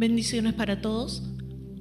[0.00, 1.22] Bendiciones para todos.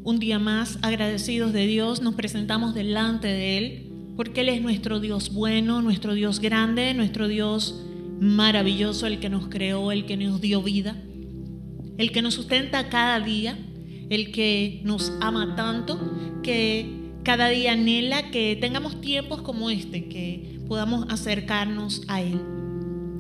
[0.04, 5.00] Un día más, agradecidos de Dios, nos presentamos delante de Él, porque Él es nuestro
[5.00, 7.82] Dios bueno, nuestro Dios grande, nuestro Dios
[8.20, 11.02] maravilloso, el que nos creó, el que nos dio vida,
[11.98, 13.58] el que nos sustenta cada día,
[14.10, 15.98] el que nos ama tanto,
[16.44, 22.42] que cada día anhela que tengamos tiempos como este, que podamos acercarnos a Él.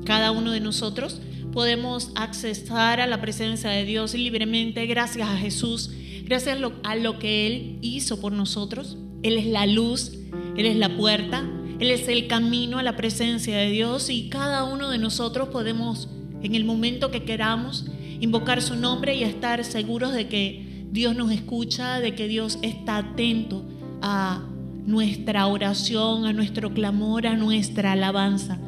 [0.03, 5.91] Cada uno de nosotros podemos accesar a la presencia de Dios libremente gracias a Jesús,
[6.25, 8.97] gracias a lo, que Él hizo por nosotros.
[9.23, 10.13] Él es la luz,
[10.55, 11.49] Él es la puerta,
[11.79, 16.07] Él es el camino a la presencia de Dios y cada uno de nosotros podemos,
[16.41, 17.85] en el momento que queramos,
[18.19, 22.97] invocar su nombre y estar seguros de que Dios nos escucha, de que Dios está
[22.97, 23.65] atento
[24.01, 24.43] a
[24.85, 28.59] nuestra oración, a nuestro clamor, a nuestra alabanza.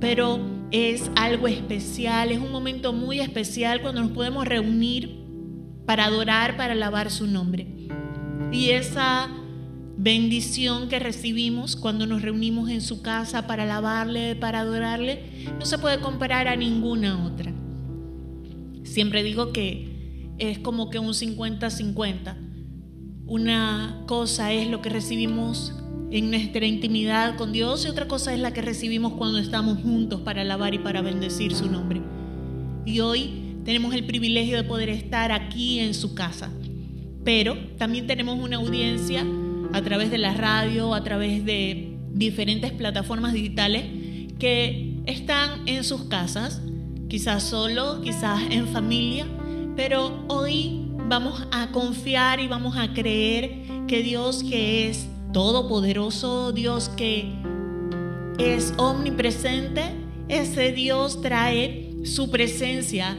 [0.00, 5.18] Pero es algo especial, es un momento muy especial cuando nos podemos reunir
[5.86, 7.66] para adorar, para alabar su nombre.
[8.52, 9.28] Y esa
[9.96, 15.78] bendición que recibimos cuando nos reunimos en su casa para alabarle, para adorarle, no se
[15.78, 17.52] puede comparar a ninguna otra.
[18.84, 22.36] Siempre digo que es como que un 50-50.
[23.26, 25.79] Una cosa es lo que recibimos
[26.10, 30.20] en nuestra intimidad con Dios y otra cosa es la que recibimos cuando estamos juntos
[30.22, 32.00] para alabar y para bendecir su nombre.
[32.84, 36.50] Y hoy tenemos el privilegio de poder estar aquí en su casa,
[37.24, 39.24] pero también tenemos una audiencia
[39.72, 43.84] a través de la radio, a través de diferentes plataformas digitales
[44.38, 46.60] que están en sus casas,
[47.08, 49.26] quizás solos, quizás en familia,
[49.76, 56.88] pero hoy vamos a confiar y vamos a creer que Dios que es todopoderoso, Dios
[56.88, 57.32] que
[58.38, 59.82] es omnipresente,
[60.28, 63.16] ese Dios trae su presencia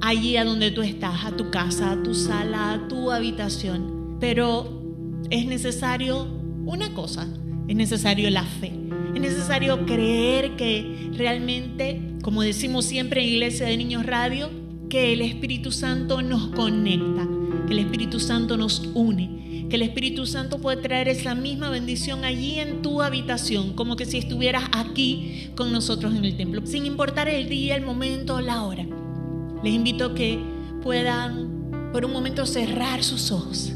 [0.00, 4.16] allí a donde tú estás, a tu casa, a tu sala, a tu habitación.
[4.20, 4.82] Pero
[5.30, 6.26] es necesario
[6.64, 7.28] una cosa,
[7.66, 8.72] es necesario la fe.
[9.14, 14.50] Es necesario creer que realmente, como decimos siempre en Iglesia de Niños Radio,
[14.88, 17.26] que el Espíritu Santo nos conecta,
[17.66, 19.38] que el Espíritu Santo nos une
[19.68, 24.06] que el Espíritu Santo puede traer esa misma bendición allí en tu habitación, como que
[24.06, 28.62] si estuvieras aquí con nosotros en el templo, sin importar el día, el momento la
[28.62, 28.86] hora.
[29.62, 30.38] Les invito a que
[30.82, 33.72] puedan por un momento cerrar sus ojos.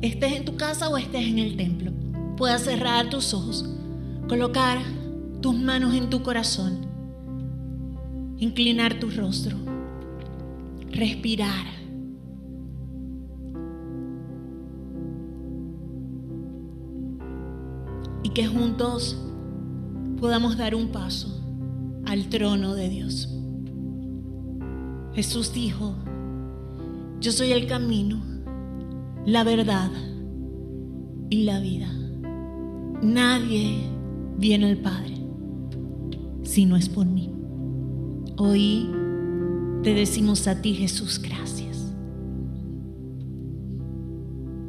[0.00, 1.92] Estés en tu casa o estés en el templo.
[2.36, 3.64] Puedas cerrar tus ojos,
[4.28, 4.78] colocar
[5.40, 6.86] tus manos en tu corazón,
[8.38, 9.56] inclinar tu rostro,
[10.90, 11.77] respirar
[18.38, 19.16] que juntos
[20.20, 21.42] podamos dar un paso
[22.06, 23.36] al trono de Dios.
[25.12, 25.96] Jesús dijo,
[27.20, 28.22] yo soy el camino,
[29.26, 29.90] la verdad
[31.30, 31.88] y la vida.
[33.02, 33.80] Nadie
[34.36, 35.16] viene al Padre
[36.44, 37.32] si no es por mí.
[38.36, 38.88] Hoy
[39.82, 41.92] te decimos a ti, Jesús, gracias.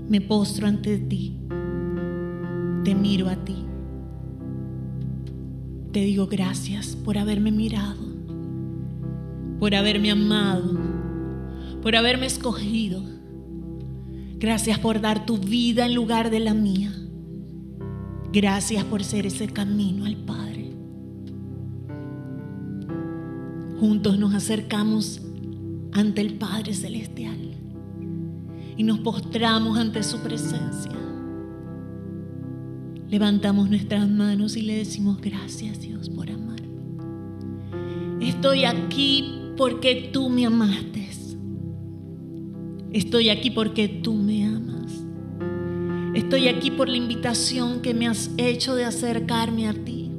[0.10, 1.40] Me postro ante ti
[2.84, 3.56] te miro a ti.
[5.92, 8.00] Te digo gracias por haberme mirado,
[9.60, 10.78] por haberme amado,
[11.82, 13.02] por haberme escogido.
[14.38, 16.94] Gracias por dar tu vida en lugar de la mía.
[18.32, 20.72] Gracias por ser ese camino al Padre.
[23.80, 25.22] Juntos nos acercamos
[25.92, 27.56] ante el Padre Celestial
[28.78, 31.09] y nos postramos ante su presencia
[33.10, 36.68] levantamos nuestras manos y le decimos gracias Dios por amarme.
[38.22, 41.00] Estoy aquí porque tú me amaste.
[42.92, 45.04] Estoy aquí porque tú me amas.
[46.16, 50.10] Estoy aquí por la invitación que me has hecho de acercarme a ti.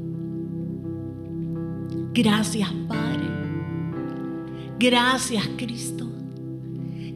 [2.14, 3.28] Gracias Padre.
[4.78, 6.08] Gracias Cristo.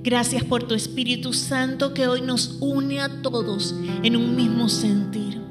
[0.03, 5.44] Gracias por tu Espíritu Santo que hoy nos une a todos en un mismo sentir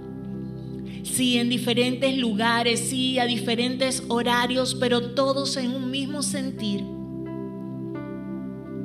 [1.13, 6.83] sí, en diferentes lugares, sí, a diferentes horarios, pero todos en un mismo sentir.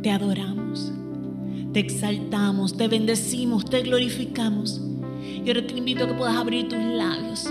[0.02, 0.92] Te adoramos,
[1.72, 4.80] te exaltamos, te bendecimos, te glorificamos.
[5.22, 7.50] Y ahora te invito a que puedas abrir tus labios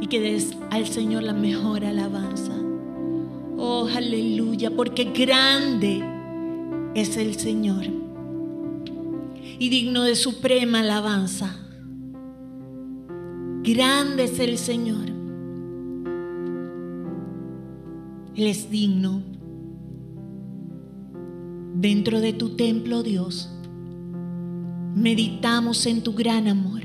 [0.00, 2.52] y que des al Señor la mejor alabanza.
[3.58, 6.02] Oh, aleluya, porque grande
[6.94, 7.84] es el Señor
[9.60, 11.59] y digno de suprema alabanza.
[13.62, 15.06] Grande es el Señor.
[18.34, 19.22] Él es digno
[21.74, 23.50] dentro de tu templo, Dios,
[24.94, 26.82] meditamos en tu gran amor.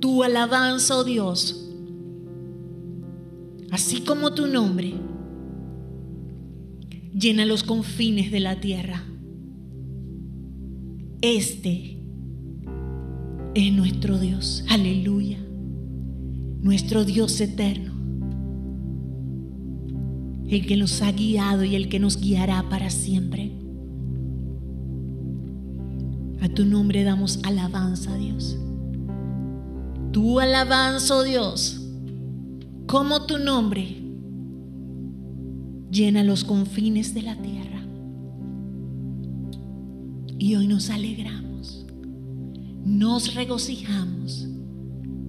[0.00, 1.70] Tu alabanza, oh Dios,
[3.70, 4.94] así como tu nombre,
[7.12, 9.04] llena los confines de la tierra.
[11.20, 11.97] Este
[13.54, 15.38] es nuestro Dios, aleluya,
[16.60, 17.92] nuestro Dios eterno,
[20.48, 23.52] el que nos ha guiado y el que nos guiará para siempre.
[26.40, 28.56] A tu nombre damos alabanza, Dios.
[30.12, 31.86] Tu alabanza, oh Dios,
[32.86, 33.96] como tu nombre
[35.90, 37.82] llena los confines de la tierra.
[40.38, 41.47] Y hoy nos alegramos,
[42.84, 44.46] nos regocijamos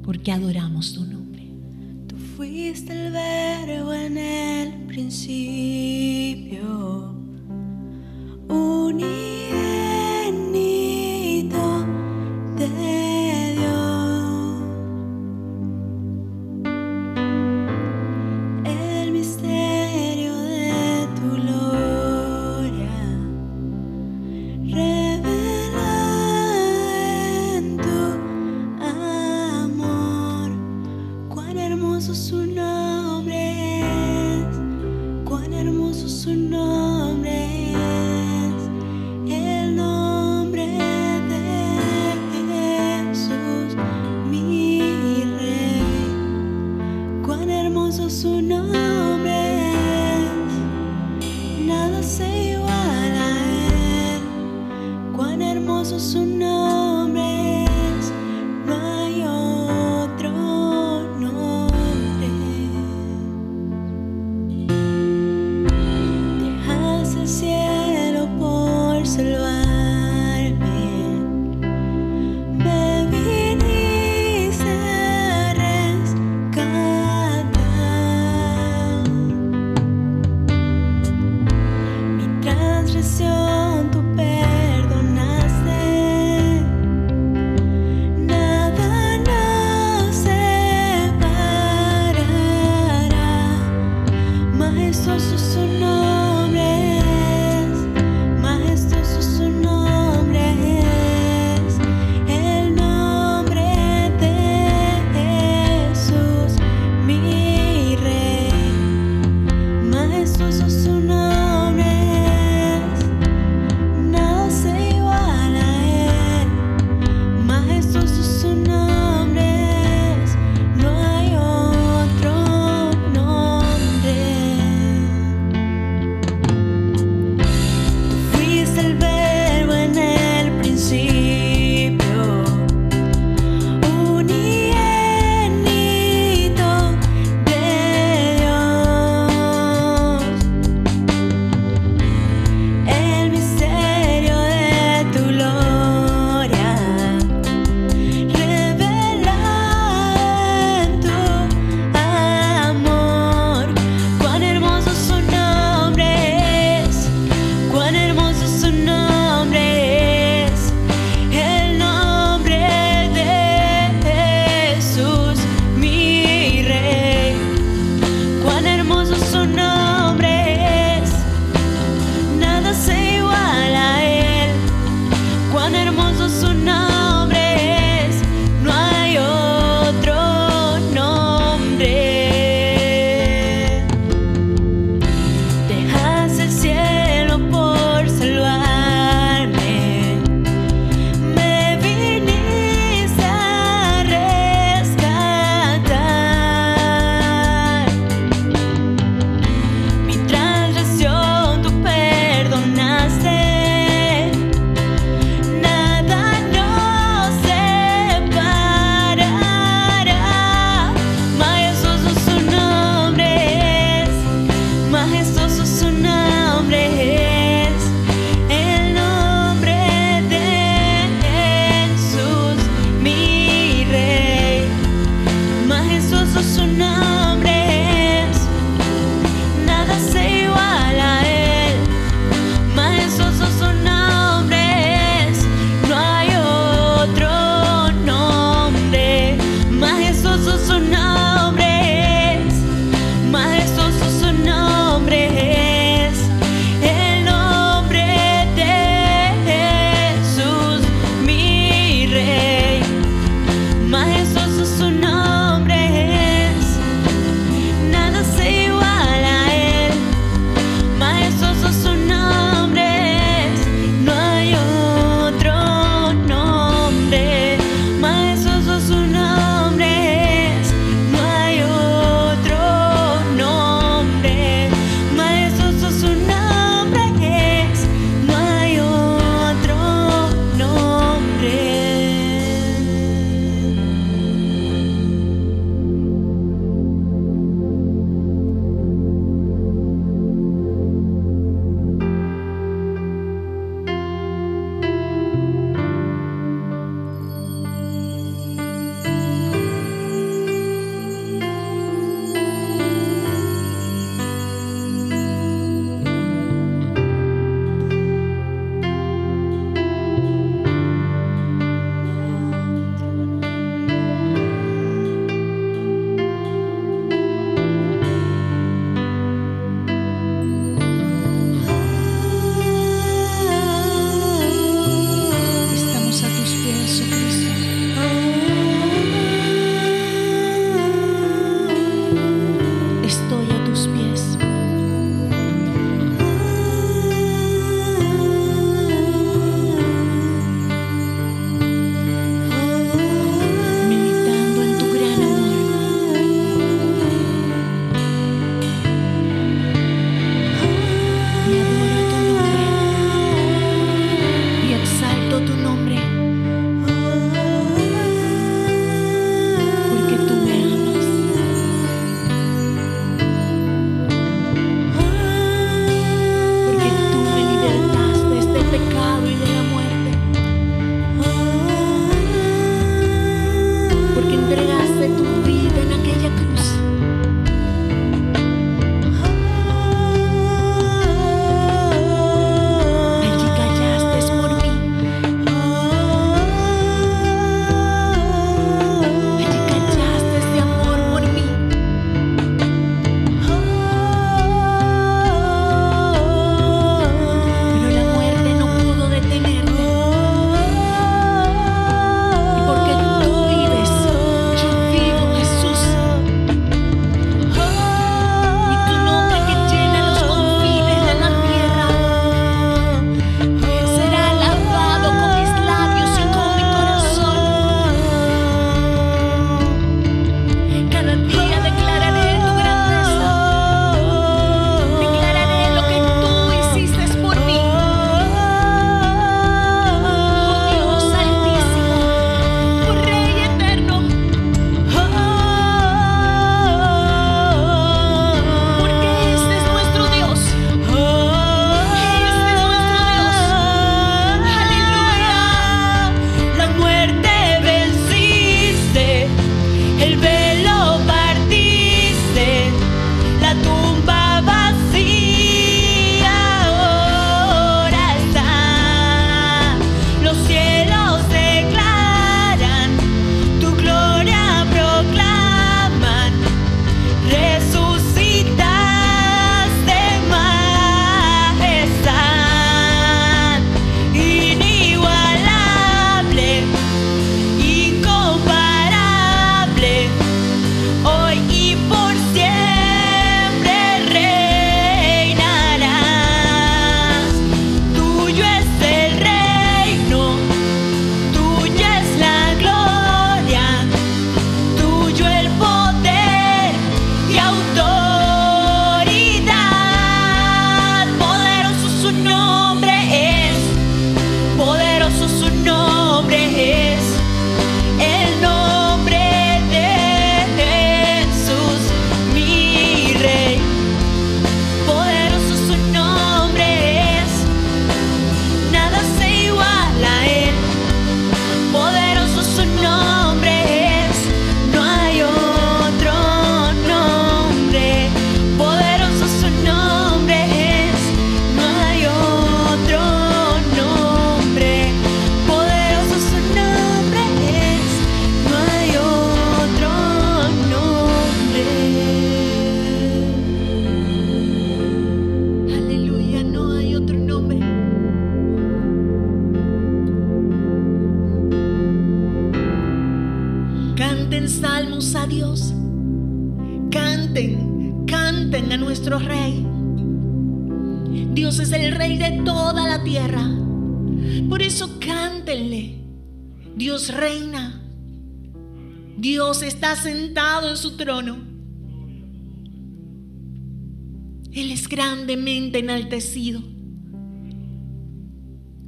[0.03, 1.51] porque adoramos tu nombre.
[2.07, 6.59] Tú fuiste el verbo en el principio,
[8.47, 9.39] unigénito
[52.09, 54.21] se iguala a él.
[55.15, 56.68] Cuán hermoso su nombre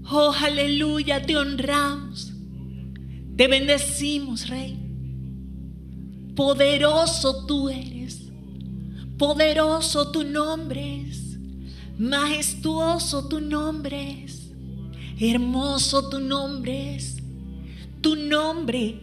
[0.10, 2.34] Oh, aleluya, te honramos.
[3.38, 4.78] Te bendecimos, Rey.
[6.36, 8.32] Poderoso tú eres.
[9.18, 11.38] Poderoso tu nombre es.
[11.98, 14.52] Majestuoso tu nombre es.
[15.20, 17.18] Hermoso tu nombre es.
[18.02, 19.00] Tu nombre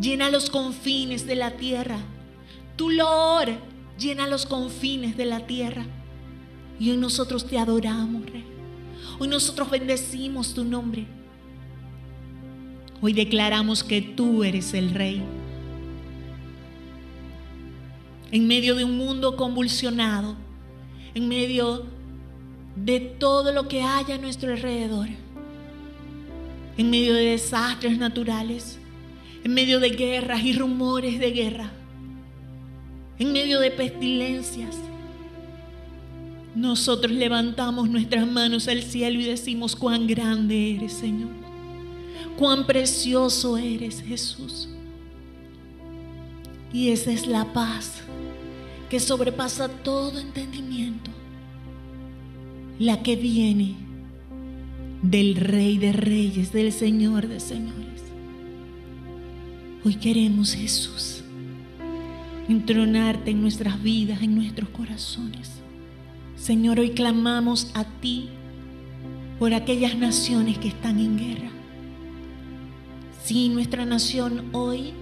[0.00, 1.98] llena los confines de la tierra.
[2.76, 3.48] Tu lor
[3.98, 5.86] llena los confines de la tierra.
[6.82, 8.42] Y hoy nosotros te adoramos, Rey.
[9.20, 11.06] Hoy nosotros bendecimos tu nombre.
[13.00, 15.22] Hoy declaramos que tú eres el Rey.
[18.32, 20.34] En medio de un mundo convulsionado,
[21.14, 21.84] en medio
[22.74, 25.06] de todo lo que haya a nuestro alrededor,
[26.76, 28.80] en medio de desastres naturales,
[29.44, 31.70] en medio de guerras y rumores de guerra,
[33.20, 34.76] en medio de pestilencias,
[36.54, 41.30] nosotros levantamos nuestras manos al cielo y decimos cuán grande eres, Señor.
[42.38, 44.68] Cuán precioso eres, Jesús.
[46.72, 48.02] Y esa es la paz
[48.90, 51.10] que sobrepasa todo entendimiento.
[52.78, 53.76] La que viene
[55.02, 58.02] del Rey de Reyes, del Señor de Señores.
[59.84, 61.22] Hoy queremos, Jesús,
[62.48, 65.61] entronarte en nuestras vidas, en nuestros corazones.
[66.42, 68.28] Señor, hoy clamamos a ti
[69.38, 71.50] por aquellas naciones que están en guerra.
[73.22, 74.92] Si nuestra nación hoy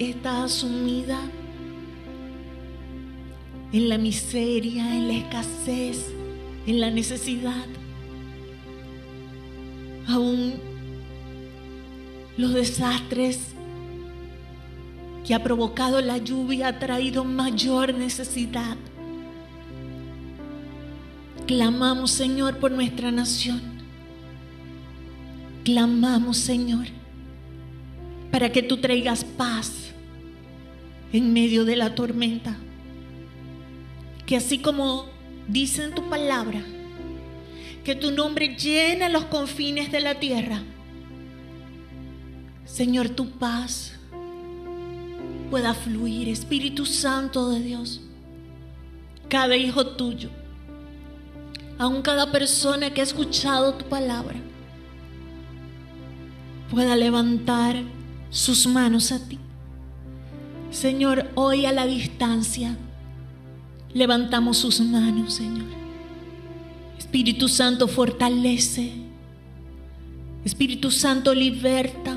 [0.00, 1.20] está sumida
[3.72, 6.12] en la miseria, en la escasez,
[6.66, 7.66] en la necesidad.
[10.08, 10.54] Aún
[12.36, 13.54] los desastres
[15.24, 18.76] que ha provocado la lluvia ha traído mayor necesidad.
[21.46, 23.60] Clamamos, Señor, por nuestra nación.
[25.64, 26.86] Clamamos, Señor,
[28.30, 29.92] para que tú traigas paz
[31.12, 32.56] en medio de la tormenta.
[34.24, 35.06] Que así como
[35.48, 36.62] dice en tu palabra,
[37.84, 40.62] que tu nombre llena los confines de la tierra.
[42.64, 43.98] Señor, tu paz
[45.50, 48.00] pueda fluir, Espíritu Santo de Dios.
[49.28, 50.30] Cada hijo tuyo
[51.82, 54.36] aún cada persona que ha escuchado tu palabra
[56.70, 57.82] pueda levantar
[58.30, 59.36] sus manos a ti.
[60.70, 62.76] Señor, hoy a la distancia
[63.92, 65.66] levantamos sus manos, Señor.
[66.96, 68.92] Espíritu Santo fortalece.
[70.44, 72.16] Espíritu Santo liberta.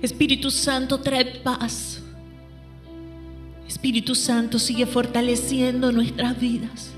[0.00, 2.02] Espíritu Santo trae paz.
[3.68, 6.94] Espíritu Santo sigue fortaleciendo nuestras vidas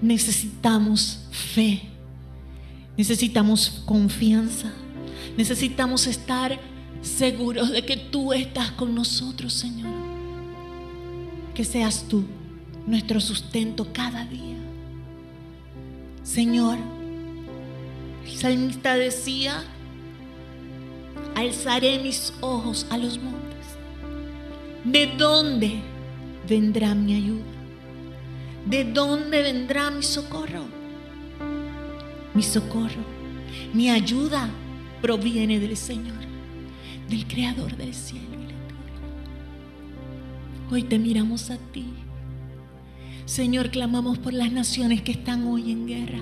[0.00, 1.82] necesitamos fe,
[2.96, 4.72] necesitamos confianza,
[5.36, 6.58] necesitamos estar
[7.02, 9.92] seguros de que tú estás con nosotros, Señor.
[11.54, 12.24] Que seas tú
[12.86, 14.56] nuestro sustento cada día.
[16.22, 16.78] Señor,
[18.26, 19.64] el salmista decía,
[21.34, 23.66] alzaré mis ojos a los montes.
[24.84, 25.80] ¿De dónde
[26.48, 27.55] vendrá mi ayuda?
[28.66, 30.64] ¿De dónde vendrá mi socorro?
[32.34, 33.00] Mi socorro,
[33.72, 34.50] mi ayuda
[35.00, 36.18] proviene del Señor,
[37.08, 39.00] del Creador del cielo y la tierra.
[40.72, 41.86] Hoy te miramos a ti.
[43.24, 46.20] Señor, clamamos por las naciones que están hoy en guerra.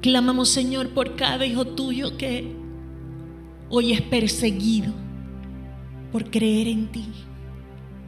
[0.00, 2.50] Clamamos, Señor, por cada hijo tuyo que
[3.68, 4.92] hoy es perseguido
[6.10, 7.04] por creer en ti,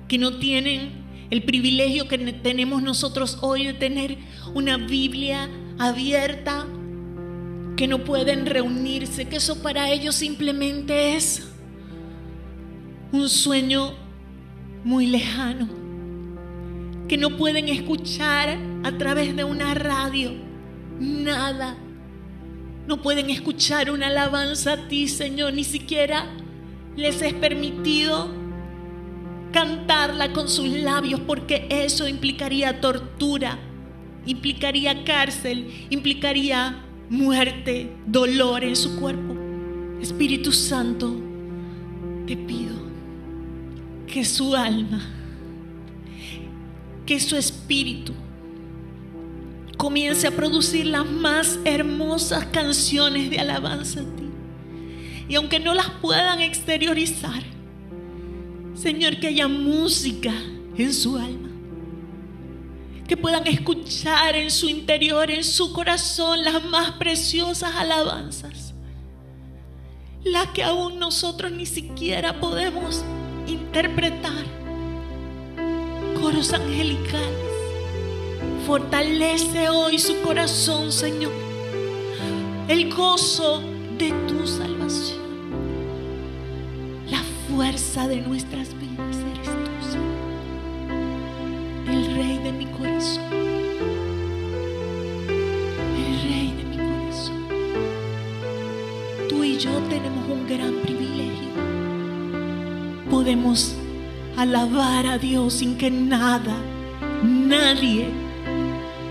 [0.08, 4.18] que no tienen el privilegio que tenemos nosotros hoy de tener
[4.54, 6.66] una Biblia abierta,
[7.76, 11.48] que no pueden reunirse, que eso para ellos simplemente es
[13.12, 13.92] un sueño
[14.84, 15.68] muy lejano,
[17.08, 20.32] que no pueden escuchar a través de una radio
[20.98, 21.76] nada,
[22.86, 26.26] no pueden escuchar una alabanza a ti, Señor, ni siquiera
[26.96, 28.45] les es permitido
[29.56, 33.58] cantarla con sus labios porque eso implicaría tortura,
[34.26, 39.34] implicaría cárcel, implicaría muerte, dolor en su cuerpo.
[39.98, 41.16] Espíritu Santo,
[42.26, 42.74] te pido,
[44.06, 45.00] que su alma,
[47.06, 48.12] que su espíritu
[49.78, 54.28] comience a producir las más hermosas canciones de alabanza a ti.
[55.30, 57.55] Y aunque no las puedan exteriorizar,
[58.76, 60.32] Señor, que haya música
[60.76, 61.48] en su alma.
[63.08, 68.74] Que puedan escuchar en su interior, en su corazón, las más preciosas alabanzas.
[70.24, 73.02] Las que aún nosotros ni siquiera podemos
[73.46, 74.44] interpretar.
[76.20, 77.30] Coros angelicales.
[78.66, 81.32] Fortalece hoy su corazón, Señor.
[82.68, 83.62] El gozo
[83.96, 85.25] de tu salvación.
[87.56, 90.04] Fuerza de nuestras vidas eres tú, Señor.
[91.88, 93.32] El Rey de mi corazón.
[95.96, 97.40] El Rey de mi corazón.
[99.30, 101.48] Tú y yo tenemos un gran privilegio.
[103.10, 103.74] Podemos
[104.36, 106.58] alabar a Dios sin que nada,
[107.22, 108.10] nadie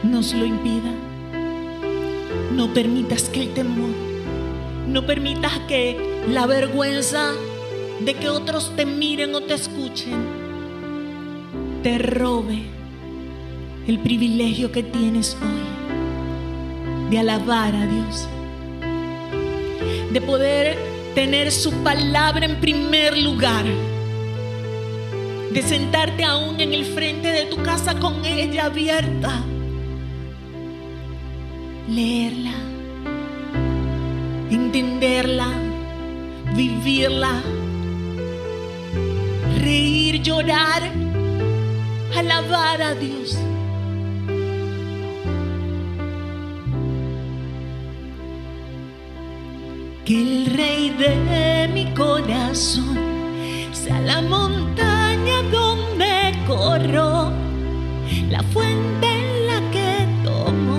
[0.04, 0.94] nos lo impida.
[2.52, 3.90] No permitas que el temor,
[4.88, 7.34] no permitas que la vergüenza
[8.00, 10.46] de que otros te miren o te escuchen
[11.84, 12.64] te robe
[13.88, 18.28] el privilegio que tienes hoy de alabar a Dios,
[20.12, 20.78] de poder
[21.14, 23.66] tener su palabra en primer lugar,
[25.52, 29.44] de sentarte aún en el frente de tu casa con ella abierta
[31.88, 32.54] leerla,
[34.50, 35.50] entenderla,
[36.56, 37.44] vivirla,
[42.18, 43.38] alabar a Dios.
[50.06, 52.98] Que el rey de mi corazón
[53.72, 57.32] sea la montaña donde corro,
[58.30, 60.78] la fuente en la que tomo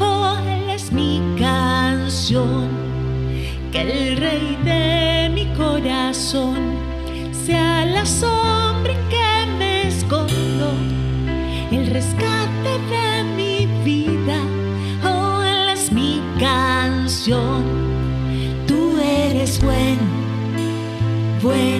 [0.00, 0.36] Oh,
[0.70, 2.68] es mi canción.
[3.70, 6.56] Que el rey de mi corazón
[7.44, 8.33] sea la sombra
[21.44, 21.73] buen.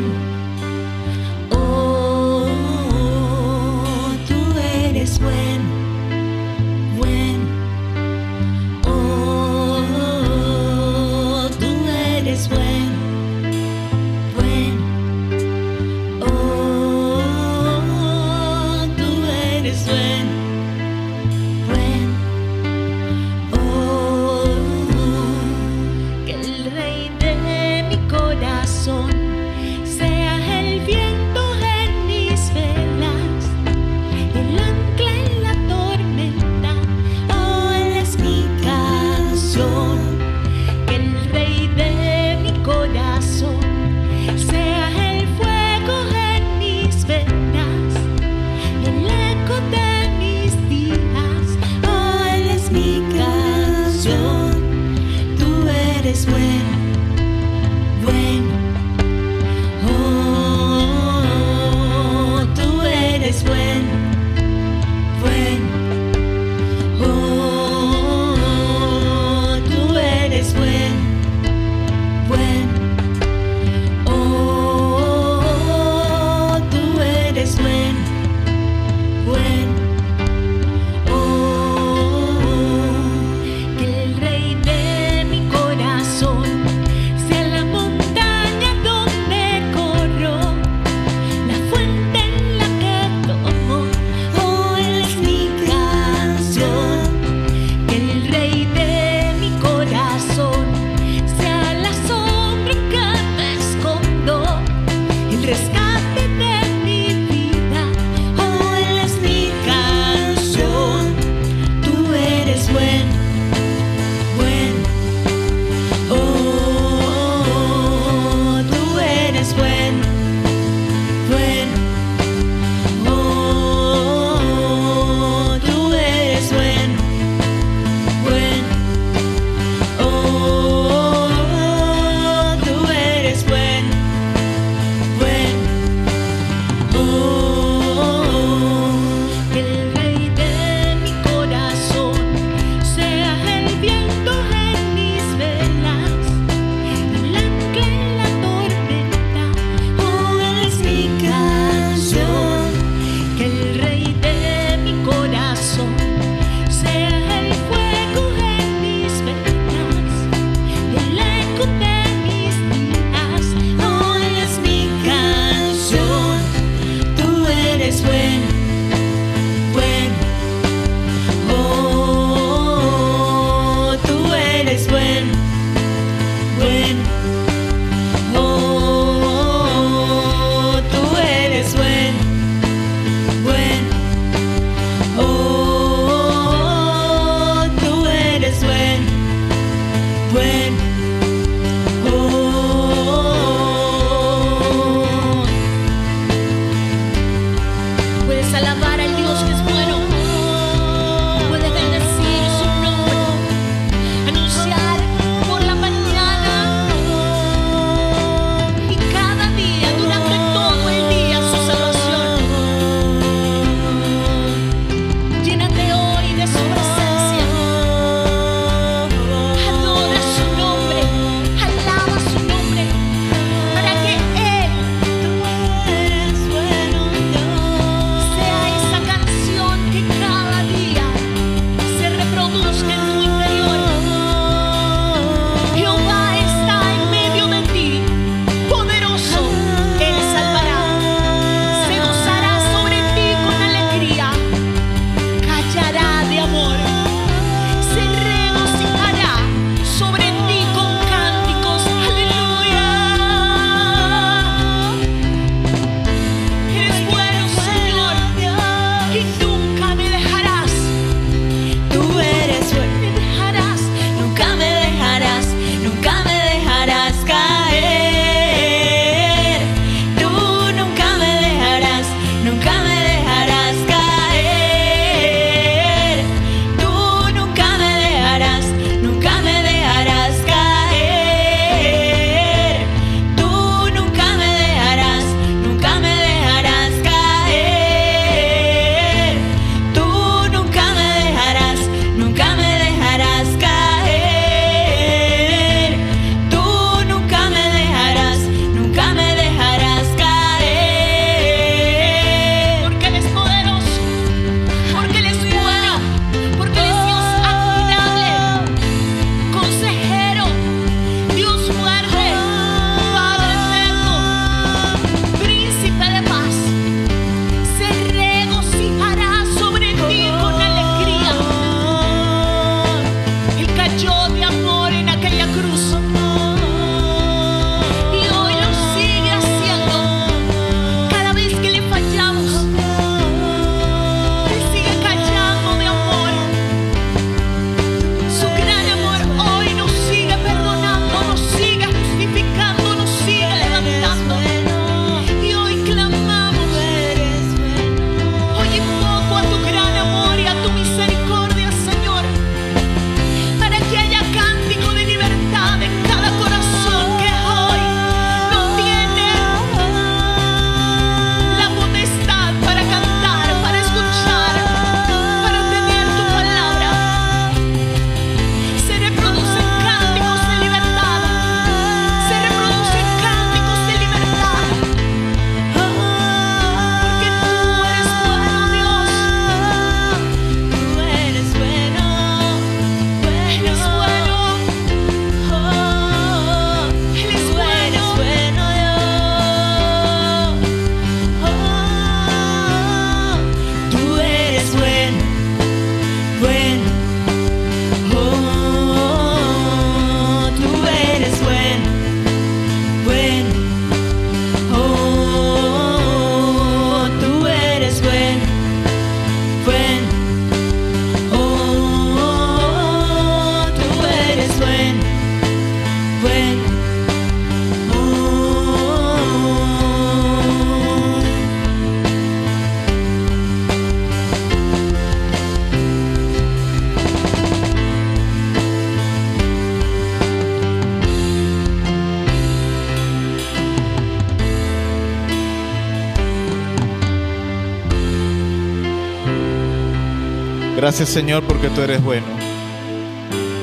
[440.85, 442.27] Gracias Señor porque tú eres bueno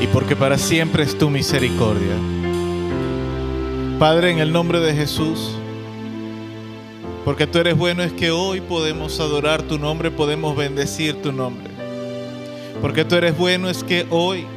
[0.01, 2.15] y porque para siempre es tu misericordia.
[3.99, 5.51] Padre, en el nombre de Jesús,
[7.23, 11.69] porque tú eres bueno es que hoy podemos adorar tu nombre, podemos bendecir tu nombre.
[12.81, 14.47] Porque tú eres bueno es que hoy,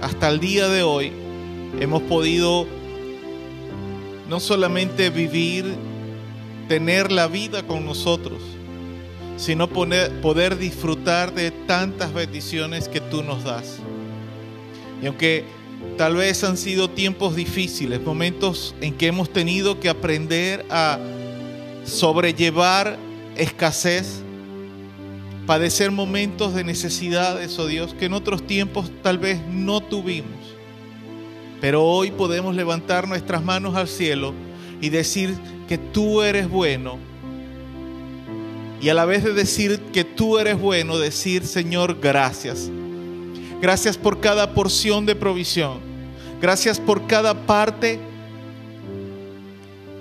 [0.00, 1.10] hasta el día de hoy,
[1.80, 2.68] hemos podido
[4.28, 5.74] no solamente vivir,
[6.68, 8.38] tener la vida con nosotros,
[9.42, 13.78] sino poder disfrutar de tantas bendiciones que tú nos das.
[15.02, 15.44] Y aunque
[15.98, 20.96] tal vez han sido tiempos difíciles, momentos en que hemos tenido que aprender a
[21.84, 22.96] sobrellevar
[23.36, 24.22] escasez,
[25.44, 30.38] padecer momentos de necesidades, oh Dios, que en otros tiempos tal vez no tuvimos.
[31.60, 34.34] Pero hoy podemos levantar nuestras manos al cielo
[34.80, 35.34] y decir
[35.66, 37.10] que tú eres bueno
[38.82, 42.68] Y a la vez de decir que tú eres bueno, decir, Señor, gracias.
[43.60, 45.78] Gracias por cada porción de provisión.
[46.40, 48.00] Gracias por cada parte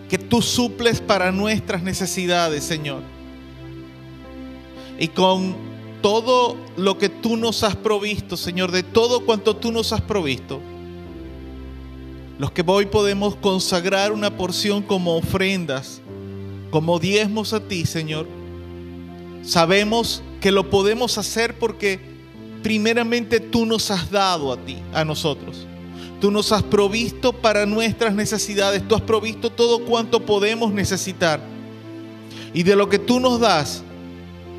[0.09, 3.03] que tú suples para nuestras necesidades, Señor.
[4.97, 5.55] Y con
[6.01, 10.59] todo lo que tú nos has provisto, Señor, de todo cuanto tú nos has provisto,
[12.39, 16.01] los que hoy podemos consagrar una porción como ofrendas,
[16.71, 18.40] como diezmos a ti, Señor,
[19.41, 21.99] sabemos que lo podemos hacer porque
[22.63, 25.67] primeramente tú nos has dado a ti, a nosotros.
[26.19, 31.39] Tú nos has provisto para nuestras necesidades, tú has provisto todo cuanto podemos necesitar.
[32.53, 33.83] Y de lo que tú nos das,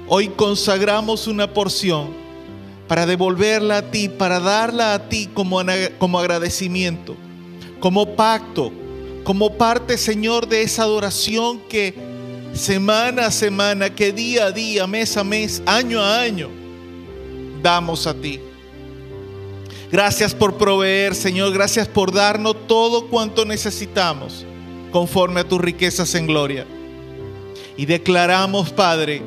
[0.08, 2.10] hoy consagramos una porción
[2.88, 5.60] para devolverla a ti, para darla a ti como,
[5.98, 7.16] como agradecimiento,
[7.80, 8.72] como pacto,
[9.24, 11.94] como parte, Señor, de esa adoración que
[12.52, 16.48] semana a semana, que día a día, mes a mes, año a año,
[17.62, 18.40] damos a ti.
[19.90, 21.52] Gracias por proveer, Señor.
[21.52, 24.46] Gracias por darnos todo cuanto necesitamos
[24.90, 26.66] conforme a tus riquezas en gloria.
[27.76, 29.22] Y declaramos, Padre,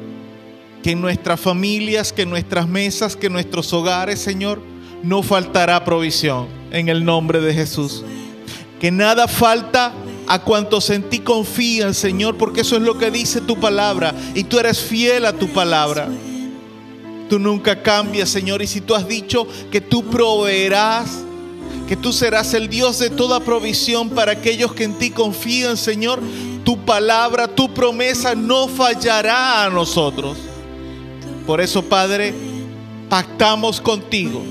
[0.81, 4.59] que en nuestras familias, que en nuestras mesas, que en nuestros hogares, Señor,
[5.03, 8.03] no faltará provisión en el nombre de Jesús.
[8.79, 9.93] Que nada falta
[10.27, 14.43] a cuantos en ti confían, Señor, porque eso es lo que dice tu palabra y
[14.43, 16.09] tú eres fiel a tu palabra.
[17.29, 21.23] Tú nunca cambias, Señor, y si tú has dicho que tú proveerás,
[21.87, 26.19] que tú serás el Dios de toda provisión para aquellos que en ti confían, Señor,
[26.63, 30.37] tu palabra, tu promesa no fallará a nosotros.
[31.45, 32.33] Por eso, Padre,
[33.09, 34.43] pactamos contigo,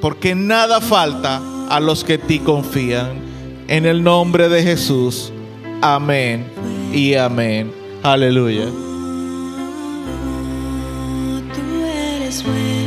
[0.00, 3.25] porque nada falta a los que en ti confían.
[3.68, 5.32] En el nombre de Jesús.
[5.82, 6.44] Amén
[6.92, 7.72] y amén.
[8.02, 8.66] Aleluya.
[11.52, 12.85] Tú eres bueno.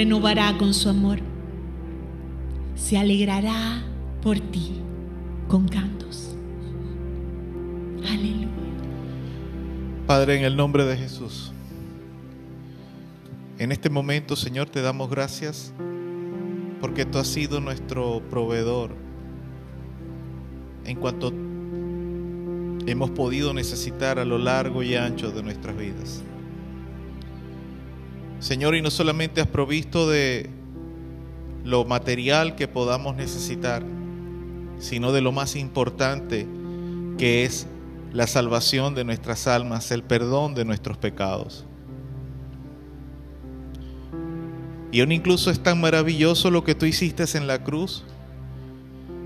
[0.00, 1.18] Renovará con su amor,
[2.74, 3.82] se alegrará
[4.22, 4.80] por ti
[5.46, 6.34] con cantos.
[8.08, 8.48] Aleluya.
[10.06, 11.52] Padre, en el nombre de Jesús,
[13.58, 15.74] en este momento, Señor, te damos gracias
[16.80, 18.92] porque tú has sido nuestro proveedor
[20.86, 21.30] en cuanto
[22.86, 26.22] hemos podido necesitar a lo largo y ancho de nuestras vidas.
[28.50, 30.50] Señor, y no solamente has provisto de
[31.62, 33.84] lo material que podamos necesitar,
[34.80, 36.48] sino de lo más importante
[37.16, 37.68] que es
[38.12, 41.64] la salvación de nuestras almas, el perdón de nuestros pecados.
[44.90, 48.02] Y aún incluso es tan maravilloso lo que tú hiciste en la cruz,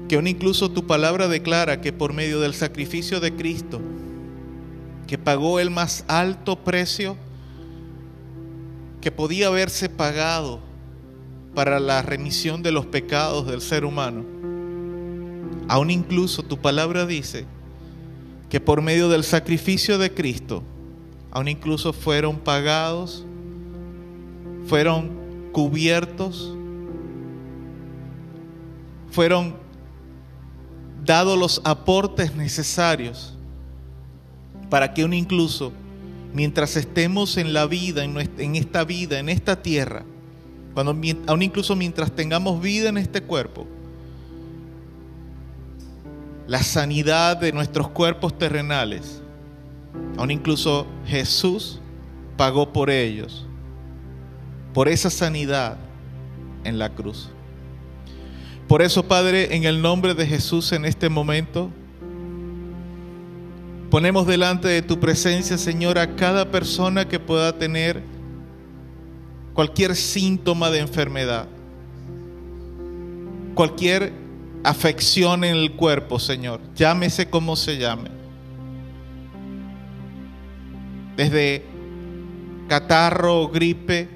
[0.07, 3.81] que aún incluso tu palabra declara que por medio del sacrificio de Cristo,
[5.07, 7.17] que pagó el más alto precio
[9.05, 10.61] que podía haberse pagado
[11.55, 14.25] para la remisión de los pecados del ser humano,
[15.69, 17.45] aún incluso tu palabra dice
[18.49, 20.63] que por medio del sacrificio de Cristo,
[21.31, 23.27] aún incluso fueron pagados,
[24.65, 25.11] fueron
[25.53, 26.55] cubiertos,
[29.11, 29.55] fueron
[31.05, 33.37] dado los aportes necesarios
[34.71, 35.75] para que aún incluso
[36.35, 40.05] mientras estemos en la vida, en, esta vida, en esta tierra,
[40.75, 40.95] cuando,
[41.29, 43.67] aún incluso mientras tengamos vida en este cuerpo,
[46.49, 49.23] la sanidad de nuestros cuerpos terrenales,
[50.19, 51.81] aún incluso Jesús
[52.37, 53.47] pagó por ellos,
[54.75, 55.79] por esa sanidad
[56.65, 57.31] en la cruz.
[58.67, 61.71] Por eso, Padre, en el nombre de Jesús en este momento,
[63.95, 68.03] ponemos delante de tu presencia, Señor, a cada persona que pueda tener
[69.53, 71.47] cualquier síntoma de enfermedad,
[73.55, 74.13] cualquier
[74.65, 78.11] afección en el cuerpo, Señor, llámese como se llame.
[81.17, 81.63] Desde
[82.67, 84.09] catarro, gripe,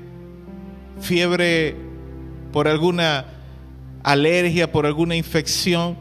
[1.00, 1.76] fiebre
[2.52, 3.26] por alguna
[4.02, 5.96] alergia, por alguna infección,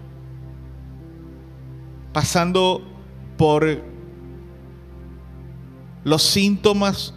[2.11, 2.96] pasando
[3.37, 3.81] por
[6.03, 7.13] los síntomas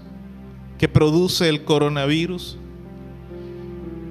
[0.79, 2.59] que produce el coronavirus,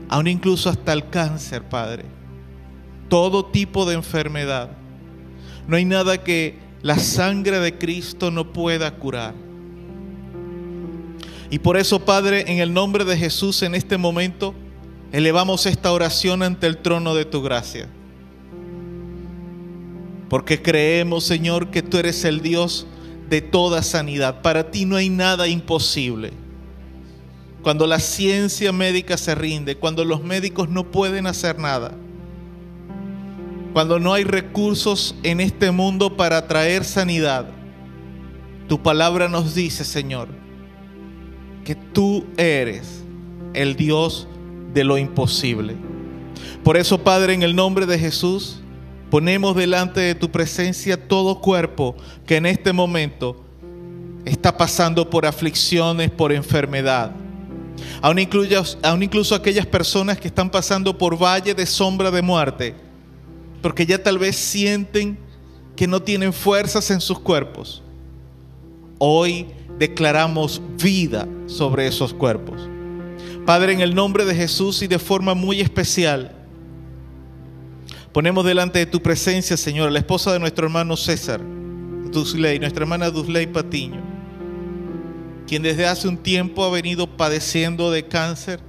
[0.08, 2.06] aún incluso hasta el cáncer, Padre.
[3.08, 4.72] Todo tipo de enfermedad.
[5.68, 9.34] No hay nada que la sangre de Cristo no pueda curar.
[11.52, 14.54] Y por eso, Padre, en el nombre de Jesús en este momento,
[15.12, 17.90] elevamos esta oración ante el trono de tu gracia.
[20.30, 22.86] Porque creemos, Señor, que tú eres el Dios
[23.30, 24.42] de toda sanidad.
[24.42, 26.32] Para ti no hay nada imposible.
[27.64, 31.92] Cuando la ciencia médica se rinde, cuando los médicos no pueden hacer nada,
[33.74, 37.48] cuando no hay recursos en este mundo para traer sanidad,
[38.68, 40.30] tu palabra nos dice, Señor,
[41.66, 43.04] que tú eres
[43.54, 44.28] el Dios
[44.74, 45.76] de lo imposible.
[46.64, 48.62] Por eso, Padre, en el nombre de Jesús,
[49.10, 51.96] ponemos delante de tu presencia todo cuerpo
[52.26, 53.44] que en este momento
[54.26, 57.12] está pasando por aflicciones, por enfermedad.
[58.02, 58.20] Aún
[58.84, 62.76] aún incluso aquellas personas que están pasando por valle de sombra de muerte,
[63.62, 65.18] porque ya tal vez sienten
[65.76, 67.82] que no tienen fuerzas en sus cuerpos.
[68.98, 69.48] Hoy
[69.78, 72.70] declaramos vida sobre esos cuerpos.
[73.46, 76.36] Padre, en el nombre de Jesús y de forma muy especial,
[78.14, 81.42] ponemos delante de tu presencia, Señor, la esposa de nuestro hermano César,
[82.12, 84.02] Duzley, nuestra hermana Duzley Patiño,
[85.48, 88.60] quien desde hace un tiempo ha venido padeciendo de cáncer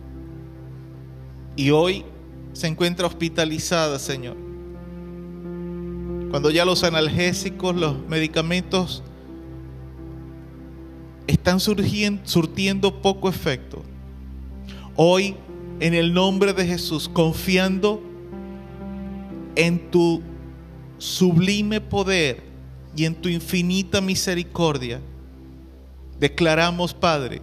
[1.56, 2.04] y hoy
[2.52, 4.36] se encuentra hospitalizada, Señor.
[6.30, 9.02] Cuando ya los analgésicos, los medicamentos
[11.26, 13.82] están surtiendo poco efecto.
[14.96, 15.36] Hoy,
[15.80, 18.02] en el nombre de Jesús, confiando
[19.56, 20.22] en tu
[20.98, 22.42] sublime poder
[22.94, 25.00] y en tu infinita misericordia,
[26.18, 27.40] declaramos, Padre,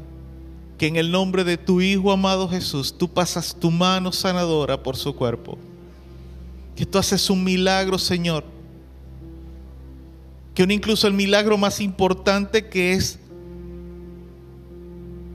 [0.78, 4.96] que en el nombre de tu Hijo amado Jesús, tú pasas tu mano sanadora por
[4.96, 5.58] su cuerpo.
[6.76, 8.44] Que tú haces un milagro, Señor.
[10.54, 13.20] Que incluso el milagro más importante que es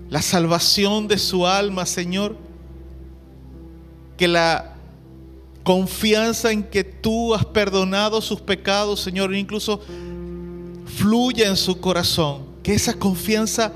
[0.08, 2.36] la salvación de su alma, Señor.
[4.16, 4.71] Que la
[5.62, 9.80] confianza en que tú has perdonado sus pecados, Señor, incluso
[10.86, 12.42] fluya en su corazón.
[12.62, 13.72] Que esa confianza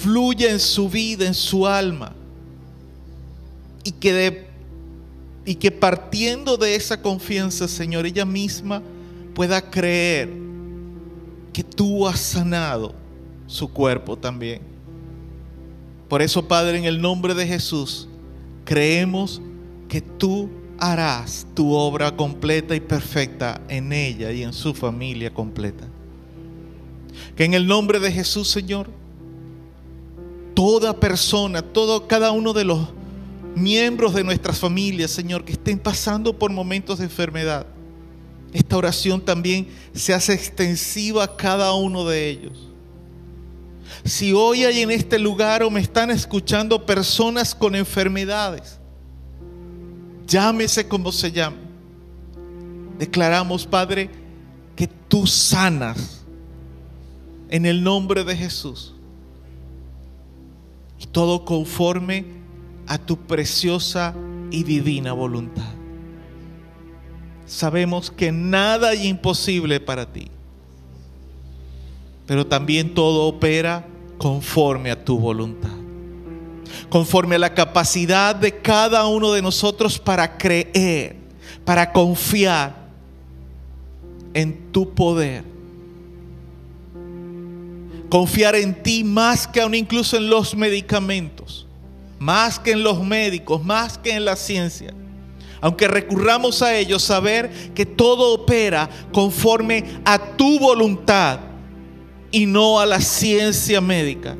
[0.00, 2.12] fluya en su vida, en su alma.
[3.84, 4.46] Y que,
[5.44, 8.82] y que partiendo de esa confianza, Señor, ella misma
[9.34, 10.30] pueda creer
[11.52, 12.94] que tú has sanado
[13.46, 14.60] su cuerpo también.
[16.08, 18.08] Por eso, Padre, en el nombre de Jesús,
[18.64, 19.40] creemos
[19.88, 20.48] que tú
[20.78, 25.84] harás tu obra completa y perfecta en ella y en su familia completa.
[27.34, 28.88] Que en el nombre de Jesús, Señor,
[30.54, 32.88] toda persona, todo, cada uno de los
[33.54, 37.66] miembros de nuestras familias, Señor, que estén pasando por momentos de enfermedad,
[38.52, 42.68] esta oración también se hace extensiva a cada uno de ellos.
[44.04, 48.78] Si hoy hay en este lugar o me están escuchando personas con enfermedades,
[50.26, 51.58] llámese como se llame.
[52.98, 54.10] Declaramos, Padre,
[54.74, 56.24] que tú sanas
[57.48, 58.94] en el nombre de Jesús.
[60.98, 62.24] Y todo conforme
[62.86, 64.14] a tu preciosa
[64.50, 65.74] y divina voluntad.
[67.46, 70.28] Sabemos que nada es imposible para ti.
[72.26, 73.86] Pero también todo opera
[74.18, 75.85] conforme a tu voluntad.
[76.88, 81.16] Conforme a la capacidad de cada uno de nosotros para creer,
[81.64, 82.86] para confiar
[84.34, 85.56] en tu poder
[88.08, 91.66] Confiar en ti más que aún incluso en los medicamentos,
[92.18, 94.94] más que en los médicos, más que en la ciencia.
[95.60, 101.40] Aunque recurramos a ellos, saber que todo opera conforme a tu voluntad
[102.30, 104.36] y no a la ciencia médica.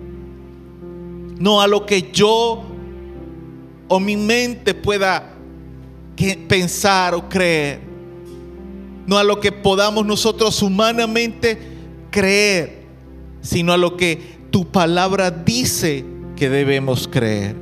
[1.38, 2.64] No a lo que yo
[3.88, 5.34] o mi mente pueda
[6.48, 7.80] pensar o creer.
[9.06, 11.58] No a lo que podamos nosotros humanamente
[12.10, 12.86] creer
[13.46, 14.20] sino a lo que
[14.50, 17.54] tu palabra dice que debemos creer.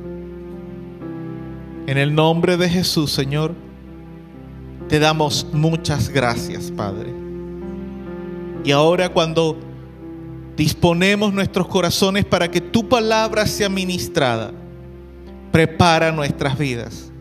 [1.87, 3.53] En el nombre de Jesús, Señor,
[4.89, 7.13] te damos muchas gracias, Padre.
[8.63, 9.59] Y ahora cuando
[10.57, 14.51] disponemos nuestros corazones para que tu palabra sea ministrada,
[15.51, 17.11] prepara nuestras vidas.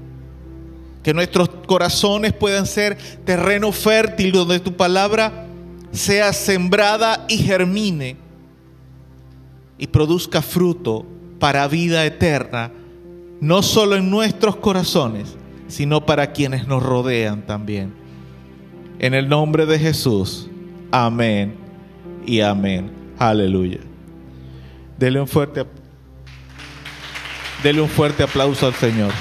[1.03, 5.47] Que nuestros corazones puedan ser terreno fértil donde tu palabra
[5.93, 8.16] sea sembrada y germine
[9.76, 11.05] y produzca fruto
[11.39, 12.72] para vida eterna,
[13.41, 15.37] no solo en nuestros corazones,
[15.68, 17.93] sino para quienes nos rodean también.
[18.99, 20.49] En el nombre de Jesús,
[20.91, 21.57] amén
[22.24, 23.03] y amén.
[23.18, 23.78] Aleluya.
[24.98, 25.64] Dele un fuerte,
[27.62, 29.12] dele un fuerte aplauso al Señor.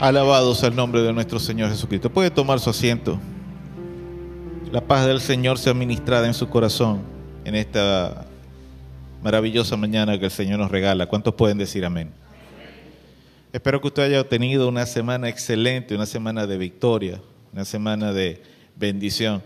[0.00, 2.10] Alabados el nombre de nuestro Señor Jesucristo.
[2.10, 3.18] Puede tomar su asiento.
[4.70, 7.02] La paz del Señor sea ministrada en su corazón
[7.44, 8.26] en esta
[9.22, 11.06] maravillosa mañana que el Señor nos regala.
[11.06, 12.12] ¿Cuántos pueden decir amén?
[13.52, 17.20] Espero que usted haya tenido una semana excelente, una semana de victoria,
[17.52, 18.42] una semana de
[18.76, 19.42] bendición.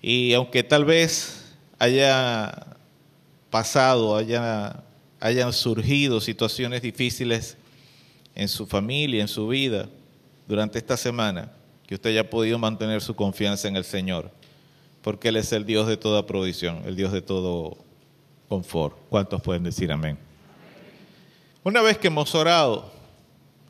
[0.00, 2.76] Y aunque tal vez haya
[3.50, 4.82] pasado, haya,
[5.20, 7.56] hayan surgido situaciones difíciles
[8.34, 9.88] en su familia, en su vida,
[10.46, 11.52] durante esta semana,
[11.86, 14.30] que usted haya podido mantener su confianza en el Señor,
[15.02, 17.78] porque Él es el Dios de toda provisión, el Dios de todo
[18.48, 18.96] confort.
[19.08, 20.18] ¿Cuántos pueden decir amén?
[21.64, 22.90] Una vez que hemos orado,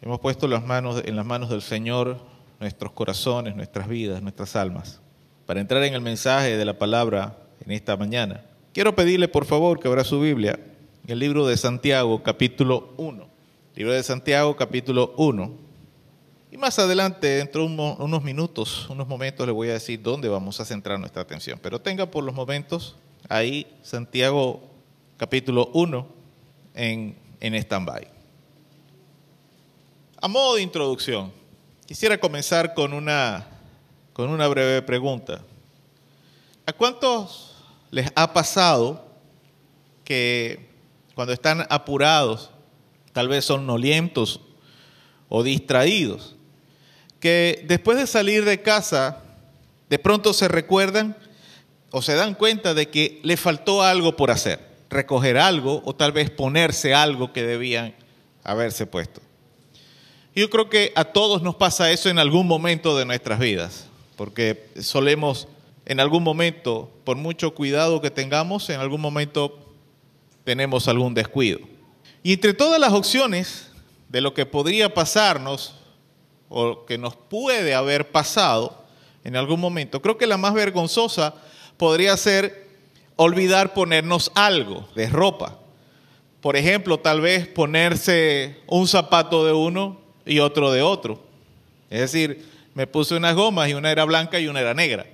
[0.02, 2.18] hemos puesto las manos, en las manos del Señor
[2.58, 5.00] nuestros corazones, nuestras vidas, nuestras almas,
[5.46, 9.80] para entrar en el mensaje de la palabra en esta mañana, quiero pedirle por favor
[9.80, 10.58] que abra su Biblia,
[11.06, 13.28] el libro de Santiago, capítulo 1.
[13.74, 15.68] Libro de Santiago, capítulo 1
[16.50, 20.58] y más adelante, dentro de unos minutos, unos momentos, le voy a decir dónde vamos
[20.60, 21.58] a centrar nuestra atención.
[21.62, 22.96] Pero tenga por los momentos
[23.28, 24.62] ahí Santiago
[25.18, 26.06] capítulo 1
[26.74, 28.08] en, en stand-by.
[30.20, 31.32] A modo de introducción,
[31.88, 33.46] quisiera comenzar con una,
[34.12, 35.40] con una breve pregunta.
[36.66, 37.54] ¿A cuántos
[37.90, 39.08] les ha pasado
[40.04, 40.68] que
[41.14, 42.50] cuando están apurados,
[43.14, 44.42] tal vez son nolientos
[45.30, 46.36] o distraídos,
[47.20, 49.22] que después de salir de casa,
[49.88, 51.16] de pronto se recuerdan
[51.90, 54.60] o se dan cuenta de que le faltó algo por hacer,
[54.90, 57.94] recoger algo o tal vez ponerse algo que debían
[58.44, 59.22] haberse puesto.
[60.38, 64.68] Yo creo que a todos nos pasa eso en algún momento de nuestras vidas, porque
[64.80, 65.48] solemos
[65.84, 69.58] en algún momento, por mucho cuidado que tengamos, en algún momento
[70.44, 71.58] tenemos algún descuido.
[72.22, 73.72] Y entre todas las opciones
[74.10, 75.74] de lo que podría pasarnos
[76.48, 78.84] o que nos puede haber pasado
[79.24, 81.34] en algún momento, creo que la más vergonzosa
[81.76, 82.68] podría ser
[83.16, 85.58] olvidar ponernos algo de ropa.
[86.40, 91.22] Por ejemplo, tal vez ponerse un zapato de uno y otro de otro.
[91.90, 95.06] Es decir, me puse unas gomas y una era blanca y una era negra.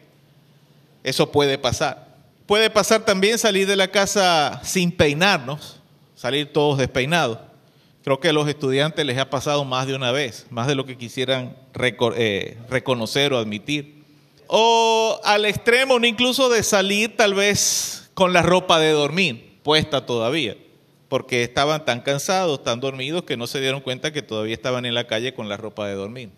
[1.03, 2.09] Eso puede pasar.
[2.47, 5.81] Puede pasar también salir de la casa sin peinarnos,
[6.15, 7.39] salir todos despeinados.
[8.03, 10.85] Creo que a los estudiantes les ha pasado más de una vez, más de lo
[10.85, 11.57] que quisieran
[12.17, 14.05] eh, reconocer o admitir
[14.47, 20.57] o al extremo incluso de salir tal vez con la ropa de dormir puesta todavía,
[21.15, 24.95] porque estaban tan cansados, tan dormidos que no se dieron cuenta que todavía estaban en
[24.95, 26.31] la calle con la ropa de dormir.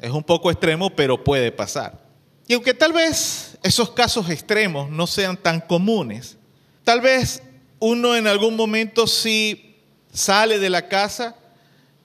[0.00, 2.00] Es un poco extremo, pero puede pasar.
[2.48, 6.36] Y aunque tal vez esos casos extremos no sean tan comunes,
[6.82, 7.44] tal vez
[7.78, 9.76] uno en algún momento sí
[10.12, 11.36] sale de la casa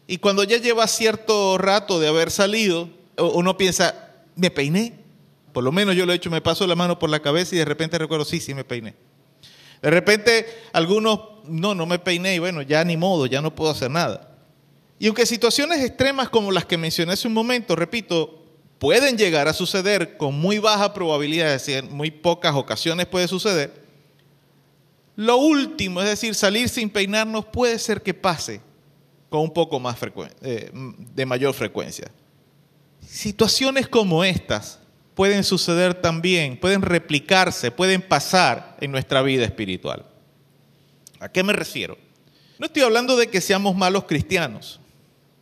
[0.05, 4.93] y cuando ya lleva cierto rato de haber salido, uno piensa, me peiné,
[5.51, 7.57] por lo menos yo lo he hecho, me paso la mano por la cabeza y
[7.57, 8.93] de repente recuerdo, sí, sí me peiné.
[9.81, 11.19] De repente algunos,
[11.49, 14.29] no, no me peiné y bueno, ya ni modo, ya no puedo hacer nada.
[14.99, 18.43] Y aunque situaciones extremas como las que mencioné hace un momento, repito,
[18.79, 23.27] pueden llegar a suceder con muy baja probabilidad, es decir, en muy pocas ocasiones puede
[23.27, 23.79] suceder,
[25.15, 28.61] lo último, es decir, salir sin peinarnos puede ser que pase
[29.29, 29.97] con un poco más
[30.41, 32.09] eh, de mayor frecuencia.
[33.05, 34.79] Situaciones como estas
[35.15, 40.05] pueden suceder también, pueden replicarse, pueden pasar en nuestra vida espiritual.
[41.19, 41.97] ¿A qué me refiero?
[42.57, 44.79] No estoy hablando de que seamos malos cristianos,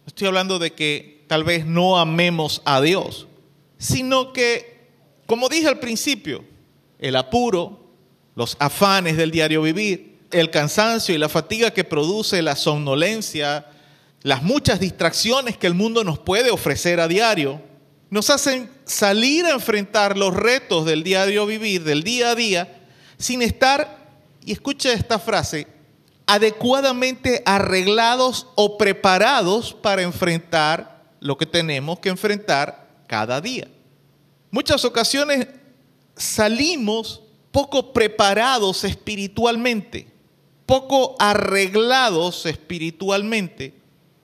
[0.05, 3.27] no estoy hablando de que tal vez no amemos a Dios,
[3.77, 4.87] sino que,
[5.25, 6.43] como dije al principio,
[6.99, 7.87] el apuro,
[8.35, 13.65] los afanes del diario vivir, el cansancio y la fatiga que produce la somnolencia,
[14.23, 17.61] las muchas distracciones que el mundo nos puede ofrecer a diario,
[18.09, 22.81] nos hacen salir a enfrentar los retos del diario vivir, del día a día,
[23.17, 23.96] sin estar,
[24.47, 25.67] y escucha esta frase,
[26.25, 33.67] adecuadamente arreglados o preparados para enfrentar lo que tenemos que enfrentar cada día.
[34.49, 35.47] Muchas ocasiones
[36.15, 40.07] salimos poco preparados espiritualmente,
[40.65, 43.73] poco arreglados espiritualmente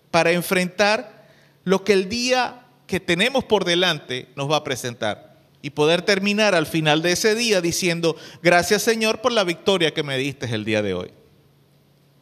[0.10, 1.28] para enfrentar
[1.66, 5.33] lo que el día que tenemos por delante nos va a presentar.
[5.64, 10.04] Y poder terminar al final de ese día diciendo, gracias Señor por la victoria que
[10.04, 11.12] me diste el día de hoy.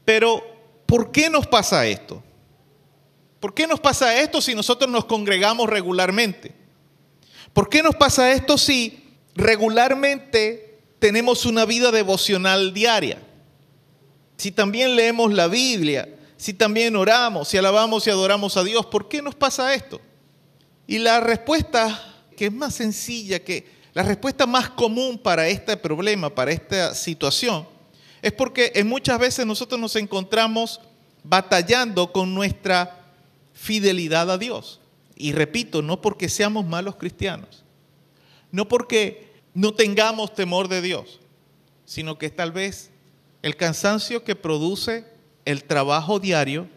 [0.05, 0.43] Pero,
[0.85, 2.23] ¿por qué nos pasa esto?
[3.39, 6.53] ¿Por qué nos pasa esto si nosotros nos congregamos regularmente?
[7.51, 13.17] ¿Por qué nos pasa esto si regularmente tenemos una vida devocional diaria?
[14.37, 19.07] Si también leemos la Biblia, si también oramos, si alabamos y adoramos a Dios, ¿por
[19.07, 19.99] qué nos pasa esto?
[20.85, 22.10] Y la respuesta
[22.41, 27.67] que es más sencilla, que la respuesta más común para este problema, para esta situación,
[28.19, 30.81] es porque en muchas veces nosotros nos encontramos
[31.23, 33.13] batallando con nuestra
[33.53, 34.81] fidelidad a Dios.
[35.15, 37.63] Y repito, no porque seamos malos cristianos,
[38.51, 41.19] no porque no tengamos temor de Dios,
[41.85, 42.89] sino que tal vez
[43.43, 45.05] el cansancio que produce
[45.45, 46.67] el trabajo diario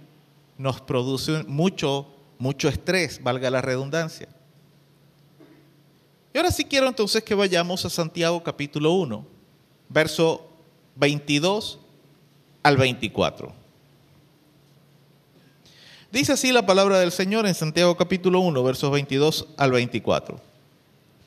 [0.58, 4.28] nos produce mucho mucho estrés, valga la redundancia.
[6.34, 9.24] Y ahora sí quiero entonces que vayamos a Santiago capítulo 1,
[9.88, 10.44] verso
[10.96, 11.78] 22
[12.64, 13.52] al 24.
[16.10, 20.40] Dice así la palabra del Señor en Santiago capítulo 1, versos 22 al 24.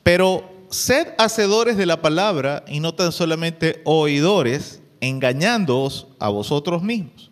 [0.02, 7.30] Pero sed hacedores de la palabra y no tan solamente oidores, engañándoos a vosotros mismos.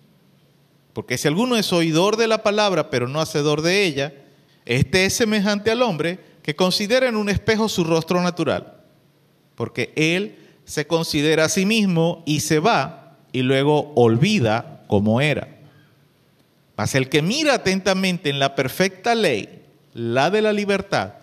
[0.95, 4.15] Porque si alguno es oidor de la palabra, pero no hacedor de ella,
[4.65, 8.75] este es semejante al hombre que considera en un espejo su rostro natural.
[9.57, 15.59] Porque él se considera a sí mismo y se va y luego olvida como era.
[16.77, 21.15] Mas el que mira atentamente en la perfecta ley, la de la libertad,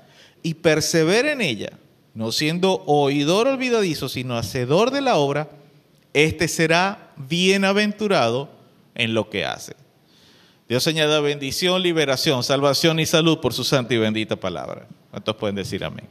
[0.42, 1.72] y persevera en ella,
[2.14, 5.48] no siendo oidor olvidadizo, sino hacedor de la obra,
[6.14, 8.50] este será bienaventurado
[8.94, 9.74] en lo que hace.
[10.68, 14.86] Dios añada bendición, liberación, salvación y salud por su santa y bendita palabra.
[15.14, 16.08] ¿Cuántos pueden decir amén?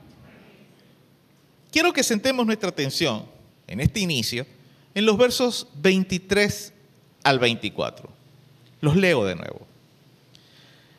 [1.73, 3.25] quiero que sentemos nuestra atención
[3.67, 4.47] en este inicio
[4.95, 6.73] en los versos 23
[7.25, 8.09] al 24.
[8.81, 9.67] Los leo de nuevo.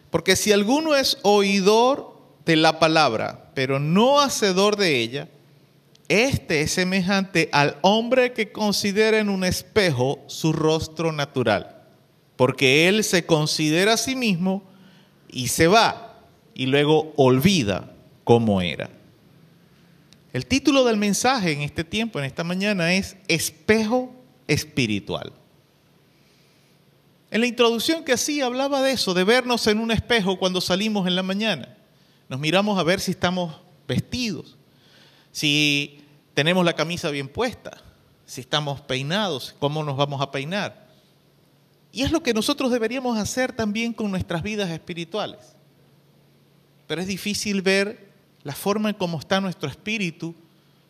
[0.10, 5.30] Porque si alguno es oidor de la palabra, pero no hacedor de ella,
[6.10, 11.84] este es semejante al hombre que considera en un espejo su rostro natural,
[12.36, 14.64] porque él se considera a sí mismo
[15.30, 16.20] y se va
[16.54, 17.93] y luego olvida
[18.24, 18.90] cómo era.
[20.32, 24.12] El título del mensaje en este tiempo, en esta mañana, es Espejo
[24.48, 25.32] Espiritual.
[27.30, 31.08] En la introducción que hacía hablaba de eso, de vernos en un espejo cuando salimos
[31.08, 31.78] en la mañana.
[32.30, 33.56] Nos miramos a ver si estamos
[33.88, 34.58] vestidos,
[35.32, 36.04] si
[36.34, 37.82] tenemos la camisa bien puesta,
[38.26, 40.88] si estamos peinados, cómo nos vamos a peinar.
[41.92, 45.56] Y es lo que nosotros deberíamos hacer también con nuestras vidas espirituales.
[46.88, 48.13] Pero es difícil ver
[48.44, 50.36] la forma en cómo está nuestro espíritu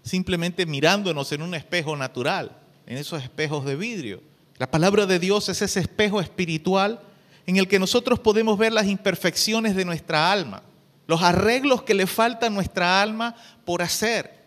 [0.04, 4.22] simplemente mirándonos en un espejo natural, en esos espejos de vidrio.
[4.58, 7.00] La palabra de Dios es ese espejo espiritual
[7.46, 10.64] en el que nosotros podemos ver las imperfecciones de nuestra alma,
[11.08, 13.36] los arreglos que le falta a nuestra alma
[13.66, 14.44] por hacer,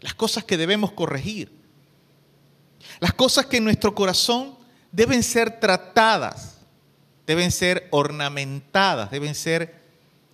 [0.00, 1.52] las cosas que debemos corregir,
[3.00, 4.56] las cosas que en nuestro corazón
[4.92, 6.58] deben ser tratadas,
[7.26, 9.80] deben ser ornamentadas, deben ser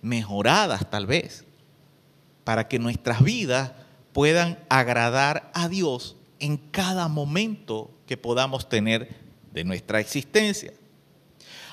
[0.01, 1.43] mejoradas tal vez,
[2.47, 3.73] para que nuestras vidas
[4.13, 9.09] puedan agradar a Dios en cada momento que podamos tener
[9.51, 10.71] de nuestra existencia.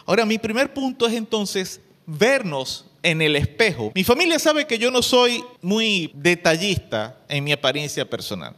[0.05, 3.93] Ahora, mi primer punto es entonces vernos en el espejo.
[3.95, 8.57] Mi familia sabe que yo no soy muy detallista en mi apariencia personal.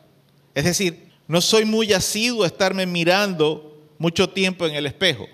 [0.54, 5.28] Es decir, no soy muy asiduo a estarme mirando mucho tiempo en el espejo.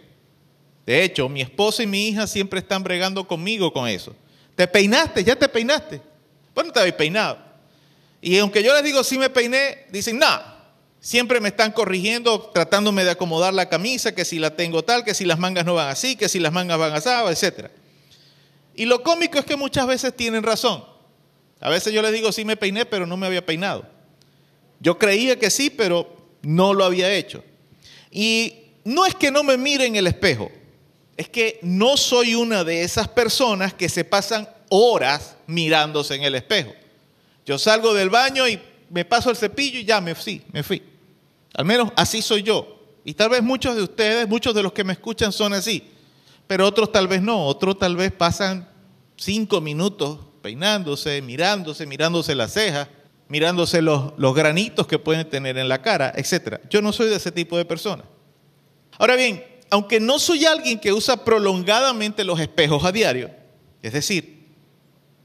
[0.85, 4.17] De hecho, mi esposa y mi hija siempre están bregando conmigo con eso.
[4.57, 5.23] ¿Te peinaste?
[5.23, 6.11] ¿Ya te peinaste?
[6.55, 7.39] Bueno, no te habéis peinado.
[8.21, 10.27] Y aunque yo les digo sí me peiné, dicen, no,
[11.01, 15.15] siempre me están corrigiendo, tratándome de acomodar la camisa, que si la tengo tal, que
[15.15, 17.71] si las mangas no van así, que si las mangas van así, etcétera.
[18.75, 20.85] Y lo cómico es que muchas veces tienen razón.
[21.61, 23.87] A veces yo les digo, sí me peiné, pero no me había peinado.
[24.81, 27.45] Yo creía que sí, pero no lo había hecho.
[28.11, 30.51] Y no es que no me mire en el espejo,
[31.17, 36.35] es que no soy una de esas personas que se pasan horas mirándose en el
[36.35, 36.73] espejo.
[37.45, 38.61] Yo salgo del baño y
[38.91, 40.83] me paso el cepillo y ya me fui, me fui.
[41.55, 42.79] Al menos así soy yo.
[43.05, 45.93] Y tal vez muchos de ustedes, muchos de los que me escuchan son así
[46.53, 48.69] pero otros tal vez no, otros tal vez pasan
[49.17, 52.89] cinco minutos peinándose, mirándose, mirándose las cejas,
[53.29, 56.61] mirándose los, los granitos que pueden tener en la cara, etc.
[56.69, 58.05] Yo no soy de ese tipo de persona.
[58.99, 63.31] Ahora bien, aunque no soy alguien que usa prolongadamente los espejos a diario,
[63.81, 64.32] es decir,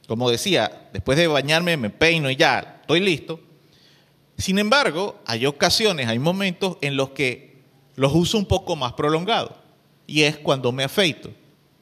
[0.08, 3.39] como decía, después de bañarme me peino y ya, estoy listo.
[4.38, 7.62] Sin embargo, hay ocasiones, hay momentos en los que
[7.95, 9.51] los uso un poco más prolongados
[10.05, 11.30] y es cuando me afeito.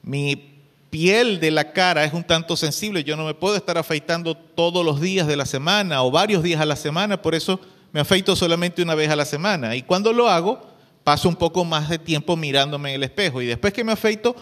[0.02, 0.56] Mi
[0.90, 4.84] piel de la cara es un tanto sensible, yo no me puedo estar afeitando todos
[4.84, 7.60] los días de la semana o varios días a la semana, por eso
[7.92, 9.76] me afeito solamente una vez a la semana.
[9.76, 10.60] Y cuando lo hago,
[11.04, 14.34] paso un poco más de tiempo mirándome en el espejo y después que me afeito,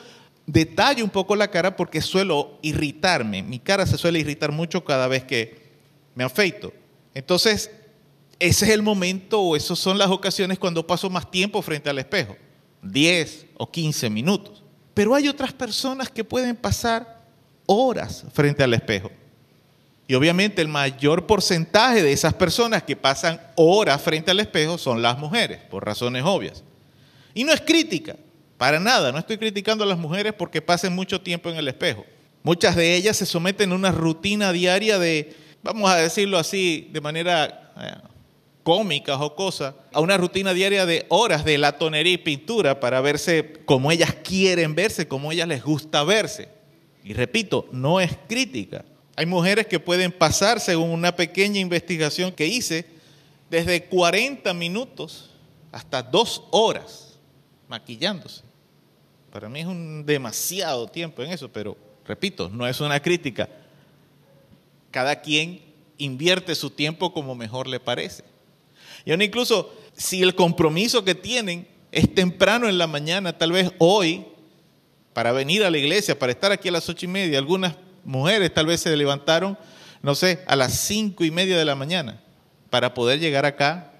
[0.47, 3.43] detallo un poco la cara porque suelo irritarme.
[3.43, 5.63] Mi cara se suele irritar mucho cada vez que
[6.15, 6.73] me afeito.
[7.15, 7.71] Entonces,
[8.39, 11.99] ese es el momento o esas son las ocasiones cuando paso más tiempo frente al
[11.99, 12.37] espejo.
[12.83, 14.63] 10 o 15 minutos.
[14.93, 17.23] Pero hay otras personas que pueden pasar
[17.67, 19.11] horas frente al espejo.
[20.07, 25.01] Y obviamente el mayor porcentaje de esas personas que pasan horas frente al espejo son
[25.01, 26.63] las mujeres, por razones obvias.
[27.33, 28.17] Y no es crítica,
[28.65, 32.07] para nada, no estoy criticando a las mujeres porque pasen mucho tiempo en el espejo.
[32.43, 37.03] Muchas de ellas se someten a una rutina diaria de, vamos a decirlo así, de
[37.03, 38.09] manera eh,
[38.63, 43.53] cómicas o cosas, a una rutina diaria de horas de latonería y pintura para verse
[43.67, 46.49] como ellas quieren verse, como ellas les gusta verse.
[47.05, 48.83] Y repito, no es crítica.
[49.15, 52.87] Hay mujeres que pueden pasar, según una pequeña investigación que hice,
[53.51, 55.33] desde 40 minutos
[55.71, 57.19] hasta dos horas
[57.69, 58.44] maquillándose.
[59.35, 61.77] Para mí es un demasiado tiempo en eso, pero
[62.07, 63.49] repito, no es una crítica.
[64.93, 65.61] Cada quien
[65.99, 68.23] invierte su tiempo como mejor le parece.
[69.05, 73.73] Y aún incluso si el compromiso que tienen es temprano en la mañana, tal vez
[73.79, 74.25] hoy,
[75.13, 77.75] para venir a la iglesia, para estar aquí a las ocho y media, algunas
[78.05, 79.59] mujeres tal vez se levantaron,
[80.01, 82.23] no sé, a las cinco y media de la mañana,
[82.71, 83.95] para poder llegar acá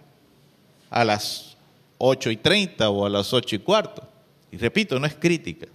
[0.91, 1.57] a las
[1.99, 4.14] ocho y treinta o a las ocho y cuarto.
[4.55, 5.67] Y repito, no es crítica.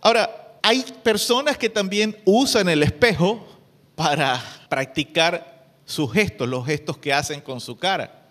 [0.00, 3.46] Ahora, hay personas que también usan el espejo
[3.94, 8.30] para practicar sus gestos, los gestos que hacen con su cara,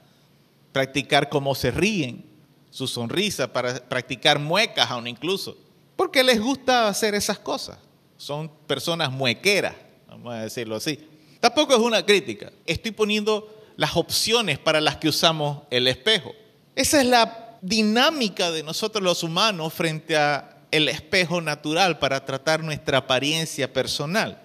[0.72, 2.26] practicar cómo se ríen,
[2.72, 5.56] su sonrisa, para practicar muecas aún incluso,
[5.96, 7.78] porque les gusta hacer esas cosas.
[8.18, 9.76] Son personas muequeras,
[10.08, 11.08] vamos a decirlo así.
[11.40, 16.34] Tampoco es una crítica, estoy poniendo las opciones para las que usamos el espejo.
[16.76, 22.64] Esa es la dinámica de nosotros los humanos frente a el espejo natural para tratar
[22.64, 24.42] nuestra apariencia personal.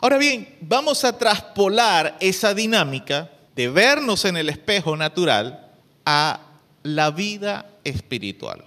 [0.00, 5.70] Ahora bien, vamos a traspolar esa dinámica de vernos en el espejo natural
[6.04, 6.40] a
[6.82, 8.64] la vida espiritual.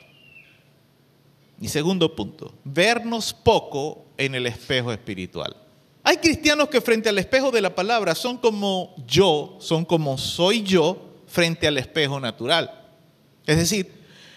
[1.60, 5.56] Y segundo punto, vernos poco en el espejo espiritual.
[6.04, 10.64] Hay cristianos que frente al espejo de la palabra son como yo, son como soy
[10.64, 12.85] yo frente al espejo natural.
[13.46, 13.91] Es decir,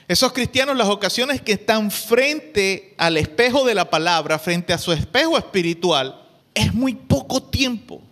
[0.08, 4.90] esos cristianos las ocasiones que están frente al espejo de la palabra, frente a su
[4.90, 8.02] espejo espiritual, es muy poco tiempo.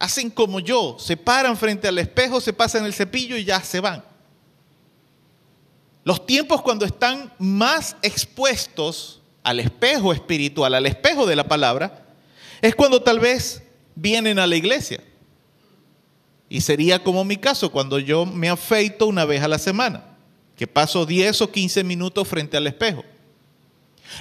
[0.00, 3.78] Hacen como yo, se paran frente al espejo, se pasan el cepillo y ya se
[3.78, 4.04] van.
[6.02, 12.04] Los tiempos cuando están más expuestos al espejo espiritual, al espejo de la palabra,
[12.60, 13.62] es cuando tal vez
[13.94, 15.00] vienen a la iglesia.
[16.48, 20.13] Y sería como mi caso, cuando yo me afeito una vez a la semana
[20.56, 23.04] que paso 10 o 15 minutos frente al espejo.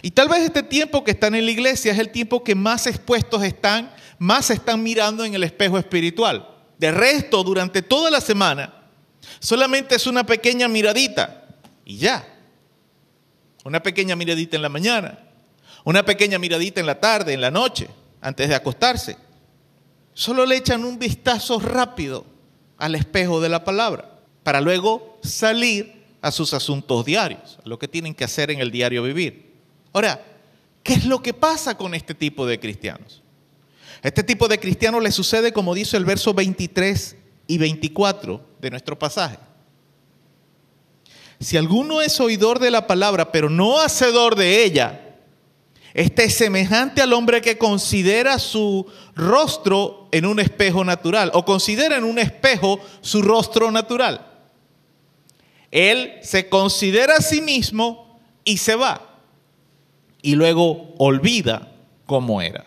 [0.01, 2.88] Y tal vez este tiempo que están en la iglesia es el tiempo que más
[2.88, 6.47] expuestos están, más están mirando en el espejo espiritual.
[6.77, 8.73] De resto, durante toda la semana,
[9.39, 11.45] solamente es una pequeña miradita
[11.86, 12.27] y ya.
[13.63, 15.19] Una pequeña miradita en la mañana,
[15.86, 17.88] una pequeña miradita en la tarde, en la noche,
[18.19, 19.17] antes de acostarse.
[20.13, 22.25] Solo le echan un vistazo rápido
[22.77, 27.89] al espejo de la palabra para luego salir a sus asuntos diarios, a lo que
[27.89, 29.51] tienen que hacer en el diario vivir.
[29.91, 30.24] Ahora,
[30.82, 33.21] ¿qué es lo que pasa con este tipo de cristianos?
[34.01, 38.97] Este tipo de cristianos le sucede como dice el verso 23 y 24 de nuestro
[38.97, 39.38] pasaje.
[41.41, 45.17] Si alguno es oidor de la palabra, pero no hacedor de ella,
[45.93, 51.97] este es semejante al hombre que considera su rostro en un espejo natural o considera
[51.97, 54.32] en un espejo su rostro natural.
[55.74, 59.17] Él se considera a sí mismo y se va.
[60.21, 61.71] Y luego olvida
[62.05, 62.63] cómo era.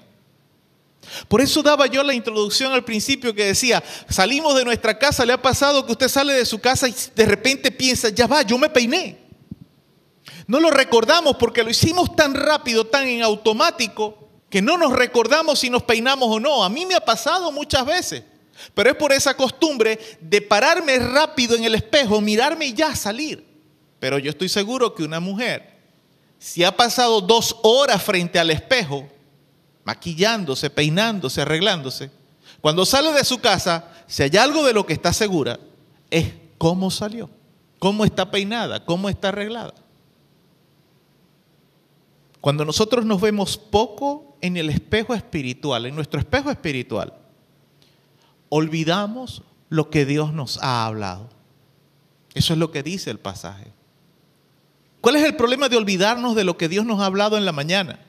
[1.28, 5.32] Por eso daba yo la introducción al principio que decía, salimos de nuestra casa, le
[5.32, 8.58] ha pasado que usted sale de su casa y de repente piensa, ya va, yo
[8.58, 9.16] me peiné.
[10.48, 14.18] No lo recordamos porque lo hicimos tan rápido, tan en automático,
[14.50, 16.64] que no nos recordamos si nos peinamos o no.
[16.64, 18.24] A mí me ha pasado muchas veces.
[18.74, 23.44] Pero es por esa costumbre de pararme rápido en el espejo, mirarme y ya salir.
[23.98, 25.76] Pero yo estoy seguro que una mujer,
[26.38, 29.08] si ha pasado dos horas frente al espejo,
[29.84, 32.10] maquillándose, peinándose, arreglándose,
[32.60, 35.58] cuando sale de su casa, si hay algo de lo que está segura,
[36.10, 37.30] es cómo salió,
[37.78, 39.74] cómo está peinada, cómo está arreglada.
[42.40, 47.12] Cuando nosotros nos vemos poco en el espejo espiritual, en nuestro espejo espiritual,
[48.56, 51.28] olvidamos lo que Dios nos ha hablado.
[52.34, 53.72] Eso es lo que dice el pasaje.
[55.00, 57.52] ¿Cuál es el problema de olvidarnos de lo que Dios nos ha hablado en la
[57.52, 58.00] mañana?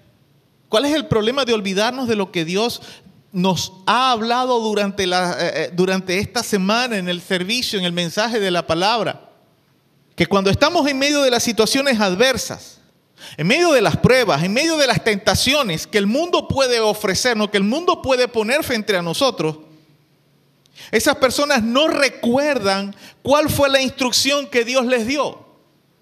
[0.70, 2.82] ¿Cuál es el problema de olvidarnos de lo que Dios
[3.32, 7.94] nos ha hablado durante, la, eh, eh, durante esta semana en el servicio, en el
[7.94, 9.30] mensaje de la palabra?
[10.16, 12.80] Que cuando estamos en medio de las situaciones adversas,
[13.38, 17.50] en medio de las pruebas, en medio de las tentaciones que el mundo puede ofrecernos,
[17.50, 19.58] que el mundo puede poner frente a nosotros,
[20.92, 25.46] esas personas no recuerdan cuál fue la instrucción que Dios les dio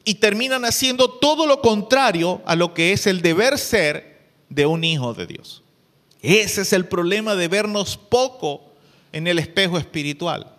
[0.04, 4.84] y terminan haciendo todo lo contrario a lo que es el deber ser de un
[4.84, 5.64] hijo de Dios.
[6.22, 8.62] Ese es el problema de vernos poco
[9.12, 10.52] en el espejo espiritual.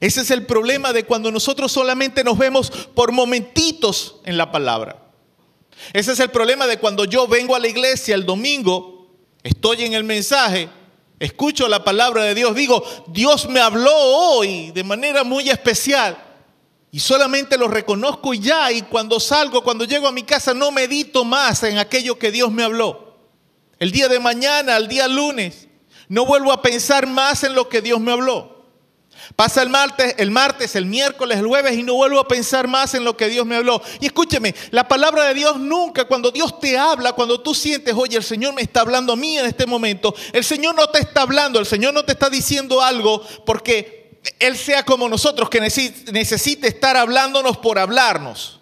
[0.00, 4.98] Ese es el problema de cuando nosotros solamente nos vemos por momentitos en la palabra.
[5.92, 9.08] Ese es el problema de cuando yo vengo a la iglesia el domingo,
[9.42, 10.68] estoy en el mensaje
[11.18, 16.16] escucho la palabra de Dios, digo, Dios me habló hoy de manera muy especial.
[16.90, 18.70] Y solamente lo reconozco ya.
[18.70, 22.52] Y cuando salgo, cuando llego a mi casa, no medito más en aquello que Dios
[22.52, 23.16] me habló.
[23.80, 25.66] El día de mañana, el día lunes,
[26.08, 28.53] no vuelvo a pensar más en lo que Dios me habló.
[29.36, 32.94] Pasa el martes, el martes, el miércoles, el jueves y no vuelvo a pensar más
[32.94, 33.82] en lo que Dios me habló.
[34.00, 38.16] Y escúcheme, la palabra de Dios nunca, cuando Dios te habla, cuando tú sientes, oye,
[38.16, 41.22] el Señor me está hablando a mí en este momento, el Señor no te está
[41.22, 46.68] hablando, el Señor no te está diciendo algo porque Él sea como nosotros, que necesite
[46.68, 48.60] estar hablándonos por hablarnos.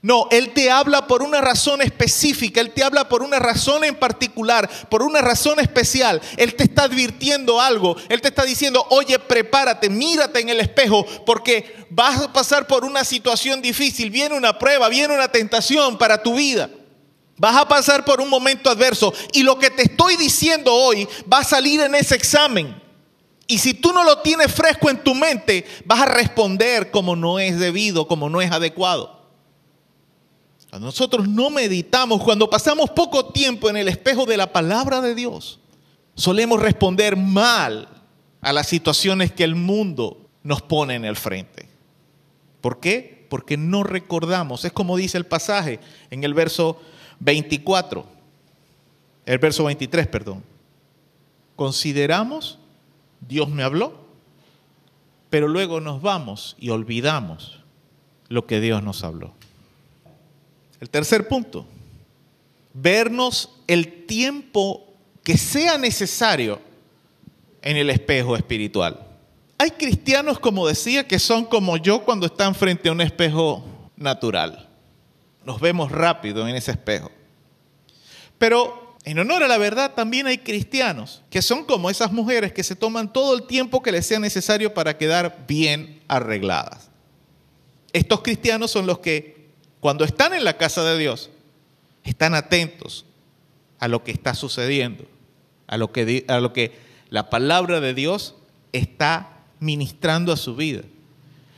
[0.00, 3.96] No, Él te habla por una razón específica, Él te habla por una razón en
[3.96, 6.20] particular, por una razón especial.
[6.36, 11.04] Él te está advirtiendo algo, Él te está diciendo, oye, prepárate, mírate en el espejo,
[11.26, 16.22] porque vas a pasar por una situación difícil, viene una prueba, viene una tentación para
[16.22, 16.70] tu vida.
[17.36, 21.38] Vas a pasar por un momento adverso y lo que te estoy diciendo hoy va
[21.38, 22.82] a salir en ese examen.
[23.46, 27.38] Y si tú no lo tienes fresco en tu mente, vas a responder como no
[27.38, 29.17] es debido, como no es adecuado.
[30.70, 35.14] Cuando nosotros no meditamos, cuando pasamos poco tiempo en el espejo de la palabra de
[35.14, 35.60] Dios,
[36.14, 37.88] solemos responder mal
[38.40, 41.68] a las situaciones que el mundo nos pone en el frente.
[42.60, 43.26] ¿Por qué?
[43.30, 44.64] Porque no recordamos.
[44.64, 46.80] Es como dice el pasaje en el verso
[47.20, 48.04] 24,
[49.26, 50.44] el verso 23, perdón.
[51.56, 52.58] Consideramos,
[53.20, 54.06] Dios me habló,
[55.30, 57.60] pero luego nos vamos y olvidamos
[58.28, 59.37] lo que Dios nos habló.
[60.80, 61.66] El tercer punto,
[62.72, 64.86] vernos el tiempo
[65.24, 66.60] que sea necesario
[67.62, 69.06] en el espejo espiritual.
[69.58, 73.64] Hay cristianos, como decía, que son como yo cuando están frente a un espejo
[73.96, 74.68] natural.
[75.44, 77.10] Nos vemos rápido en ese espejo.
[78.38, 82.62] Pero en honor a la verdad, también hay cristianos que son como esas mujeres que
[82.62, 86.90] se toman todo el tiempo que les sea necesario para quedar bien arregladas.
[87.92, 89.37] Estos cristianos son los que
[89.80, 91.30] cuando están en la casa de Dios,
[92.04, 93.04] están atentos
[93.78, 95.04] a lo que está sucediendo,
[95.66, 96.72] a lo que, a lo que
[97.10, 98.34] la palabra de Dios
[98.72, 100.82] está ministrando a su vida.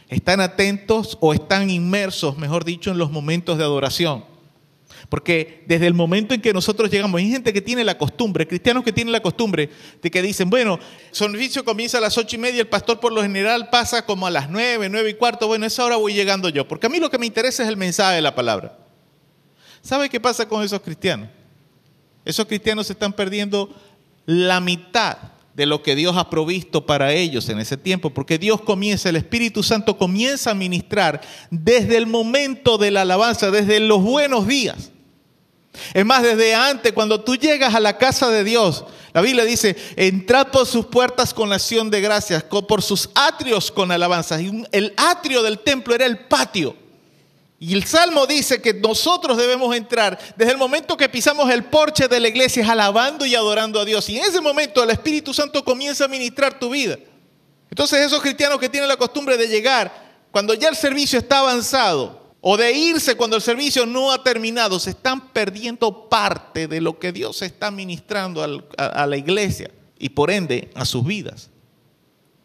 [0.09, 4.25] Están atentos o están inmersos, mejor dicho, en los momentos de adoración.
[5.09, 8.85] Porque desde el momento en que nosotros llegamos, hay gente que tiene la costumbre, cristianos
[8.85, 9.71] que tienen la costumbre
[10.03, 10.79] de que dicen, bueno,
[11.11, 14.31] servicio comienza a las ocho y media, el pastor por lo general pasa como a
[14.31, 17.11] las nueve, nueve y cuarto, bueno, esa hora voy llegando yo, porque a mí lo
[17.11, 18.79] que me interesa es el mensaje de la palabra.
[19.83, 21.29] ¿Sabe qué pasa con esos cristianos?
[22.25, 23.75] Esos cristianos se están perdiendo
[24.27, 25.17] la mitad
[25.55, 29.17] de lo que Dios ha provisto para ellos en ese tiempo, porque Dios comienza, el
[29.17, 31.21] Espíritu Santo comienza a ministrar
[31.51, 34.91] desde el momento de la alabanza, desde los buenos días.
[35.95, 39.77] Es más, desde antes, cuando tú llegas a la casa de Dios, la Biblia dice,
[39.97, 44.41] entrad por sus puertas con acción de gracias, por sus atrios con alabanza.
[44.41, 46.77] Y el atrio del templo era el patio.
[47.63, 52.09] Y el Salmo dice que nosotros debemos entrar desde el momento que pisamos el porche
[52.09, 54.09] de la iglesia alabando y adorando a Dios.
[54.09, 56.99] Y en ese momento el Espíritu Santo comienza a ministrar tu vida.
[57.69, 59.93] Entonces esos cristianos que tienen la costumbre de llegar
[60.31, 64.81] cuando ya el servicio está avanzado o de irse cuando el servicio no ha terminado,
[64.81, 68.43] se están perdiendo parte de lo que Dios está ministrando
[68.79, 71.51] a la iglesia y por ende a sus vidas.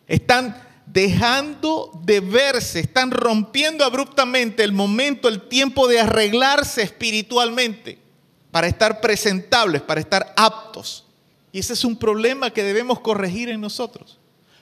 [0.08, 8.00] Están dejando de verse, están rompiendo abruptamente el momento, el tiempo de arreglarse espiritualmente
[8.52, 11.06] para estar presentables, para estar aptos.
[11.52, 14.20] Y ese es un problema que debemos corregir en nosotros.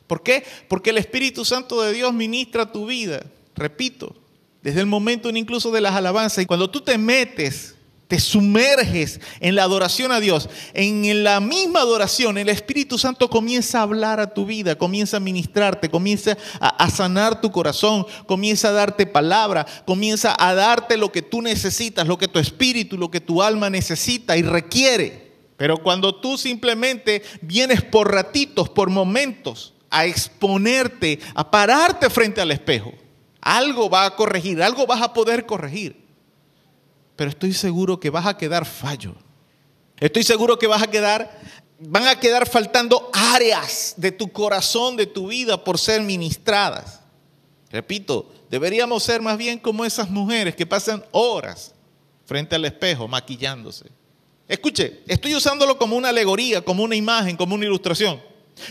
[0.08, 0.44] ¿Por qué?
[0.68, 3.24] Porque el Espíritu Santo de Dios ministra tu vida,
[3.56, 4.16] repito,
[4.62, 6.44] desde el momento incluso de las alabanzas.
[6.44, 7.76] Y cuando tú te metes
[8.08, 13.80] te sumerges en la adoración a Dios, en la misma adoración, el Espíritu Santo comienza
[13.80, 18.74] a hablar a tu vida, comienza a ministrarte, comienza a, sanar tu corazón, comienza a
[18.74, 23.22] darte palabra, comienza a darte lo que tú necesitas, lo que tu espíritu, lo que
[23.22, 25.32] tu alma necesita y requiere.
[25.58, 32.52] Pero cuando tú simplemente vienes por ratitos, por momentos, a exponerte, a pararte frente al
[32.52, 32.94] espejo,
[33.42, 36.03] algo va a corregir, algo vas a poder corregir
[37.16, 39.16] pero estoy seguro que vas a quedar fallo.
[40.00, 41.40] Estoy seguro que vas a quedar,
[41.80, 47.02] van a quedar faltando áreas de tu corazón, de tu vida por ser ministradas.
[47.72, 51.74] Repito, deberíamos ser más bien como esas mujeres que pasan horas
[52.26, 53.86] frente al espejo maquillándose.
[54.48, 58.22] Escuche, estoy usándolo como una alegoría, como una imagen, como una ilustración.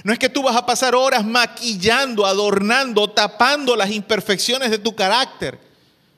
[0.05, 4.95] No es que tú vas a pasar horas maquillando, adornando, tapando las imperfecciones de tu
[4.95, 5.59] carácter,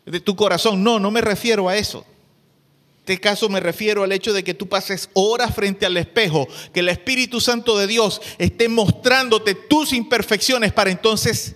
[0.05, 0.83] de tu corazón.
[0.83, 2.05] No, no me refiero a eso
[3.07, 6.80] este caso me refiero al hecho de que tú pases horas frente al espejo, que
[6.80, 11.55] el Espíritu Santo de Dios esté mostrándote tus imperfecciones para entonces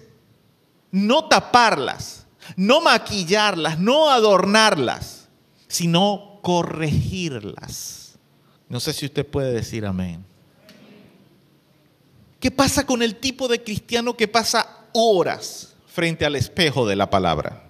[0.90, 5.28] no taparlas, no maquillarlas, no adornarlas,
[5.68, 8.18] sino corregirlas.
[8.68, 10.22] No sé si usted puede decir amén.
[12.40, 17.08] ¿Qué pasa con el tipo de cristiano que pasa horas frente al espejo de la
[17.08, 17.67] palabra?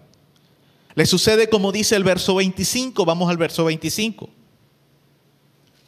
[0.98, 4.28] Le sucede como dice el verso 25, vamos al verso 25.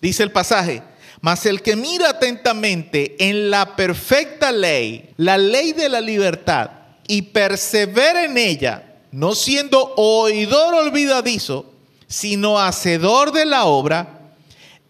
[0.00, 0.84] Dice el pasaje,
[1.20, 6.70] mas el que mira atentamente en la perfecta ley, la ley de la libertad,
[7.08, 11.66] y persevera en ella, no siendo oidor olvidadizo,
[12.06, 14.30] sino hacedor de la obra,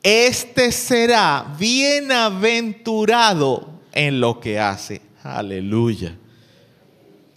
[0.03, 5.01] este será bienaventurado en lo que hace.
[5.23, 6.14] Aleluya.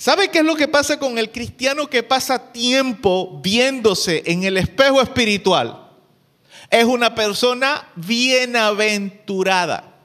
[0.04, 4.58] ¿Sabe qué es lo que pasa con el cristiano que pasa tiempo viéndose en el
[4.58, 5.91] espejo espiritual?
[6.70, 9.95] Es una persona bienaventurada.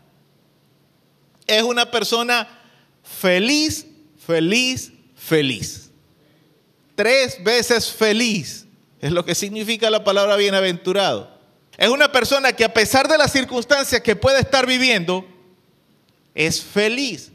[1.49, 2.47] Es una persona
[3.03, 3.87] feliz,
[4.25, 5.91] feliz, feliz.
[6.95, 8.69] Tres veces feliz
[9.01, 11.29] es lo que significa la palabra bienaventurado.
[11.77, 15.27] Es una persona que a pesar de las circunstancias que puede estar viviendo,
[16.37, 17.33] es feliz.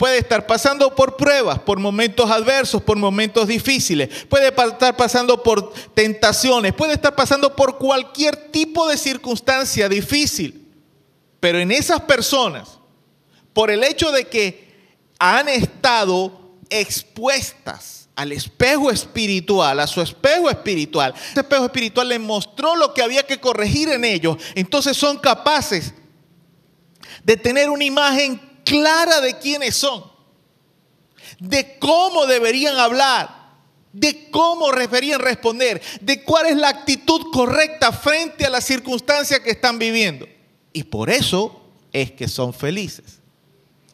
[0.00, 4.24] Puede estar pasando por pruebas, por momentos adversos, por momentos difíciles.
[4.30, 6.72] Puede estar pasando por tentaciones.
[6.72, 10.66] Puede estar pasando por cualquier tipo de circunstancia difícil.
[11.38, 12.78] Pero en esas personas,
[13.52, 21.12] por el hecho de que han estado expuestas al espejo espiritual, a su espejo espiritual.
[21.30, 24.38] Ese espejo espiritual les mostró lo que había que corregir en ellos.
[24.54, 25.92] Entonces son capaces
[27.22, 30.04] de tener una imagen clara de quiénes son,
[31.40, 33.28] de cómo deberían hablar,
[33.92, 39.50] de cómo deberían responder, de cuál es la actitud correcta frente a las circunstancias que
[39.50, 40.28] están viviendo.
[40.72, 41.60] Y por eso
[41.92, 43.18] es que son felices.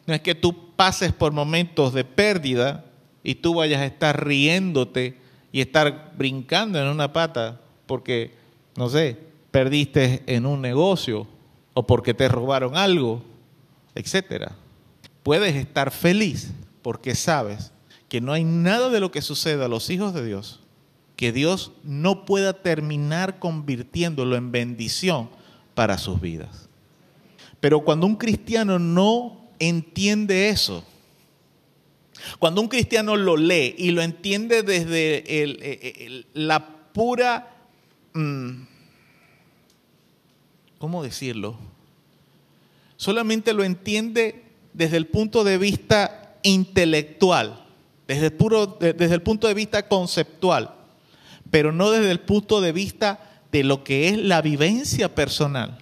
[0.05, 2.85] No es que tú pases por momentos de pérdida
[3.23, 5.17] y tú vayas a estar riéndote
[5.51, 8.31] y estar brincando en una pata porque,
[8.75, 9.17] no sé,
[9.49, 11.25] perdiste en un negocio
[11.73, 13.23] o porque te robaron algo,
[13.95, 14.55] etcétera.
[15.27, 16.51] Puedes estar feliz
[16.81, 17.73] porque sabes
[18.07, 20.61] que no hay nada de lo que suceda a los hijos de Dios
[21.17, 25.29] que Dios no pueda terminar convirtiéndolo en bendición
[25.75, 26.69] para sus vidas.
[27.59, 30.85] Pero cuando un cristiano no entiende eso,
[32.39, 37.53] cuando un cristiano lo lee y lo entiende desde la pura...
[38.13, 38.61] Mm,
[40.77, 41.57] ¿cómo decirlo?
[42.95, 44.46] Solamente lo entiende
[44.77, 47.65] desde el punto de vista intelectual,
[48.07, 50.75] desde el, punto de vista conceptual,
[51.49, 53.19] pero no desde el punto de vista
[53.51, 55.79] de lo que es la vivencia personal.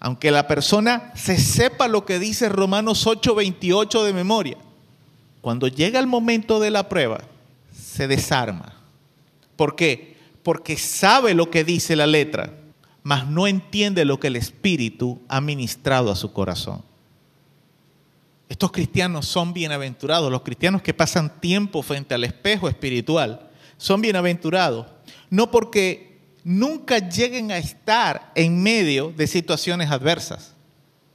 [0.00, 4.56] Aunque la persona se sepa lo que dice Romanos 8:28 de memoria,
[5.40, 7.20] cuando llega el momento de la prueba,
[7.72, 8.74] se desarma.
[9.54, 10.16] ¿Por qué?
[10.42, 12.52] Porque sabe lo que dice la letra,
[13.04, 16.82] mas no entiende lo que el Espíritu ha ministrado a su corazón.
[18.48, 24.86] Estos cristianos son bienaventurados, los cristianos que pasan tiempo frente al espejo espiritual, son bienaventurados,
[25.30, 30.54] no porque nunca lleguen a estar en medio de situaciones adversas.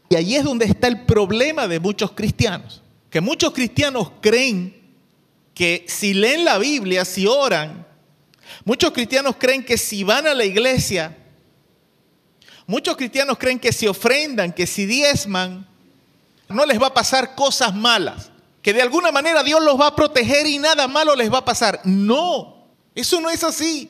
[0.09, 4.75] Y ahí es donde está el problema de muchos cristianos, que muchos cristianos creen
[5.53, 7.87] que si leen la Biblia, si oran,
[8.65, 11.17] muchos cristianos creen que si van a la iglesia,
[12.71, 15.67] Muchos cristianos creen que si ofrendan, que si diezman,
[16.51, 19.95] no les va a pasar cosas malas, que de alguna manera Dios los va a
[19.95, 21.81] proteger y nada malo les va a pasar.
[21.83, 23.89] No, eso no es así.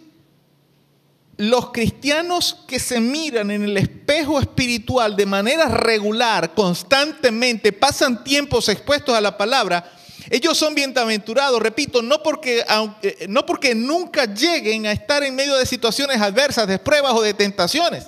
[1.37, 8.69] Los cristianos que se miran en el espejo espiritual de manera regular, constantemente, pasan tiempos
[8.69, 9.91] expuestos a la palabra,
[10.29, 12.63] ellos son bienaventurados, repito, no porque,
[13.27, 17.33] no porque nunca lleguen a estar en medio de situaciones adversas, de pruebas o de
[17.33, 18.05] tentaciones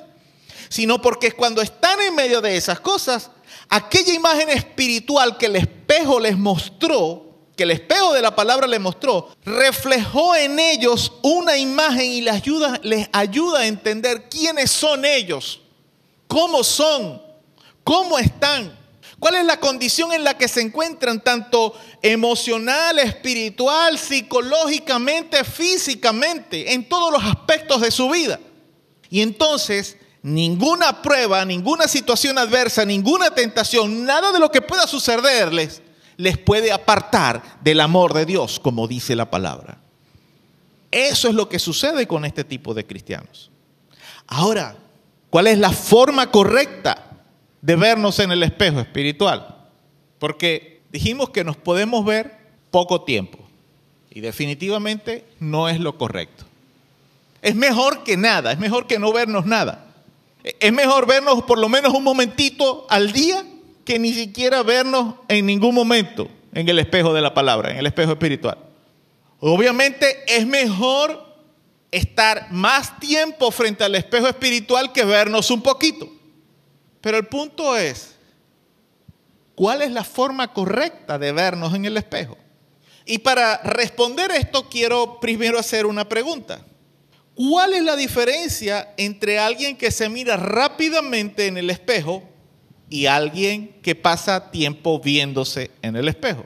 [0.74, 3.30] sino porque cuando están en medio de esas cosas,
[3.70, 8.80] aquella imagen espiritual que el espejo les mostró, que el espejo de la palabra les
[8.80, 12.80] mostró, reflejó en ellos una imagen y les ayuda,
[13.12, 15.62] ayuda a entender quiénes son ellos,
[16.28, 17.22] cómo son,
[17.84, 18.78] cómo están,
[19.20, 26.88] cuál es la condición en la que se encuentran, tanto emocional, espiritual, psicológicamente, físicamente, en
[26.90, 28.40] todos los aspectos de su vida.
[29.10, 35.82] Y entonces ninguna prueba, ninguna situación adversa, ninguna tentación, nada de lo que pueda sucederles
[36.18, 39.78] les puede apartar del amor de Dios, como dice la palabra.
[40.92, 43.52] Eso es lo que sucede con este tipo de cristianos.
[44.28, 44.76] Ahora,
[45.30, 47.04] ¿cuál es la forma correcta
[47.62, 49.58] de vernos en el espejo espiritual?
[50.20, 52.38] Porque dijimos que nos podemos ver
[52.72, 53.40] poco tiempo
[54.10, 56.46] y definitivamente no es lo correcto.
[57.42, 59.93] Es mejor que nada, es mejor que no vernos nada.
[60.44, 63.46] Es mejor vernos por lo menos un momentito al día
[63.86, 67.86] que ni siquiera vernos en ningún momento en el espejo de la palabra, en el
[67.86, 68.58] espejo espiritual.
[69.40, 71.34] Obviamente es mejor
[71.92, 76.10] estar más tiempo frente al espejo espiritual que vernos un poquito.
[77.02, 78.16] Pero el punto es,
[79.56, 82.38] ¿cuál es la forma correcta de vernos en el espejo?
[83.06, 86.66] Y para responder esto quiero primero hacer una pregunta.
[87.36, 92.24] ¿Cuál es la diferencia entre alguien que se mira rápidamente en el espejo
[92.90, 96.46] y alguien que pasa tiempo viéndose en el espejo?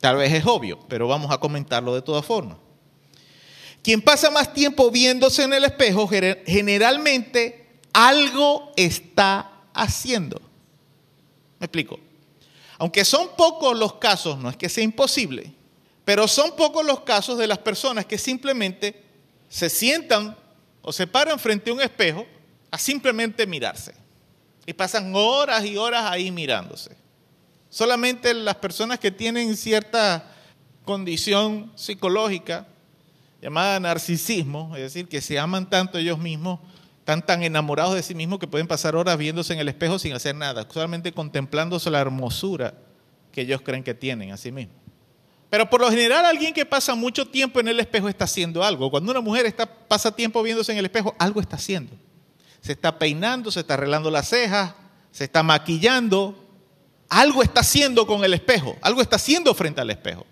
[0.00, 2.56] Tal vez es obvio, pero vamos a comentarlo de todas formas.
[3.82, 10.40] Quien pasa más tiempo viéndose en el espejo generalmente algo está haciendo.
[11.58, 12.00] ¿Me explico?
[12.78, 15.52] Aunque son pocos los casos, no es que sea imposible,
[16.04, 19.05] pero son pocos los casos de las personas que simplemente
[19.48, 20.36] se sientan
[20.82, 22.26] o se paran frente a un espejo
[22.70, 23.94] a simplemente mirarse.
[24.66, 26.96] Y pasan horas y horas ahí mirándose.
[27.68, 30.32] Solamente las personas que tienen cierta
[30.84, 32.66] condición psicológica
[33.40, 36.60] llamada narcisismo, es decir, que se aman tanto ellos mismos,
[37.00, 40.12] están tan enamorados de sí mismos que pueden pasar horas viéndose en el espejo sin
[40.12, 42.74] hacer nada, solamente contemplándose la hermosura
[43.30, 44.85] que ellos creen que tienen a sí mismos.
[45.56, 48.90] Pero por lo general alguien que pasa mucho tiempo en el espejo está haciendo algo.
[48.90, 51.96] Cuando una mujer está, pasa tiempo viéndose en el espejo, algo está haciendo.
[52.60, 54.74] Se está peinando, se está arreglando las cejas,
[55.10, 56.38] se está maquillando.
[57.08, 60.26] Algo está haciendo con el espejo, algo está haciendo frente al espejo.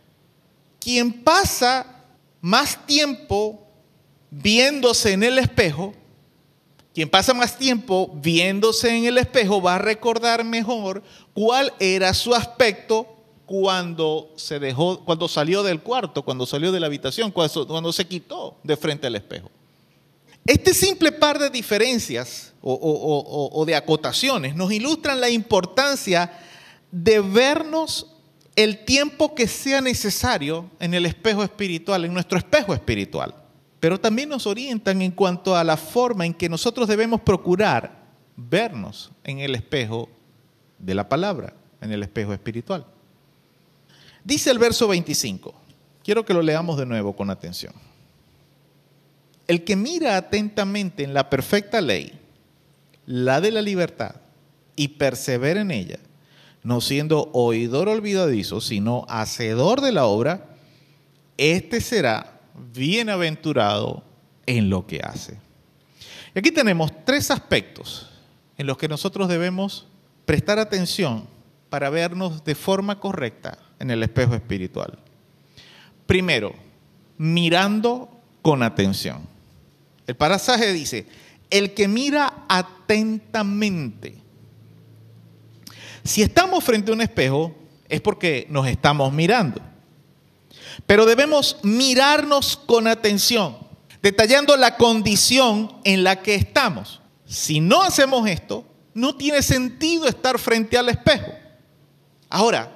[0.79, 1.87] Quien pasa
[2.43, 3.67] más tiempo
[4.31, 5.95] viéndose en el espejo
[6.93, 11.03] quien pasa más tiempo viéndose en el espejo va a recordar mejor
[11.33, 13.14] cuál era su aspecto
[13.47, 18.57] cuando se dejó, cuando salió del cuarto, cuando salió de la habitación, cuando, se quitó
[18.62, 19.51] de frente al espejo.
[20.47, 26.39] Este simple par de diferencias o, de acotaciones nos ilustran la importancia
[26.91, 28.07] de vernos
[28.57, 33.35] el tiempo que sea necesario en el espejo espiritual, en nuestro espejo espiritual
[33.85, 39.12] pero también nos orientan en cuanto a la forma en que nosotros debemos procurar vernos
[39.25, 40.09] en el espejo
[40.79, 41.53] de la palabra,
[41.83, 42.87] en el espejo espiritual.
[44.25, 45.55] Dice el verso 25,
[46.03, 47.75] quiero que lo leamos de nuevo con atención.
[49.47, 52.19] El que mira atentamente en la perfecta ley,
[53.05, 54.17] la de la libertad,
[54.77, 55.99] y persevera en ella,
[56.63, 60.57] no siendo oidor olvidadizo, sino hacedor de la obra,
[61.37, 62.41] este será
[62.73, 64.03] bienaventurado
[64.47, 65.39] en lo que hace.
[66.35, 68.11] Y aquí tenemos tres aspectos
[68.57, 69.87] en los que nosotros debemos
[70.25, 71.27] prestar atención
[71.69, 74.98] para vernos de forma correcta en el espejo espiritual.
[76.06, 76.55] Primero,
[77.19, 78.09] mirando
[78.43, 79.27] con atención.
[80.06, 81.06] El pasaje dice,
[81.51, 84.16] el que mira atentamente.
[86.02, 87.55] Si estamos frente a un espejo
[87.89, 89.61] es porque nos estamos mirando.
[90.86, 93.56] Pero debemos mirarnos con atención,
[94.02, 97.01] detallando la condición en la que estamos.
[97.27, 101.32] Si no hacemos esto, no tiene sentido estar frente al espejo.
[102.28, 102.74] Ahora,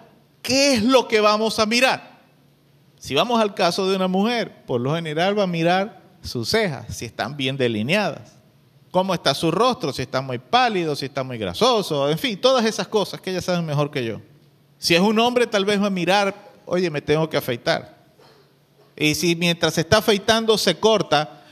[0.49, 2.19] ¿qué es lo que vamos a mirar?
[2.99, 6.97] Si vamos al caso de una mujer, por lo general va a mirar sus cejas,
[6.97, 8.33] si están bien delineadas,
[8.91, 12.65] cómo está su rostro, si está muy pálido, si está muy grasoso, en fin, todas
[12.65, 14.23] esas cosas que ella saben mejor que yo.
[14.79, 16.35] Si es un hombre, tal vez va a mirar,
[16.65, 17.99] oye, me tengo que afeitar.
[18.97, 21.43] Y si mientras se está afeitando se corta,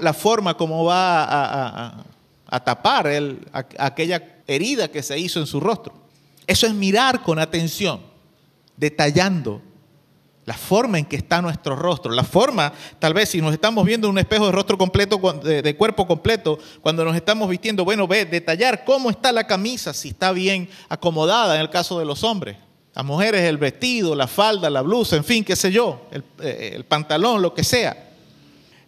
[0.00, 1.98] la forma como va
[2.48, 3.08] a, tapar
[3.76, 5.92] aquella herida que se hizo en su rostro.
[6.46, 8.00] Eso es mirar con atención,
[8.78, 9.60] detallando
[10.48, 14.06] la forma en que está nuestro rostro, la forma, tal vez si nos estamos viendo
[14.06, 18.24] en un espejo de rostro completo, de, cuerpo completo, cuando nos estamos vistiendo, bueno, ve,
[18.24, 22.56] detallar cómo está la camisa, si está bien acomodada en el caso de los hombres.
[22.94, 26.08] Las mujeres el vestido, la falda, la blusa, en fin, qué sé yo,
[26.40, 28.08] eh, el, pantalón, lo que sea.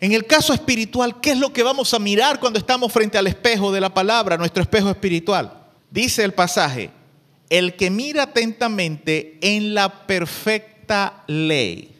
[0.00, 3.26] En el caso espiritual, ¿qué es lo que vamos a mirar cuando estamos frente al
[3.26, 5.52] espejo de la palabra, nuestro espejo espiritual?
[5.90, 6.90] Dice el pasaje,
[7.50, 11.94] el que mira atentamente en la perfecta ley.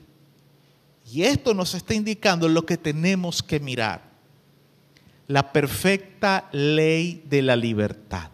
[1.12, 4.02] Y esto nos está indicando lo que tenemos que mirar.
[5.26, 8.30] La perfecta ley de la libertad.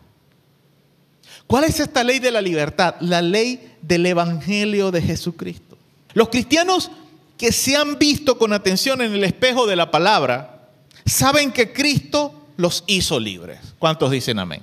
[1.46, 2.96] ¿Cuál es esta ley de la libertad?
[3.00, 5.78] La ley del Evangelio de Jesucristo.
[6.12, 6.90] Los cristianos
[7.38, 10.70] que se han visto con atención en el espejo de la palabra,
[11.04, 13.60] saben que Cristo los hizo libres.
[13.78, 14.62] ¿Cuántos dicen amén?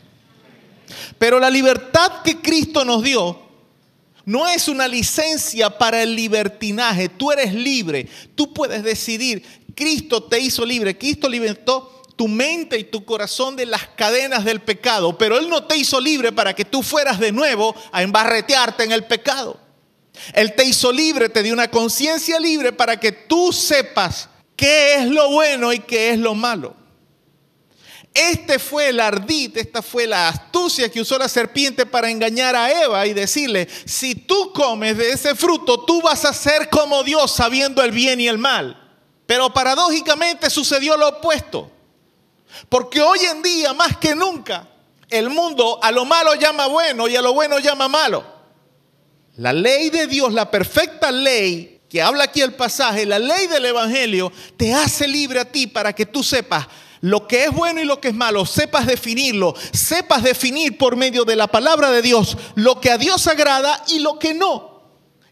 [1.17, 3.39] Pero la libertad que Cristo nos dio
[4.25, 7.09] no es una licencia para el libertinaje.
[7.09, 8.07] Tú eres libre.
[8.35, 9.43] Tú puedes decidir.
[9.75, 10.97] Cristo te hizo libre.
[10.97, 15.63] Cristo libertó tu mente y tu corazón de las cadenas del pecado, pero Él no
[15.63, 19.59] te hizo libre para que tú fueras de nuevo a embarretearte en el pecado.
[20.33, 25.07] Él te hizo libre, te dio una conciencia libre para que tú sepas qué es
[25.07, 26.75] lo bueno y qué es lo malo.
[28.13, 32.83] Este fue el ardid, esta fue la astucia que usó la serpiente para engañar a
[32.83, 37.31] Eva y decirle, si tú comes de ese fruto, tú vas a ser como Dios
[37.31, 38.79] sabiendo el bien y el mal.
[39.25, 41.71] Pero paradójicamente sucedió lo opuesto.
[42.69, 44.69] Porque hoy en día, más que nunca,
[45.09, 48.23] el mundo a lo malo llama bueno y a lo bueno llama malo.
[49.37, 53.65] La ley de Dios, la perfecta ley que habla aquí el pasaje, la ley del
[53.65, 56.67] Evangelio, te hace libre a ti para que tú sepas
[57.03, 61.25] lo que es bueno y lo que es malo, sepas definirlo, sepas definir por medio
[61.25, 64.81] de la palabra de Dios lo que a Dios agrada y lo que no.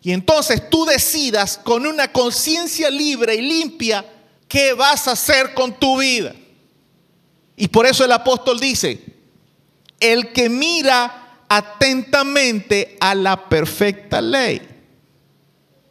[0.02, 4.06] Y entonces tú decidas con una conciencia libre y limpia
[4.50, 6.36] qué vas a hacer con tu vida.
[7.56, 9.02] Y por eso el apóstol dice,
[10.02, 14.62] el que mira atentamente a la perfecta ley,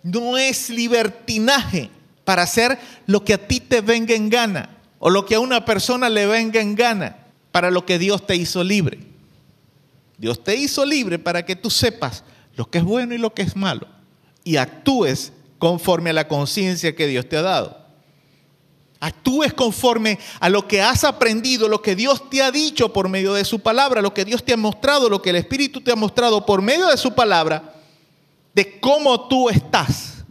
[0.02, 1.88] no es libertinaje
[2.26, 5.64] para hacer lo que a ti te venga en gana o lo que a una
[5.64, 9.00] persona le venga en gana para lo que Dios te hizo libre.
[10.18, 12.22] Dios te hizo libre para que tú sepas
[12.54, 13.88] lo que es bueno y lo que es malo
[14.44, 17.78] y actúes conforme a la conciencia que Dios te ha dado.
[19.00, 23.32] Actúes conforme a lo que has aprendido, lo que Dios te ha dicho por medio
[23.32, 25.96] de su palabra, lo que Dios te ha mostrado, lo que el Espíritu te ha
[25.96, 27.74] mostrado por medio de su palabra,
[28.52, 30.24] de cómo tú estás,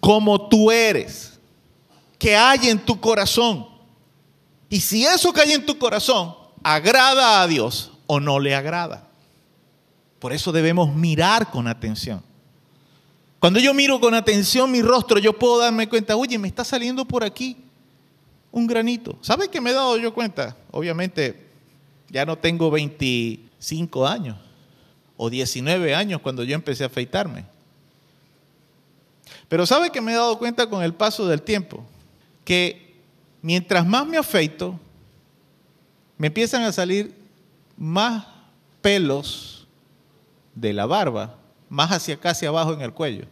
[0.00, 1.38] cómo tú eres,
[2.18, 3.73] qué hay en tu corazón.
[4.74, 6.34] Y si eso que hay en tu corazón
[6.64, 9.06] agrada a Dios o no le agrada.
[10.18, 12.20] Por eso debemos mirar con atención.
[13.38, 17.04] Cuando yo miro con atención mi rostro, yo puedo darme cuenta, oye, me está saliendo
[17.04, 17.56] por aquí
[18.50, 19.16] un granito.
[19.20, 20.56] ¿Sabe qué me he dado yo cuenta?
[20.72, 21.46] Obviamente,
[22.08, 24.36] ya no tengo 25 años
[25.16, 27.44] o 19 años cuando yo empecé a afeitarme.
[29.48, 31.84] Pero ¿sabe que me he dado cuenta con el paso del tiempo?
[32.44, 32.83] Que
[33.44, 34.80] mientras más me afeito,
[36.16, 37.14] me empiezan a salir
[37.76, 38.24] más
[38.80, 39.68] pelos
[40.54, 41.36] de la barba,
[41.68, 43.26] más hacia acá, hacia abajo en el cuello.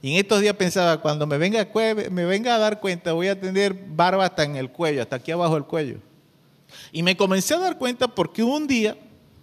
[0.00, 4.26] Y en estos días pensaba, cuando me venga, a dar cuenta, voy a tener barba
[4.26, 5.98] hasta en el cuello, hasta aquí abajo del cuello.
[6.92, 8.96] Y me comencé a dar cuenta porque un día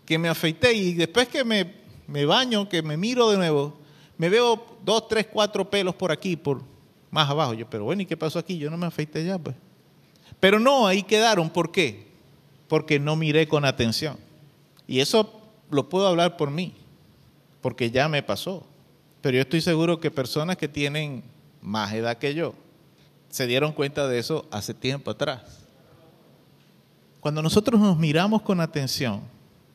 [0.06, 3.78] que me afeité y después que me baño, que me miro de nuevo,
[4.18, 6.62] me veo dos, tres, cuatro pelos por aquí, por,
[7.12, 7.54] más abajo.
[7.54, 8.58] Yo, pero bueno, ¿y qué pasó aquí?
[8.58, 9.56] Yo no me afeité ya, pues.
[10.40, 11.50] Pero no, ahí quedaron.
[11.50, 12.08] ¿Por qué?
[12.68, 14.18] Porque no miré con atención.
[14.88, 16.74] Y eso lo puedo hablar por mí,
[17.62, 18.66] porque ya me pasó.
[19.22, 21.24] Pero yo estoy seguro que personas que tienen
[21.62, 22.54] más edad que yo
[23.30, 25.66] se dieron cuenta de eso hace tiempo atrás.
[27.20, 29.22] Cuando nosotros nos miramos con atención,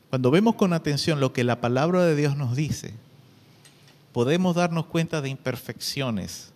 [0.09, 2.93] cuando vemos con atención lo que la palabra de Dios nos dice,
[4.11, 6.52] podemos darnos cuenta de imperfecciones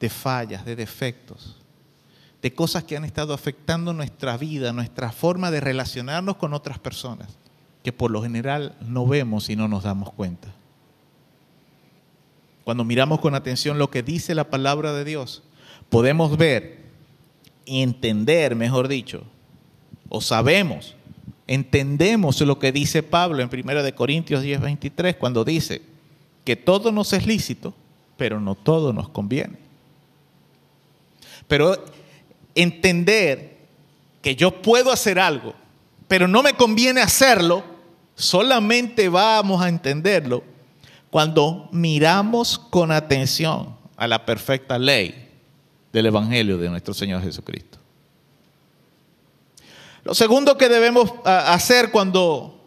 [0.00, 1.56] de fallas, de defectos,
[2.40, 7.36] de cosas que han estado afectando nuestra vida, nuestra forma de relacionarnos con otras personas,
[7.82, 10.48] que por lo general no vemos y no nos damos cuenta.
[12.64, 15.42] Cuando miramos con atención lo que dice la palabra de Dios,
[15.88, 16.84] podemos ver
[17.64, 19.22] y entender, mejor dicho,
[20.08, 20.94] o sabemos,
[21.46, 25.82] entendemos lo que dice Pablo en 1 Corintios 10, 23, cuando dice
[26.44, 27.74] que todo nos es lícito,
[28.16, 29.67] pero no todo nos conviene.
[31.48, 31.84] Pero
[32.54, 33.58] entender
[34.22, 35.54] que yo puedo hacer algo,
[36.06, 37.64] pero no me conviene hacerlo,
[38.14, 40.44] solamente vamos a entenderlo
[41.10, 45.28] cuando miramos con atención a la perfecta ley
[45.92, 47.78] del Evangelio de nuestro Señor Jesucristo.
[50.04, 52.60] Lo segundo que debemos hacer cuando,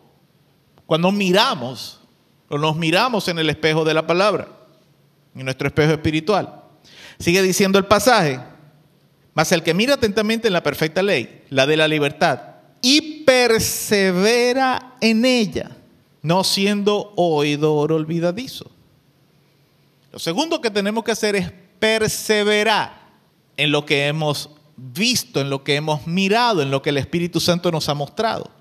[0.86, 2.00] cuando miramos
[2.50, 4.48] o nos miramos en el espejo de la palabra,
[5.36, 6.62] en nuestro espejo espiritual,
[7.20, 8.40] sigue diciendo el pasaje,
[9.34, 12.40] mas el que mira atentamente en la perfecta ley, la de la libertad,
[12.82, 15.72] y persevera en ella,
[16.22, 18.70] no siendo oidor olvidadizo.
[20.12, 23.10] Lo segundo que tenemos que hacer es perseverar
[23.56, 27.40] en lo que hemos visto, en lo que hemos mirado, en lo que el Espíritu
[27.40, 28.52] Santo nos ha mostrado.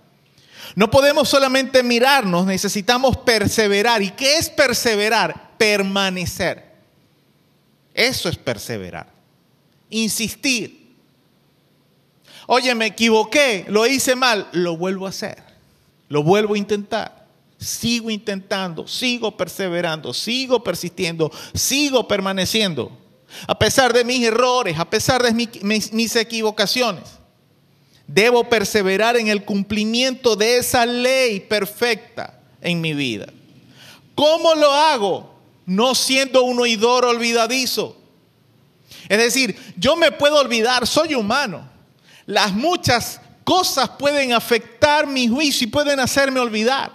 [0.76, 4.02] No podemos solamente mirarnos, necesitamos perseverar.
[4.02, 5.56] ¿Y qué es perseverar?
[5.58, 6.70] Permanecer.
[7.92, 9.19] Eso es perseverar
[9.90, 10.80] insistir.
[12.46, 15.42] Oye, me equivoqué, lo hice mal, lo vuelvo a hacer,
[16.08, 17.26] lo vuelvo a intentar.
[17.58, 22.90] Sigo intentando, sigo perseverando, sigo persistiendo, sigo permaneciendo.
[23.46, 27.04] A pesar de mis errores, a pesar de mis, equivocaciones.
[28.06, 33.26] Debo perseverar en el cumplimiento de esa ley perfecta en mi vida.
[34.14, 35.34] ¿Cómo lo hago?
[35.66, 37.99] No siendo un oidor olvidadizo,
[39.10, 41.68] es decir, yo me puedo olvidar, soy humano.
[42.26, 46.92] Las muchas cosas pueden afectar mi juicio y pueden hacerme olvidar.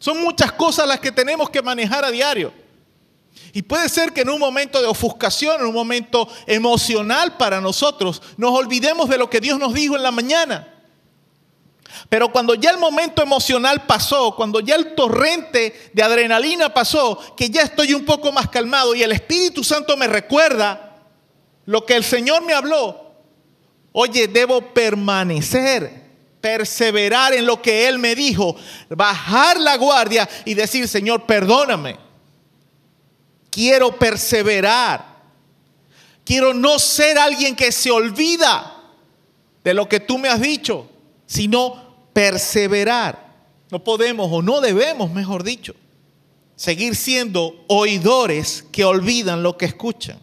[0.00, 2.52] Son muchas cosas las que tenemos que manejar a diario.
[3.52, 8.20] Y puede ser que en un momento de ofuscación, en un momento emocional para nosotros,
[8.36, 10.66] nos olvidemos de lo que Dios nos dijo en la mañana.
[12.08, 17.50] Pero cuando ya el momento emocional pasó, cuando ya el torrente de adrenalina pasó, que
[17.50, 20.88] ya estoy un poco más calmado y el Espíritu Santo me recuerda
[21.70, 23.12] lo que el Señor me habló,
[23.92, 26.02] oye, debo permanecer,
[26.40, 28.56] perseverar en lo que Él me dijo,
[28.88, 31.96] bajar la guardia y decir, Señor, perdóname.
[33.50, 35.04] Quiero perseverar.
[36.24, 38.82] Quiero no ser alguien que se olvida
[39.62, 40.90] de lo que tú me has dicho
[41.24, 43.30] sino perseverar.
[43.70, 45.76] No podemos o no debemos, mejor dicho,
[46.56, 50.18] seguir siendo oidores que olvidan lo que escuchan.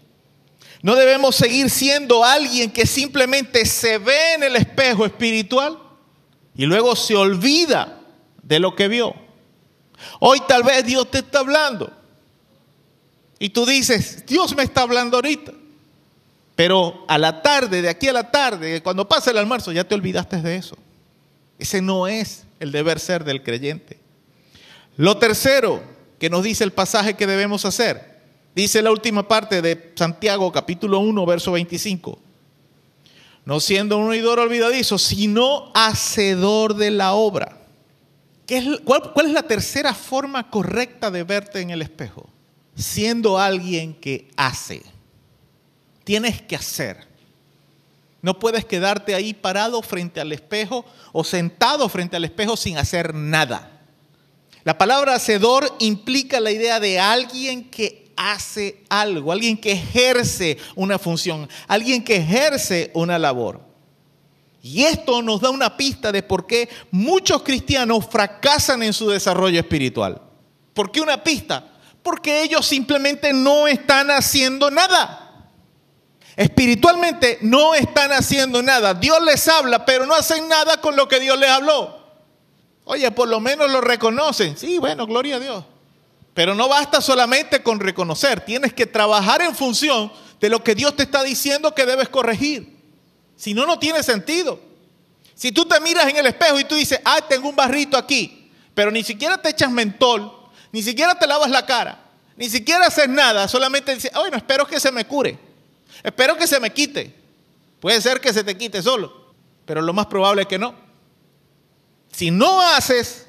[0.81, 5.77] No debemos seguir siendo alguien que simplemente se ve en el espejo espiritual
[6.55, 7.99] y luego se olvida
[8.43, 9.13] de lo que vio.
[10.19, 11.91] Hoy tal vez Dios te está hablando
[13.39, 15.53] y tú dices, Dios me está hablando ahorita.
[16.55, 19.93] Pero a la tarde, de aquí a la tarde, cuando pasa el almuerzo, ya te
[19.93, 20.75] olvidaste de eso.
[21.59, 23.99] Ese no es el deber ser del creyente.
[24.95, 25.83] Lo tercero
[26.19, 28.16] que nos dice el pasaje que debemos hacer,
[28.57, 32.17] dice la última parte de Santiago capítulo 1, verso 25.
[33.45, 37.55] No siendo un oidor olvidadizo, sino hacedor de la obra.
[38.83, 42.27] cuál, ¿Cuál es la tercera forma correcta de verte en el espejo?
[42.75, 44.81] Siendo alguien que hace.
[46.03, 47.05] Tienes que hacer.
[48.23, 53.13] No puedes quedarte ahí parado frente al espejo o sentado frente al espejo sin hacer
[53.13, 53.81] nada.
[54.63, 60.99] La palabra hacedor implica la idea de alguien que hace algo, alguien que ejerce una
[60.99, 63.61] función, alguien que ejerce una labor.
[64.61, 69.59] Y esto nos da una pista de por qué muchos cristianos fracasan en su desarrollo
[69.59, 70.21] espiritual.
[70.73, 71.65] ¿Por qué una pista?
[72.03, 75.23] Porque ellos simplemente no están haciendo nada
[76.37, 78.93] espiritualmente no están haciendo nada.
[78.93, 81.97] Dios les habla, pero no hacen nada con lo que Dios les habló.
[82.85, 84.55] Oye, por lo menos lo reconocen.
[84.55, 85.63] Sí, bueno, gloria a Dios.
[86.37, 90.95] Pero no basta solamente con reconocer, tienes que trabajar en función de lo que Dios
[90.95, 92.77] te está diciendo que debes corregir.
[93.35, 94.59] Si no, no tiene sentido.
[95.33, 98.51] Si tú te miras en el espejo y tú dices, ah, tengo un barrito aquí,
[98.75, 100.31] pero ni siquiera te echas mentol,
[100.71, 102.05] ni siquiera te lavas la cara,
[102.35, 105.39] ni siquiera haces nada, solamente dices, bueno, espero que se me cure.
[106.03, 107.15] Espero que se me quite.
[107.79, 109.33] Puede ser que se te quite solo,
[109.65, 110.75] pero lo más probable es que no.
[112.11, 113.25] Si no haces,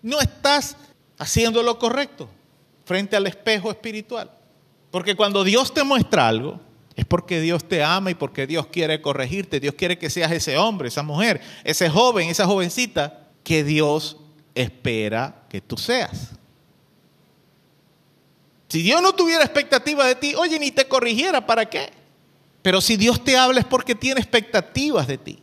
[0.00, 0.78] no estás
[1.18, 2.28] haciendo lo correcto
[2.84, 4.30] frente al espejo espiritual.
[4.90, 6.60] Porque cuando Dios te muestra algo,
[6.94, 9.60] es porque Dios te ama y porque Dios quiere corregirte.
[9.60, 14.16] Dios quiere que seas ese hombre, esa mujer, ese joven, esa jovencita que Dios
[14.54, 16.30] espera que tú seas.
[18.68, 21.90] Si Dios no tuviera expectativa de ti, oye, ni te corrigiera, ¿para qué?
[22.62, 25.38] Pero si Dios te habla es porque tiene expectativas de ti.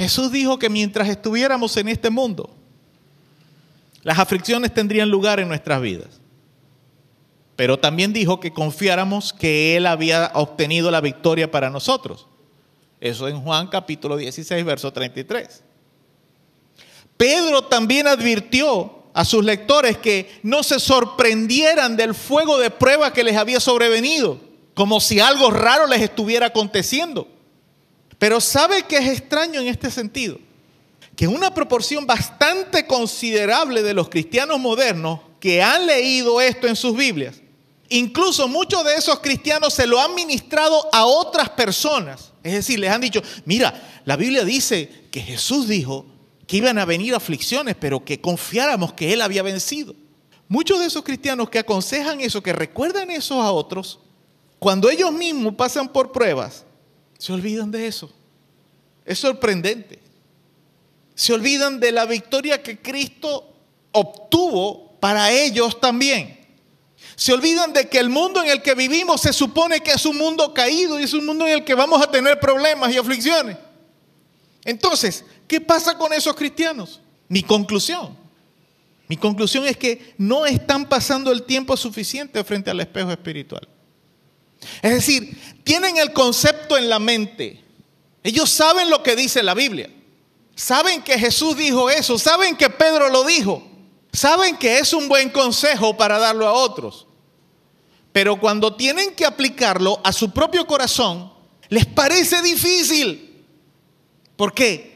[0.00, 2.48] Jesús dijo que mientras estuviéramos en este mundo,
[4.02, 6.22] las aflicciones tendrían lugar en nuestras vidas.
[7.54, 12.26] Pero también dijo que confiáramos que Él había obtenido la victoria para nosotros.
[12.98, 15.62] Eso en Juan capítulo 16, verso 33.
[17.18, 23.22] Pedro también advirtió a sus lectores que no se sorprendieran del fuego de prueba que
[23.22, 24.40] les había sobrevenido,
[24.72, 27.28] como si algo raro les estuviera aconteciendo.
[28.20, 30.38] Pero ¿sabe qué es extraño en este sentido?
[31.16, 36.94] Que una proporción bastante considerable de los cristianos modernos que han leído esto en sus
[36.94, 37.40] Biblias,
[37.88, 42.32] incluso muchos de esos cristianos se lo han ministrado a otras personas.
[42.44, 46.04] Es decir, les han dicho, mira, la Biblia dice que Jesús dijo
[46.46, 49.94] que iban a venir aflicciones, pero que confiáramos que Él había vencido.
[50.46, 53.98] Muchos de esos cristianos que aconsejan eso, que recuerdan eso a otros,
[54.58, 56.66] cuando ellos mismos pasan por pruebas,
[57.20, 58.10] se olvidan de eso.
[59.04, 59.98] Es sorprendente.
[61.14, 63.46] Se olvidan de la victoria que Cristo
[63.92, 66.40] obtuvo para ellos también.
[67.16, 70.16] Se olvidan de que el mundo en el que vivimos se supone que es un
[70.16, 73.58] mundo caído y es un mundo en el que vamos a tener problemas y aflicciones.
[74.64, 77.02] Entonces, ¿qué pasa con esos cristianos?
[77.28, 78.16] Mi conclusión.
[79.08, 83.68] Mi conclusión es que no están pasando el tiempo suficiente frente al espejo espiritual.
[84.82, 87.62] Es decir, tienen el concepto en la mente.
[88.22, 89.90] Ellos saben lo que dice la Biblia.
[90.54, 92.18] Saben que Jesús dijo eso.
[92.18, 93.62] Saben que Pedro lo dijo.
[94.12, 97.06] Saben que es un buen consejo para darlo a otros.
[98.12, 101.30] Pero cuando tienen que aplicarlo a su propio corazón,
[101.70, 103.46] Les parece difícil.
[104.36, 104.89] ¿Por qué?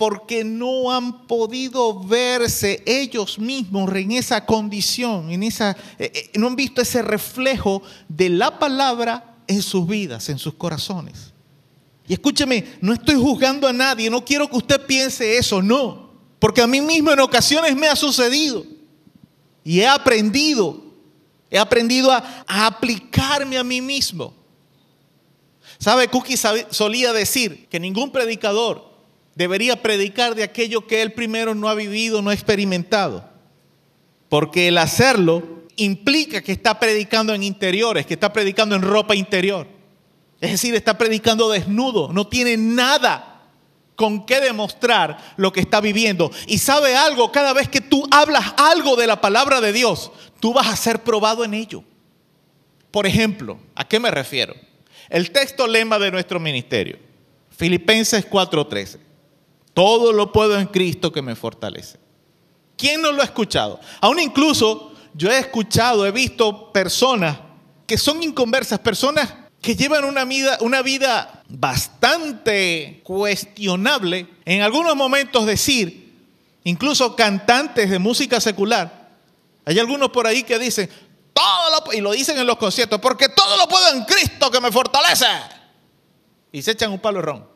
[0.00, 6.46] Porque no han podido verse ellos mismos en esa condición, en esa, eh, eh, no
[6.46, 11.34] han visto ese reflejo de la palabra en sus vidas, en sus corazones.
[12.08, 16.14] Y escúcheme, no estoy juzgando a nadie, no quiero que usted piense eso, no.
[16.38, 18.64] Porque a mí mismo en ocasiones me ha sucedido.
[19.62, 20.82] Y he aprendido,
[21.50, 24.32] he aprendido a, a aplicarme a mí mismo.
[25.78, 26.08] ¿Sabe?
[26.08, 26.38] Cookie
[26.70, 28.89] solía decir que ningún predicador
[29.34, 33.28] debería predicar de aquello que él primero no ha vivido, no ha experimentado.
[34.28, 39.66] Porque el hacerlo implica que está predicando en interiores, que está predicando en ropa interior.
[40.40, 43.30] Es decir, está predicando desnudo, no tiene nada
[43.96, 46.30] con qué demostrar lo que está viviendo.
[46.46, 50.54] Y sabe algo, cada vez que tú hablas algo de la palabra de Dios, tú
[50.54, 51.84] vas a ser probado en ello.
[52.90, 54.54] Por ejemplo, ¿a qué me refiero?
[55.10, 56.98] El texto lema de nuestro ministerio,
[57.50, 59.09] Filipenses 4:13.
[59.74, 61.98] Todo lo puedo en Cristo que me fortalece.
[62.76, 63.80] ¿Quién no lo ha escuchado?
[64.00, 67.38] Aún incluso yo he escuchado, he visto personas
[67.86, 75.44] que son inconversas, personas que llevan una vida, una vida bastante cuestionable, en algunos momentos
[75.44, 76.14] decir,
[76.64, 79.10] incluso cantantes de música secular,
[79.64, 80.88] hay algunos por ahí que dicen,
[81.92, 85.26] y lo dicen en los conciertos, porque todo lo puedo en Cristo que me fortalece.
[86.52, 87.46] Y se echan un palo ron.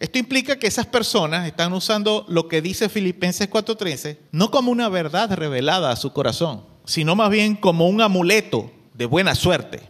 [0.00, 4.88] Esto implica que esas personas están usando lo que dice Filipenses 4:13, no como una
[4.88, 9.80] verdad revelada a su corazón, sino más bien como un amuleto de buena suerte.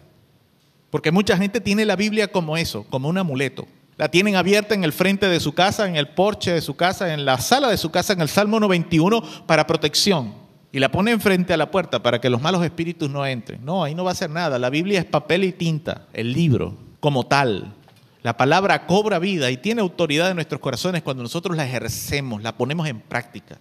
[0.91, 3.67] Porque mucha gente tiene la Biblia como eso, como un amuleto.
[3.99, 7.13] La tienen abierta en el frente de su casa, en el porche de su casa,
[7.13, 11.11] en la sala de su casa, en el Salmo 91 para protección y la pone
[11.11, 13.65] enfrente a la puerta para que los malos espíritus no entren.
[13.65, 14.59] No, ahí no va a ser nada.
[14.59, 17.75] La Biblia es papel y tinta, el libro como tal.
[18.23, 22.57] La palabra cobra vida y tiene autoridad en nuestros corazones cuando nosotros la ejercemos, la
[22.57, 23.59] ponemos en práctica.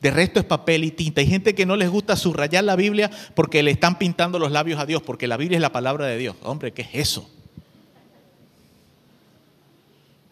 [0.00, 1.20] De resto es papel y tinta.
[1.20, 4.80] Hay gente que no les gusta subrayar la Biblia porque le están pintando los labios
[4.80, 6.36] a Dios, porque la Biblia es la palabra de Dios.
[6.42, 7.28] Hombre, ¿qué es eso?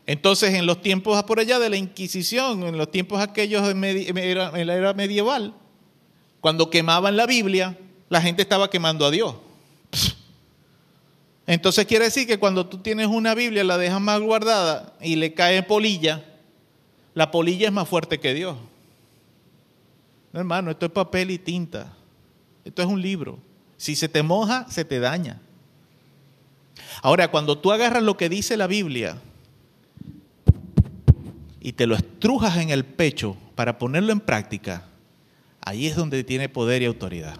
[0.06, 4.74] Entonces, en los tiempos por allá de la Inquisición, en los tiempos aquellos en la
[4.74, 5.52] era medieval,
[6.40, 7.76] cuando quemaban la Biblia,
[8.08, 9.34] la gente estaba quemando a Dios.
[11.46, 15.34] Entonces quiere decir que cuando tú tienes una Biblia, la dejas mal guardada y le
[15.34, 16.24] cae polilla,
[17.14, 18.56] la polilla es más fuerte que Dios.
[20.32, 21.92] No, hermano, esto es papel y tinta.
[22.64, 23.38] Esto es un libro.
[23.76, 25.40] Si se te moja, se te daña.
[27.00, 29.18] Ahora, cuando tú agarras lo que dice la Biblia
[31.60, 34.84] y te lo estrujas en el pecho para ponerlo en práctica,
[35.66, 37.34] Allí es donde tiene poder y autoridad.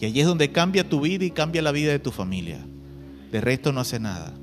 [0.00, 2.58] Y allí es donde cambia tu vida y cambia la vida de tu familia.
[3.30, 4.34] De resto no hace nada.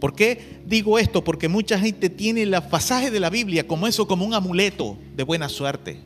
[0.00, 1.24] ¿Por qué digo esto?
[1.24, 5.22] Porque mucha gente tiene el pasaje de la Biblia como eso, como un amuleto de
[5.24, 6.00] buena suerte.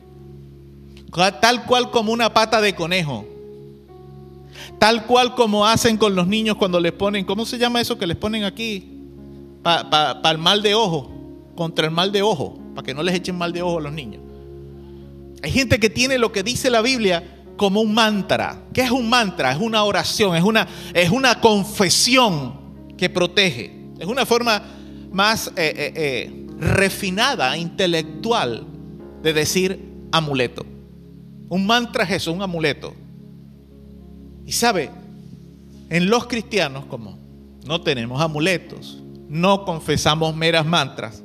[1.41, 3.25] Tal cual como una pata de conejo.
[4.79, 8.07] Tal cual como hacen con los niños cuando les ponen, ¿cómo se llama eso que
[8.07, 8.89] les ponen aquí?
[9.61, 11.11] Para el mal de ojo,
[11.55, 13.93] contra el mal de ojo, para que no les echen mal de ojo a los
[13.93, 14.21] niños.
[15.43, 18.63] Hay gente que tiene lo que dice la Biblia como un mantra.
[18.73, 19.51] ¿Qué es un mantra?
[19.51, 23.91] Es una oración, es una, es una confesión que protege.
[23.99, 24.61] Es una forma
[25.11, 28.65] más eh, eh, eh, refinada, intelectual,
[29.21, 29.79] de decir
[30.11, 30.65] amuleto.
[31.49, 32.93] Un mantra es eso, un amuleto.
[34.45, 34.89] Y sabe,
[35.89, 37.17] en los cristianos, como
[37.65, 41.23] no tenemos amuletos, no confesamos meras mantras.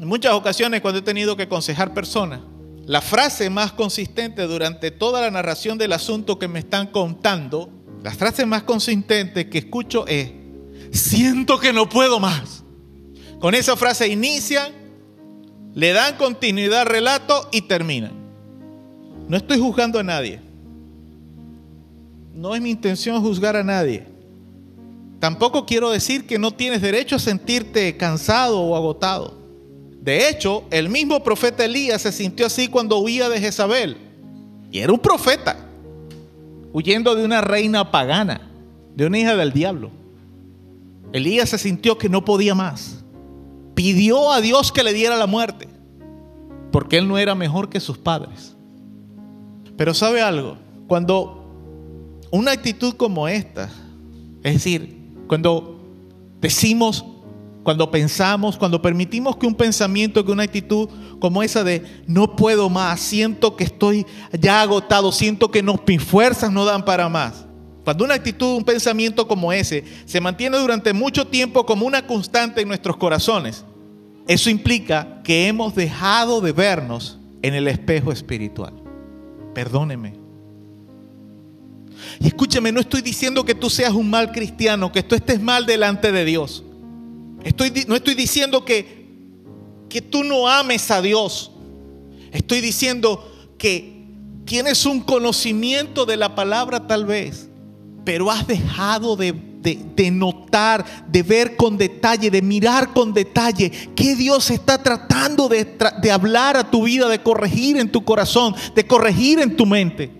[0.00, 2.40] En muchas ocasiones cuando he tenido que aconsejar personas,
[2.88, 7.68] la frase más consistente durante toda la narración del asunto que me están contando,
[8.02, 10.30] la frase más consistente que escucho es,
[10.90, 12.64] siento que no puedo más.
[13.40, 14.72] Con esa frase inician,
[15.74, 18.12] le dan continuidad al relato y terminan.
[19.28, 20.40] No estoy juzgando a nadie.
[22.32, 24.06] No es mi intención juzgar a nadie.
[25.20, 29.37] Tampoco quiero decir que no tienes derecho a sentirte cansado o agotado.
[30.08, 33.98] De hecho, el mismo profeta Elías se sintió así cuando huía de Jezabel.
[34.72, 35.54] Y era un profeta,
[36.72, 38.40] huyendo de una reina pagana,
[38.96, 39.90] de una hija del diablo.
[41.12, 43.04] Elías se sintió que no podía más.
[43.74, 45.68] Pidió a Dios que le diera la muerte,
[46.72, 48.56] porque él no era mejor que sus padres.
[49.76, 50.56] Pero sabe algo,
[50.86, 53.68] cuando una actitud como esta,
[54.42, 55.82] es decir, cuando
[56.40, 57.04] decimos
[57.68, 60.88] cuando pensamos, cuando permitimos que un pensamiento, que una actitud
[61.20, 66.50] como esa de no puedo más, siento que estoy ya agotado, siento que mis fuerzas
[66.50, 67.44] no dan para más.
[67.84, 72.62] Cuando una actitud, un pensamiento como ese se mantiene durante mucho tiempo como una constante
[72.62, 73.66] en nuestros corazones,
[74.26, 78.72] eso implica que hemos dejado de vernos en el espejo espiritual.
[79.54, 80.14] Perdóneme.
[82.18, 85.66] Y escúcheme, no estoy diciendo que tú seas un mal cristiano, que tú estés mal
[85.66, 86.64] delante de Dios.
[87.86, 89.08] No estoy diciendo que,
[89.88, 91.52] que tú no ames a Dios.
[92.32, 93.98] Estoy diciendo que
[94.44, 97.48] tienes un conocimiento de la palabra tal vez,
[98.04, 99.34] pero has dejado de,
[100.12, 106.10] notar, de ver con detalle, de mirar con detalle que Dios está tratando de, de
[106.10, 110.10] hablar a tu vida, de corregir en tu corazón, de corregir en tu mente.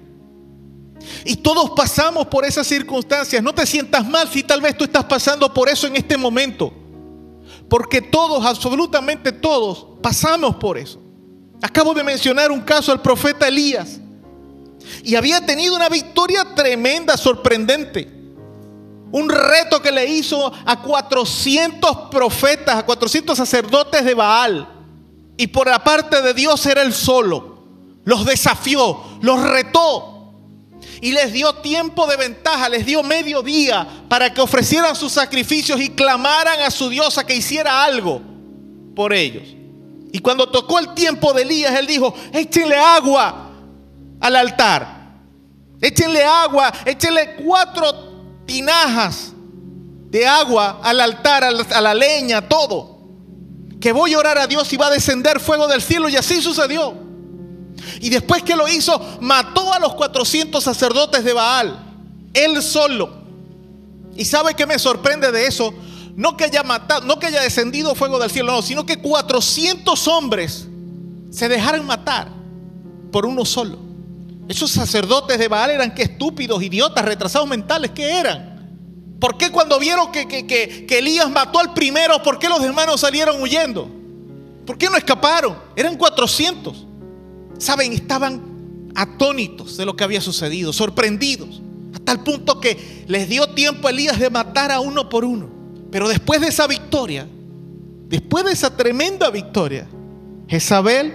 [1.24, 3.42] Y todos pasamos por esas circunstancias.
[3.42, 6.72] No te sientas mal si tal vez tú estás pasando por eso en este momento.
[7.68, 11.00] Porque todos, absolutamente todos, pasamos por eso.
[11.60, 14.00] Acabo de mencionar un caso al profeta Elías.
[15.02, 18.08] Y había tenido una victoria tremenda, sorprendente.
[19.10, 24.68] Un reto que le hizo a 400 profetas, a 400 sacerdotes de Baal.
[25.36, 27.58] Y por la parte de Dios era el solo.
[28.04, 30.17] Los desafió, los retó.
[31.00, 35.80] Y les dio tiempo de ventaja, les dio medio día para que ofrecieran sus sacrificios
[35.80, 38.20] y clamaran a su Dios a que hiciera algo
[38.96, 39.44] por ellos.
[40.12, 43.52] Y cuando tocó el tiempo de Elías, él dijo, échenle agua
[44.20, 44.98] al altar.
[45.80, 49.32] Échenle agua, échenle cuatro tinajas
[50.10, 52.98] de agua al altar, a la, leña, todo.
[53.80, 56.08] Que voy a orar a Dios y va a descender fuego del cielo.
[56.08, 57.07] Y así sucedió.
[58.00, 61.78] Y después que lo hizo, mató a los 400 sacerdotes de Baal.
[62.34, 63.10] Él solo.
[64.16, 65.72] ¿Y sabe qué me sorprende de eso?
[66.16, 70.08] No que haya matado, no que haya descendido fuego del cielo, no, sino que 400
[70.08, 70.66] hombres
[71.30, 72.28] se dejaron matar
[73.12, 73.78] por uno solo.
[74.48, 78.48] Esos sacerdotes de Baal eran que estúpidos, idiotas, retrasados mentales, ¿qué eran?
[79.20, 83.40] ¿Por qué cuando vieron que, que, Elías mató al primero, por qué los hermanos salieron
[83.42, 83.88] huyendo?
[84.66, 85.56] ¿Por qué no escaparon?
[85.76, 86.87] Eran 400.
[87.58, 88.40] Saben, estaban
[88.94, 91.60] atónitos de lo que había sucedido, sorprendidos,
[91.94, 95.48] hasta el punto que les dio tiempo a Elías de matar a uno por uno.
[95.90, 97.26] Pero después de esa victoria,
[98.08, 99.86] después de esa tremenda victoria,
[100.48, 101.12] Jezabel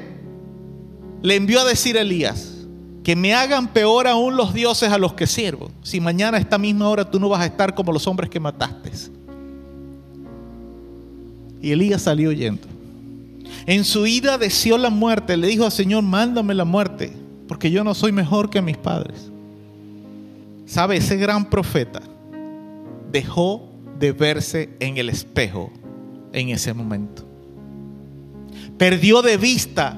[1.22, 2.53] le envió a decir a Elías,
[3.03, 5.70] que me hagan peor aún los dioses a los que sirvo.
[5.82, 8.40] Si mañana a esta misma hora tú no vas a estar como los hombres que
[8.40, 8.91] mataste.
[11.61, 12.72] Y Elías salió huyendo.
[13.65, 15.38] En su ida deseó la muerte.
[15.38, 17.14] Le dijo al Señor, mándame la muerte,
[17.48, 19.30] porque yo no soy mejor que mis padres.
[20.65, 20.98] ¿Sabe?
[20.98, 22.02] Ese gran profeta
[23.11, 23.69] dejó
[23.99, 25.72] de verse en el espejo
[26.34, 27.23] en ese momento.
[28.77, 29.98] Perdió de vista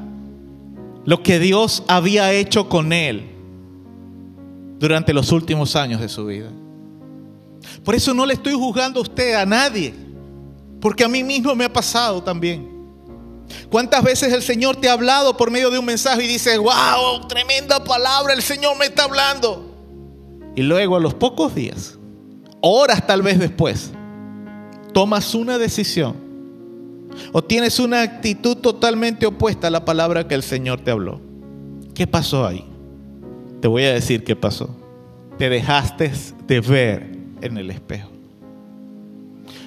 [1.06, 3.32] lo que Dios había hecho con él
[4.80, 6.52] durante los últimos años de su vida.
[7.84, 9.94] Por eso no le estoy juzgando a usted, a nadie,
[10.82, 12.74] porque a mí mismo me ha pasado también.
[13.69, 17.27] ¿Cuántas veces el Señor te ha hablado por medio de un mensaje y dices, wow,
[17.27, 19.72] tremenda palabra, el Señor me está hablando?
[20.56, 21.98] Y luego a los pocos días,
[22.61, 23.91] horas tal vez después,
[24.94, 26.15] tomas una decisión
[27.32, 31.22] o tienes una actitud totalmente opuesta a la palabra que el Señor te habló.
[31.94, 32.65] ¿Qué pasó ahí?
[33.61, 34.69] Te voy a decir qué pasó.
[35.38, 36.11] Te dejaste
[36.48, 38.10] de ver en el espejo.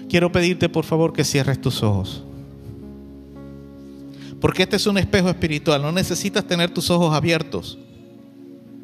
[0.08, 2.24] Quiero pedirte por favor que cierres tus ojos.
[4.40, 5.82] Porque este es un espejo espiritual.
[5.82, 7.78] No necesitas tener tus ojos abiertos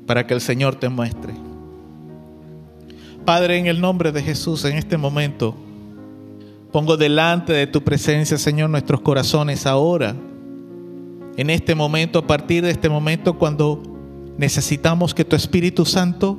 [0.06, 1.34] para que el Señor te muestre.
[3.24, 5.56] Padre, en el nombre de Jesús, en este momento,
[6.74, 10.16] Pongo delante de tu presencia, Señor, nuestros corazones ahora,
[11.36, 13.80] en este momento, a partir de este momento, cuando
[14.36, 16.36] necesitamos que tu Espíritu Santo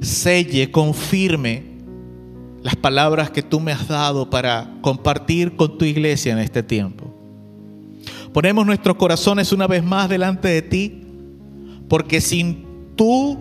[0.00, 1.62] selle, confirme
[2.62, 7.03] las palabras que tú me has dado para compartir con tu iglesia en este tiempo.
[8.34, 11.02] Ponemos nuestros corazones una vez más delante de ti,
[11.88, 12.66] porque sin
[12.96, 13.38] tu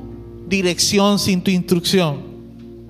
[0.47, 2.31] dirección, sin tu instrucción,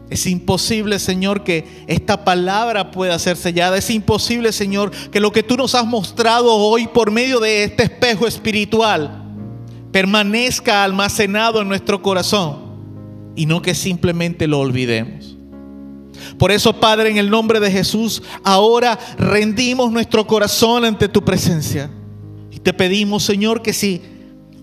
[0.09, 3.77] es imposible, Señor, que esta palabra pueda ser sellada.
[3.77, 7.83] Es imposible, Señor, que lo que tú nos has mostrado hoy por medio de este
[7.83, 9.23] espejo espiritual
[9.93, 12.57] permanezca almacenado en nuestro corazón
[13.37, 15.32] y no que simplemente lo olvidemos.
[16.37, 21.89] Por eso, Padre, en el nombre de Jesús, ahora rendimos nuestro corazón ante tu presencia.
[22.51, 24.01] Y te pedimos, Señor, que si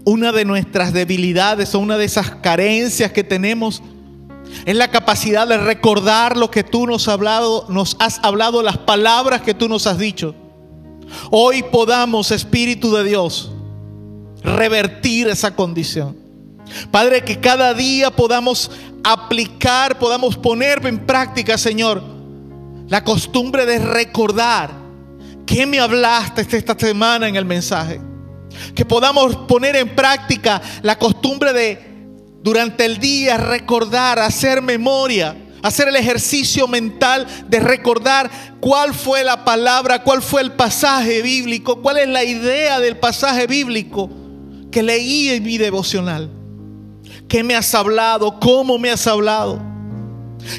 [0.05, 3.82] una de nuestras debilidades o una de esas carencias que tenemos
[4.65, 9.43] es la capacidad de recordar lo que tú nos hablado, nos has hablado, las palabras
[9.43, 10.35] que tú nos has dicho.
[11.31, 13.53] Hoy podamos, Espíritu de Dios,
[14.43, 16.16] revertir esa condición.
[16.91, 18.70] Padre, que cada día podamos
[19.05, 22.02] aplicar, podamos poner en práctica, Señor,
[22.89, 24.70] la costumbre de recordar
[25.47, 28.01] qué me hablaste esta semana en el mensaje.
[28.74, 31.90] Que podamos poner en práctica la costumbre de
[32.43, 39.44] durante el día recordar, hacer memoria, hacer el ejercicio mental de recordar cuál fue la
[39.44, 44.10] palabra, cuál fue el pasaje bíblico, cuál es la idea del pasaje bíblico
[44.70, 46.40] que leí en mi devocional.
[47.31, 48.40] ¿Qué me has hablado?
[48.40, 49.62] ¿Cómo me has hablado?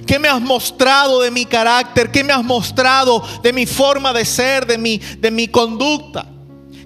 [0.07, 2.09] ¿Qué me has mostrado de mi carácter?
[2.09, 6.25] ¿Qué me has mostrado de mi forma de ser, de mi, de mi conducta?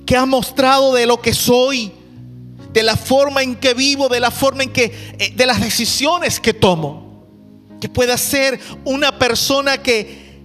[0.03, 1.91] ¿Qué has mostrado de lo que soy?
[2.73, 4.85] De la forma en que vivo, de la forma en que,
[5.19, 7.27] eh, de las decisiones que tomo.
[7.79, 10.41] Que pueda ser una persona que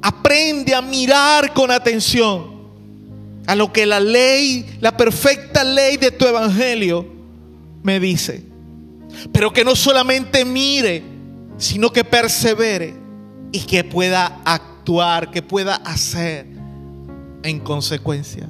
[0.00, 2.56] aprende a mirar con atención
[3.46, 7.06] a lo que la ley, la perfecta ley de tu evangelio
[7.82, 8.48] me dice.
[9.32, 11.02] Pero que no solamente mire,
[11.56, 12.94] sino que persevere
[13.52, 16.46] y que pueda actuar, que pueda hacer
[17.42, 18.48] en consecuencia.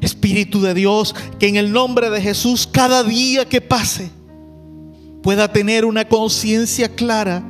[0.00, 4.10] Espíritu de Dios, que en el nombre de Jesús cada día que pase
[5.22, 7.42] pueda tener una conciencia clara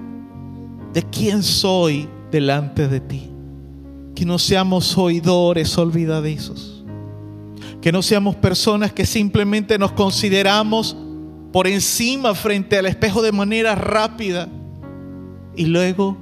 [0.93, 3.31] de quién soy delante de ti.
[4.15, 6.85] Que no seamos oidores olvidadizos.
[7.81, 10.97] Que no seamos personas que simplemente nos consideramos
[11.53, 14.49] por encima frente al espejo de manera rápida
[15.55, 16.17] y luego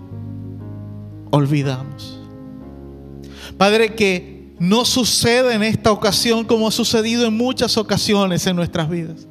[1.30, 2.18] olvidamos.
[3.56, 8.90] Padre, que no suceda en esta ocasión como ha sucedido en muchas ocasiones en nuestras
[8.90, 9.28] vidas.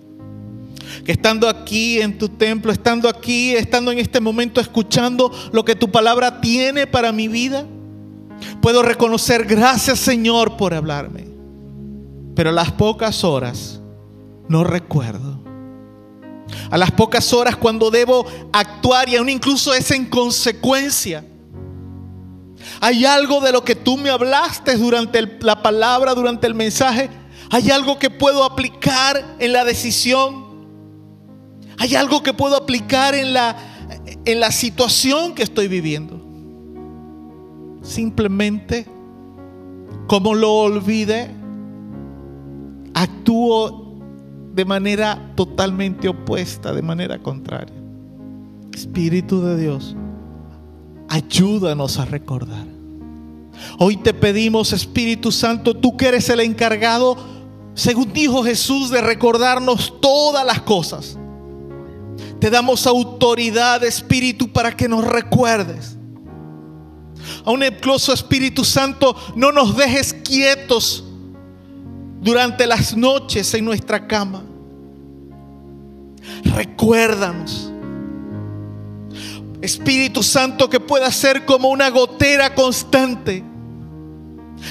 [1.06, 5.76] Que estando aquí en tu templo, estando aquí, estando en este momento escuchando lo que
[5.76, 7.66] tu palabra tiene para mi vida,
[8.62, 11.28] puedo reconocer gracias Señor por hablarme.
[12.36, 13.82] Pero las pocas horas
[14.48, 15.39] no recuerdo
[16.70, 21.26] a las pocas horas cuando debo actuar y aún incluso es en consecuencia.
[22.82, 27.10] Hay algo de lo que tú me hablaste durante la palabra, durante el mensaje.
[27.50, 30.46] Hay algo que puedo aplicar en la decisión.
[31.78, 33.56] Hay algo que puedo aplicar en la,
[34.26, 36.22] en la situación que estoy viviendo.
[37.82, 38.86] Simplemente,
[40.08, 41.32] como lo olvide,
[42.94, 43.79] actúo
[44.54, 47.76] de manera totalmente opuesta, de manera contraria.
[48.74, 49.96] Espíritu de Dios,
[51.10, 52.66] ayúdanos a recordar.
[53.78, 57.18] Hoy te pedimos, Espíritu Santo, tú que eres el encargado,
[57.74, 61.18] según dijo Jesús, de recordarnos todas las cosas.
[62.40, 65.98] Te damos autoridad, Espíritu, para que nos recuerdes.
[67.44, 71.04] A un incluso Espíritu Santo, no nos dejes quietos
[72.22, 74.44] durante las noches en nuestra cama.
[76.44, 77.72] Recuérdanos.
[79.62, 83.44] Espíritu Santo que pueda ser como una gotera constante.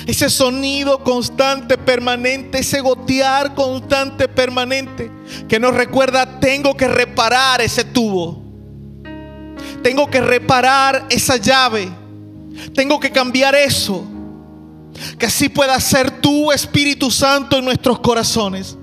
[0.07, 5.11] Ese sonido constante, permanente, ese gotear constante, permanente,
[5.49, 8.43] que nos recuerda, tengo que reparar ese tubo.
[9.83, 11.89] Tengo que reparar esa llave.
[12.75, 14.05] Tengo que cambiar eso.
[15.19, 18.77] Que así pueda ser tu Espíritu Santo en nuestros corazones.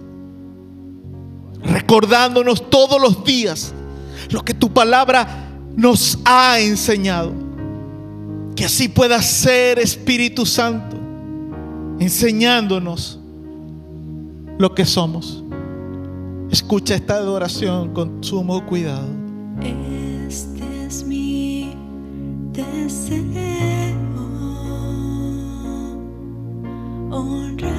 [1.64, 3.74] Recordándonos todos los días
[4.30, 7.34] lo que tu palabra nos ha enseñado.
[8.56, 10.96] Que así pueda ser Espíritu Santo
[12.00, 13.20] enseñándonos
[14.58, 15.44] lo que somos.
[16.52, 19.08] Escucha esta adoración con sumo cuidado.
[19.62, 21.76] Este es mi
[22.54, 23.85] deseo.
[27.16, 27.76] Honrarte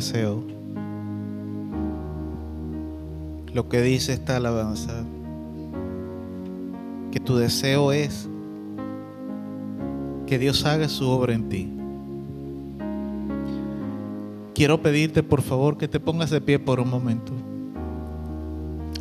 [0.00, 0.42] deseo,
[3.52, 5.04] lo que dice esta alabanza,
[7.12, 8.26] que tu deseo es
[10.26, 11.68] que Dios haga su obra en ti.
[14.54, 17.32] Quiero pedirte por favor que te pongas de pie por un momento.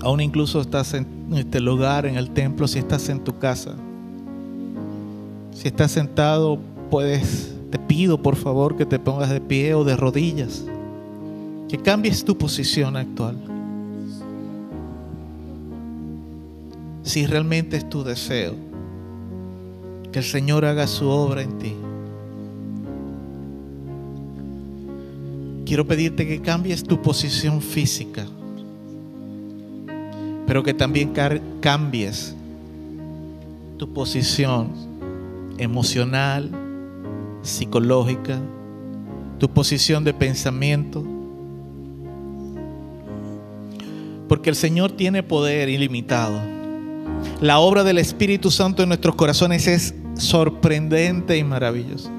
[0.01, 3.75] Aún incluso estás en este lugar, en el templo, si estás en tu casa.
[5.53, 6.59] Si estás sentado,
[6.89, 10.65] puedes, te pido por favor que te pongas de pie o de rodillas.
[11.69, 13.37] Que cambies tu posición actual.
[17.03, 18.55] Si realmente es tu deseo
[20.11, 21.75] que el Señor haga su obra en ti.
[25.65, 28.25] Quiero pedirte que cambies tu posición física,
[30.47, 31.13] pero que también
[31.61, 32.33] cambies
[33.77, 34.71] tu posición
[35.59, 36.49] emocional,
[37.43, 38.39] psicológica,
[39.37, 41.03] tu posición de pensamiento.
[44.29, 46.39] Porque el Señor tiene poder ilimitado.
[47.41, 52.11] La obra del Espíritu Santo en nuestros corazones es sorprendente y maravillosa.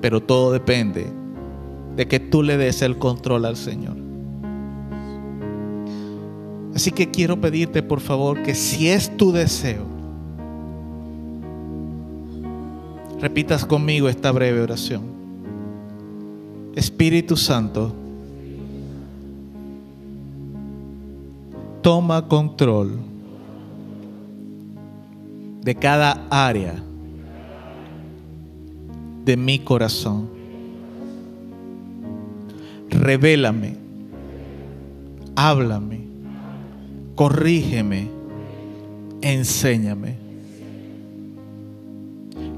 [0.00, 1.06] Pero todo depende
[1.94, 3.96] de que tú le des el control al Señor.
[6.74, 9.86] Así que quiero pedirte por favor que si es tu deseo,
[13.20, 15.02] repitas conmigo esta breve oración.
[16.74, 17.94] Espíritu Santo,
[21.86, 22.98] toma control
[25.62, 26.74] de cada área
[29.24, 30.28] de mi corazón.
[32.90, 33.76] Revélame,
[35.36, 36.00] háblame,
[37.14, 38.08] corrígeme,
[39.22, 40.16] enséñame.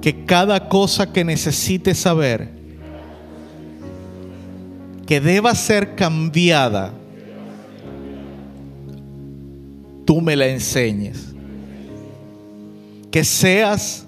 [0.01, 2.49] Que cada cosa que necesite saber,
[5.05, 6.98] que deba ser cambiada,
[10.09, 11.35] tú me la enseñes.
[13.11, 14.07] Que seas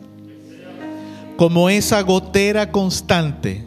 [1.37, 3.63] como esa gotera constante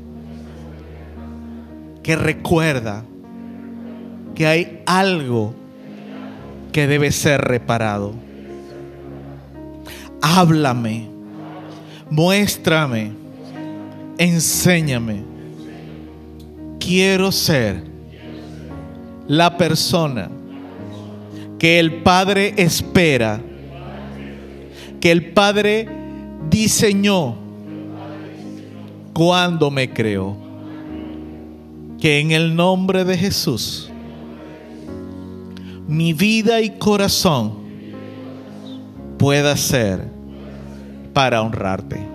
[2.02, 3.06] que recuerda
[4.34, 5.54] que hay algo
[6.72, 8.16] que debe ser reparado.
[10.20, 11.10] Háblame,
[12.10, 13.12] muéstrame,
[14.18, 15.24] enséñame.
[16.80, 17.84] Quiero ser
[19.28, 20.32] la persona
[21.64, 23.40] que el Padre espera,
[25.00, 25.88] que el Padre
[26.50, 27.36] diseñó
[29.14, 30.36] cuando me creó.
[32.02, 33.90] Que en el nombre de Jesús,
[35.88, 37.54] mi vida y corazón
[39.18, 40.06] pueda ser
[41.14, 42.06] para honrarte.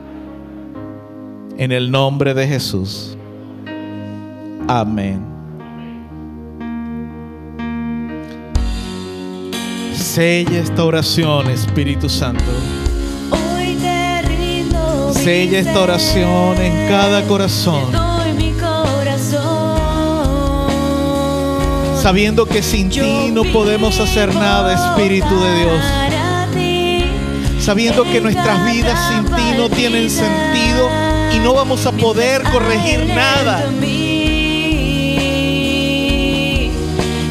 [1.56, 3.16] En el nombre de Jesús.
[4.68, 5.37] Amén.
[10.18, 12.42] Sella esta oración, Espíritu Santo.
[13.30, 17.92] Hoy te rindo Sella esta oración en cada corazón.
[17.92, 19.78] Te doy mi corazón.
[22.02, 25.84] Sabiendo que sin Yo ti no podemos hacer nada, Espíritu de Dios.
[26.52, 27.04] ti.
[27.60, 30.88] Sabiendo que nuestras vidas sin ti no tienen sentido
[31.32, 33.70] y no vamos a poder corregir nada.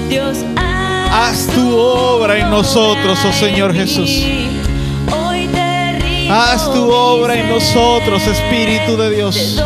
[0.07, 0.37] Dios,
[1.19, 4.23] Haz tu obra en nosotros, oh Señor Jesús.
[6.29, 9.59] Haz tu obra en nosotros, Espíritu de Dios.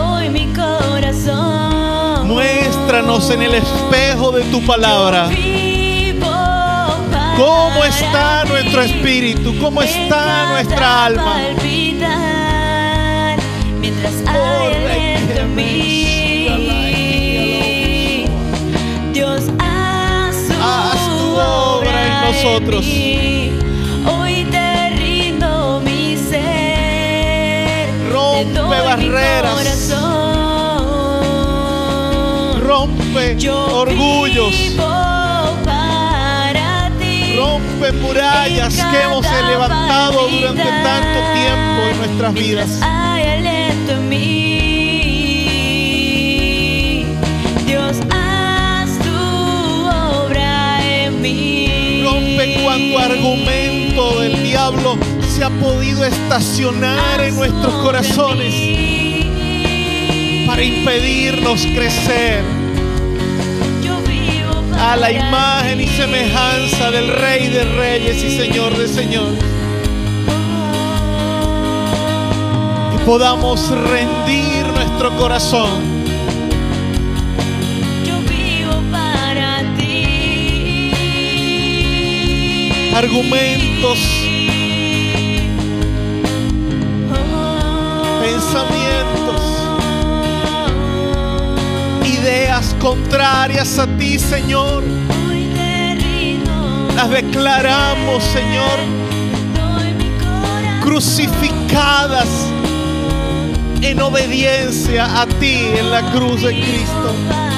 [2.23, 5.29] Muéstranos en el espejo de tu palabra
[7.35, 11.35] cómo está nuestro espíritu, cómo está nuestra alma.
[13.81, 16.20] Mientras hay
[22.31, 22.85] nosotros.
[22.85, 27.89] Hoy te rindo mi ser.
[28.09, 29.93] Rompe barreras.
[32.61, 34.55] Rompe orgullos,
[37.35, 42.79] rompe murallas que hemos levantado durante tanto tiempo en nuestras vidas.
[52.71, 58.55] Cuanto argumento del diablo se ha podido estacionar en nuestros corazones
[60.47, 62.41] para impedirnos crecer.
[64.79, 69.43] A la imagen y semejanza del Rey de Reyes y Señor de Señores.
[72.93, 76.00] Que podamos rendir nuestro corazón.
[82.93, 83.99] Argumentos,
[88.21, 89.41] pensamientos,
[92.05, 94.83] ideas contrarias a ti, Señor.
[96.95, 98.79] Las declaramos, Señor,
[100.83, 102.27] crucificadas
[103.81, 107.50] en obediencia a ti en la cruz de Cristo.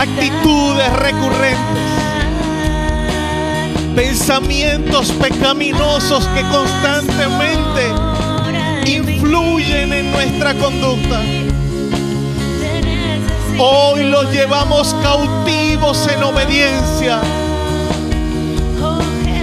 [0.00, 1.58] Actitudes recurrentes,
[3.94, 7.82] pensamientos pecaminosos que constantemente
[8.86, 11.20] influyen en nuestra conducta.
[13.58, 17.20] Hoy los llevamos cautivos en obediencia,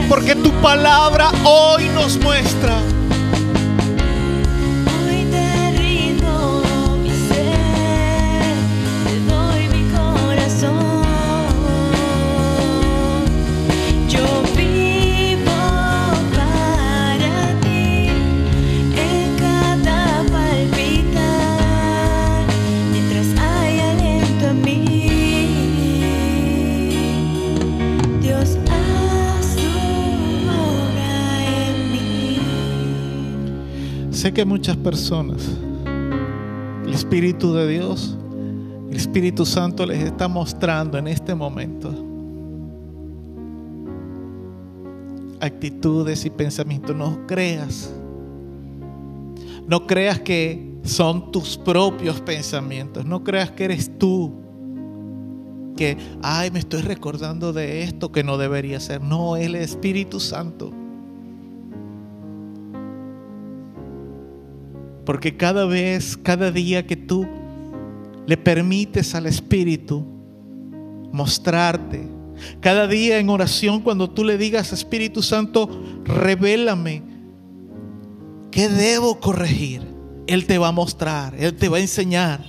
[0.10, 2.80] porque tu palabra hoy nos muestra
[34.38, 35.42] que muchas personas,
[36.86, 38.16] el Espíritu de Dios,
[38.88, 41.92] el Espíritu Santo les está mostrando en este momento
[45.40, 46.96] actitudes y pensamientos.
[46.96, 47.92] No creas.
[49.66, 53.04] No creas que son tus propios pensamientos.
[53.08, 54.32] No creas que eres tú.
[55.76, 59.02] Que, ay, me estoy recordando de esto que no debería ser.
[59.02, 60.72] No, es el Espíritu Santo.
[65.08, 67.26] Porque cada vez, cada día que tú
[68.26, 70.06] le permites al Espíritu
[71.14, 72.06] mostrarte,
[72.60, 75.70] cada día en oración cuando tú le digas, Espíritu Santo,
[76.04, 77.04] revélame
[78.52, 79.82] qué debo corregir,
[80.28, 82.44] Él te va a mostrar, Él te va a enseñar.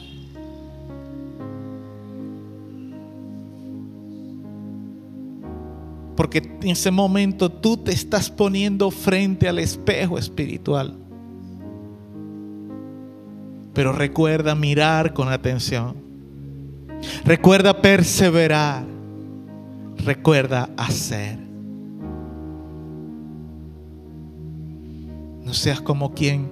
[6.17, 11.08] Porque en ese momento tú te estás poniendo frente al espejo espiritual.
[13.79, 15.95] Pero recuerda mirar con atención.
[17.25, 18.85] Recuerda perseverar.
[19.99, 21.39] Recuerda hacer.
[25.45, 26.51] No seas como quien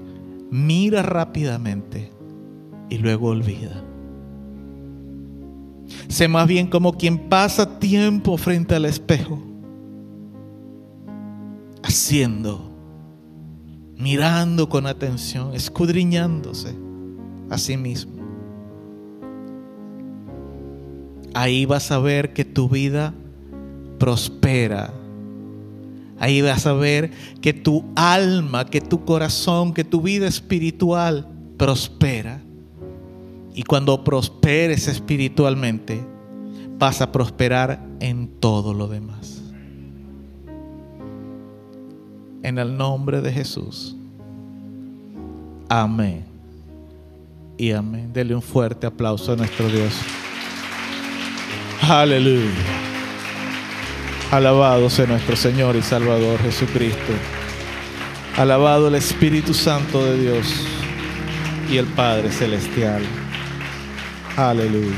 [0.53, 2.13] mira rápidamente
[2.91, 3.83] y luego olvida.
[6.07, 9.43] Sé más bien como quien pasa tiempo frente al espejo,
[11.83, 12.71] haciendo,
[13.97, 16.86] mirando con atención, escudriñándose
[17.51, 18.13] a sí mismo.
[21.35, 23.13] Ahí vas a ver que tu vida
[23.99, 24.93] prospera.
[26.19, 27.11] Ahí vas a ver
[27.43, 31.29] que tu alma, que tu corazón, que tu vida espiritual
[31.59, 32.41] prospera.
[33.55, 36.03] Y cuando prosperes espiritualmente,
[36.79, 39.43] vas a prosperar en todo lo demás.
[42.43, 43.97] En el nombre de Jesús.
[45.69, 46.36] Amén.
[47.59, 48.13] Y amén.
[48.13, 49.95] Dele un fuerte aplauso a nuestro Dios.
[51.83, 52.51] Aleluya.
[54.31, 57.13] Alabado sea nuestro Señor y Salvador Jesucristo.
[58.37, 60.47] Alabado el Espíritu Santo de Dios
[61.71, 63.03] y el Padre Celestial.
[64.37, 64.95] Aleluya.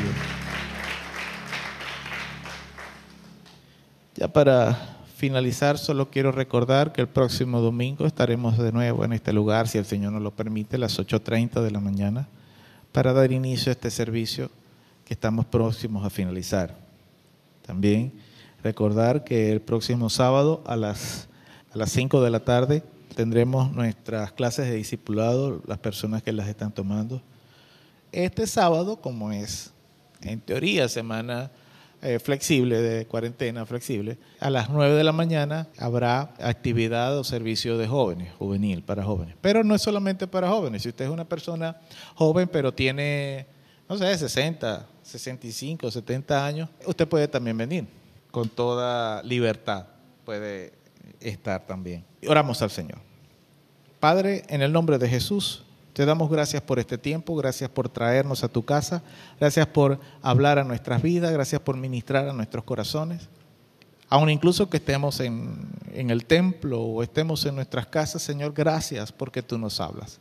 [4.16, 9.32] Ya para finalizar, solo quiero recordar que el próximo domingo estaremos de nuevo en este
[9.32, 12.26] lugar, si el Señor nos lo permite, a las 8.30 de la mañana,
[12.92, 14.50] para dar inicio a este servicio
[15.04, 16.76] que estamos próximos a finalizar.
[17.66, 18.12] También
[18.62, 21.28] recordar que el próximo sábado a las,
[21.72, 22.82] a las 5 de la tarde
[23.14, 27.20] tendremos nuestras clases de discipulado, las personas que las están tomando.
[28.12, 29.72] Este sábado, como es
[30.22, 31.50] en teoría semana
[32.00, 37.76] eh, flexible, de cuarentena flexible, a las 9 de la mañana habrá actividad o servicio
[37.76, 39.34] de jóvenes, juvenil, para jóvenes.
[39.40, 40.82] Pero no es solamente para jóvenes.
[40.82, 41.76] Si usted es una persona
[42.14, 43.46] joven, pero tiene,
[43.88, 47.86] no sé, 60, 65, 70 años, usted puede también venir
[48.30, 49.86] con toda libertad.
[50.24, 50.72] Puede
[51.20, 52.04] estar también.
[52.28, 52.98] Oramos al Señor.
[53.98, 55.64] Padre, en el nombre de Jesús,
[55.98, 59.02] Te damos gracias por este tiempo, gracias por traernos a tu casa,
[59.40, 63.28] gracias por hablar a nuestras vidas, gracias por ministrar a nuestros corazones.
[64.08, 65.56] Aun incluso que estemos en,
[65.92, 70.20] en el templo o estemos en nuestras casas, Señor, gracias porque tú nos hablas.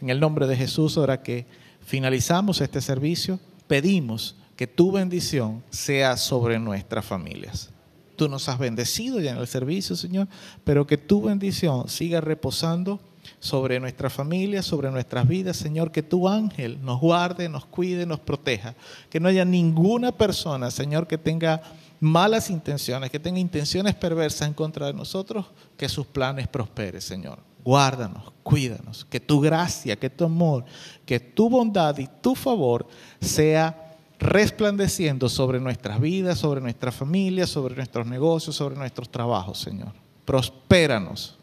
[0.00, 1.46] En el nombre de Jesús, ahora que
[1.82, 3.38] finalizamos este servicio,
[3.68, 7.70] pedimos que tu bendición sea sobre nuestras familias.
[8.16, 10.26] Tú nos has bendecido ya en el servicio, Señor,
[10.64, 12.98] pero que tu bendición siga reposando
[13.42, 18.20] sobre nuestra familia, sobre nuestras vidas, Señor, que tu ángel nos guarde, nos cuide, nos
[18.20, 18.76] proteja,
[19.10, 21.60] que no haya ninguna persona, Señor, que tenga
[21.98, 25.46] malas intenciones, que tenga intenciones perversas en contra de nosotros,
[25.76, 27.40] que sus planes prosperen, Señor.
[27.64, 30.64] Guárdanos, cuídanos, que tu gracia, que tu amor,
[31.04, 32.86] que tu bondad y tu favor
[33.20, 39.92] sea resplandeciendo sobre nuestras vidas, sobre nuestra familia, sobre nuestros negocios, sobre nuestros trabajos, Señor.
[40.24, 41.40] Prospéranos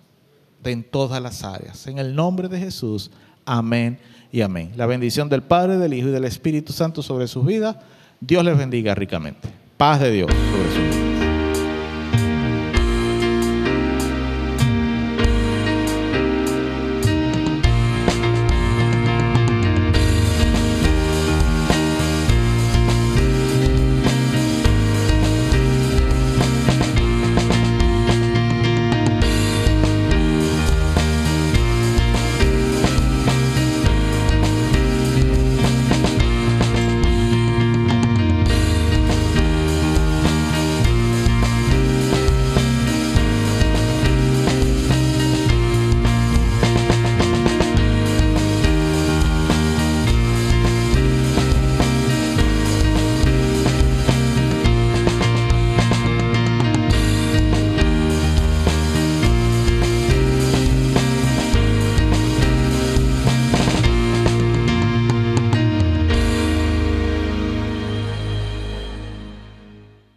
[0.63, 1.87] en todas las áreas.
[1.87, 3.11] En el nombre de Jesús,
[3.45, 3.99] amén
[4.31, 4.71] y amén.
[4.75, 7.77] La bendición del Padre, del Hijo y del Espíritu Santo sobre sus vidas.
[8.19, 9.47] Dios les bendiga ricamente.
[9.77, 11.08] Paz de Dios sobre.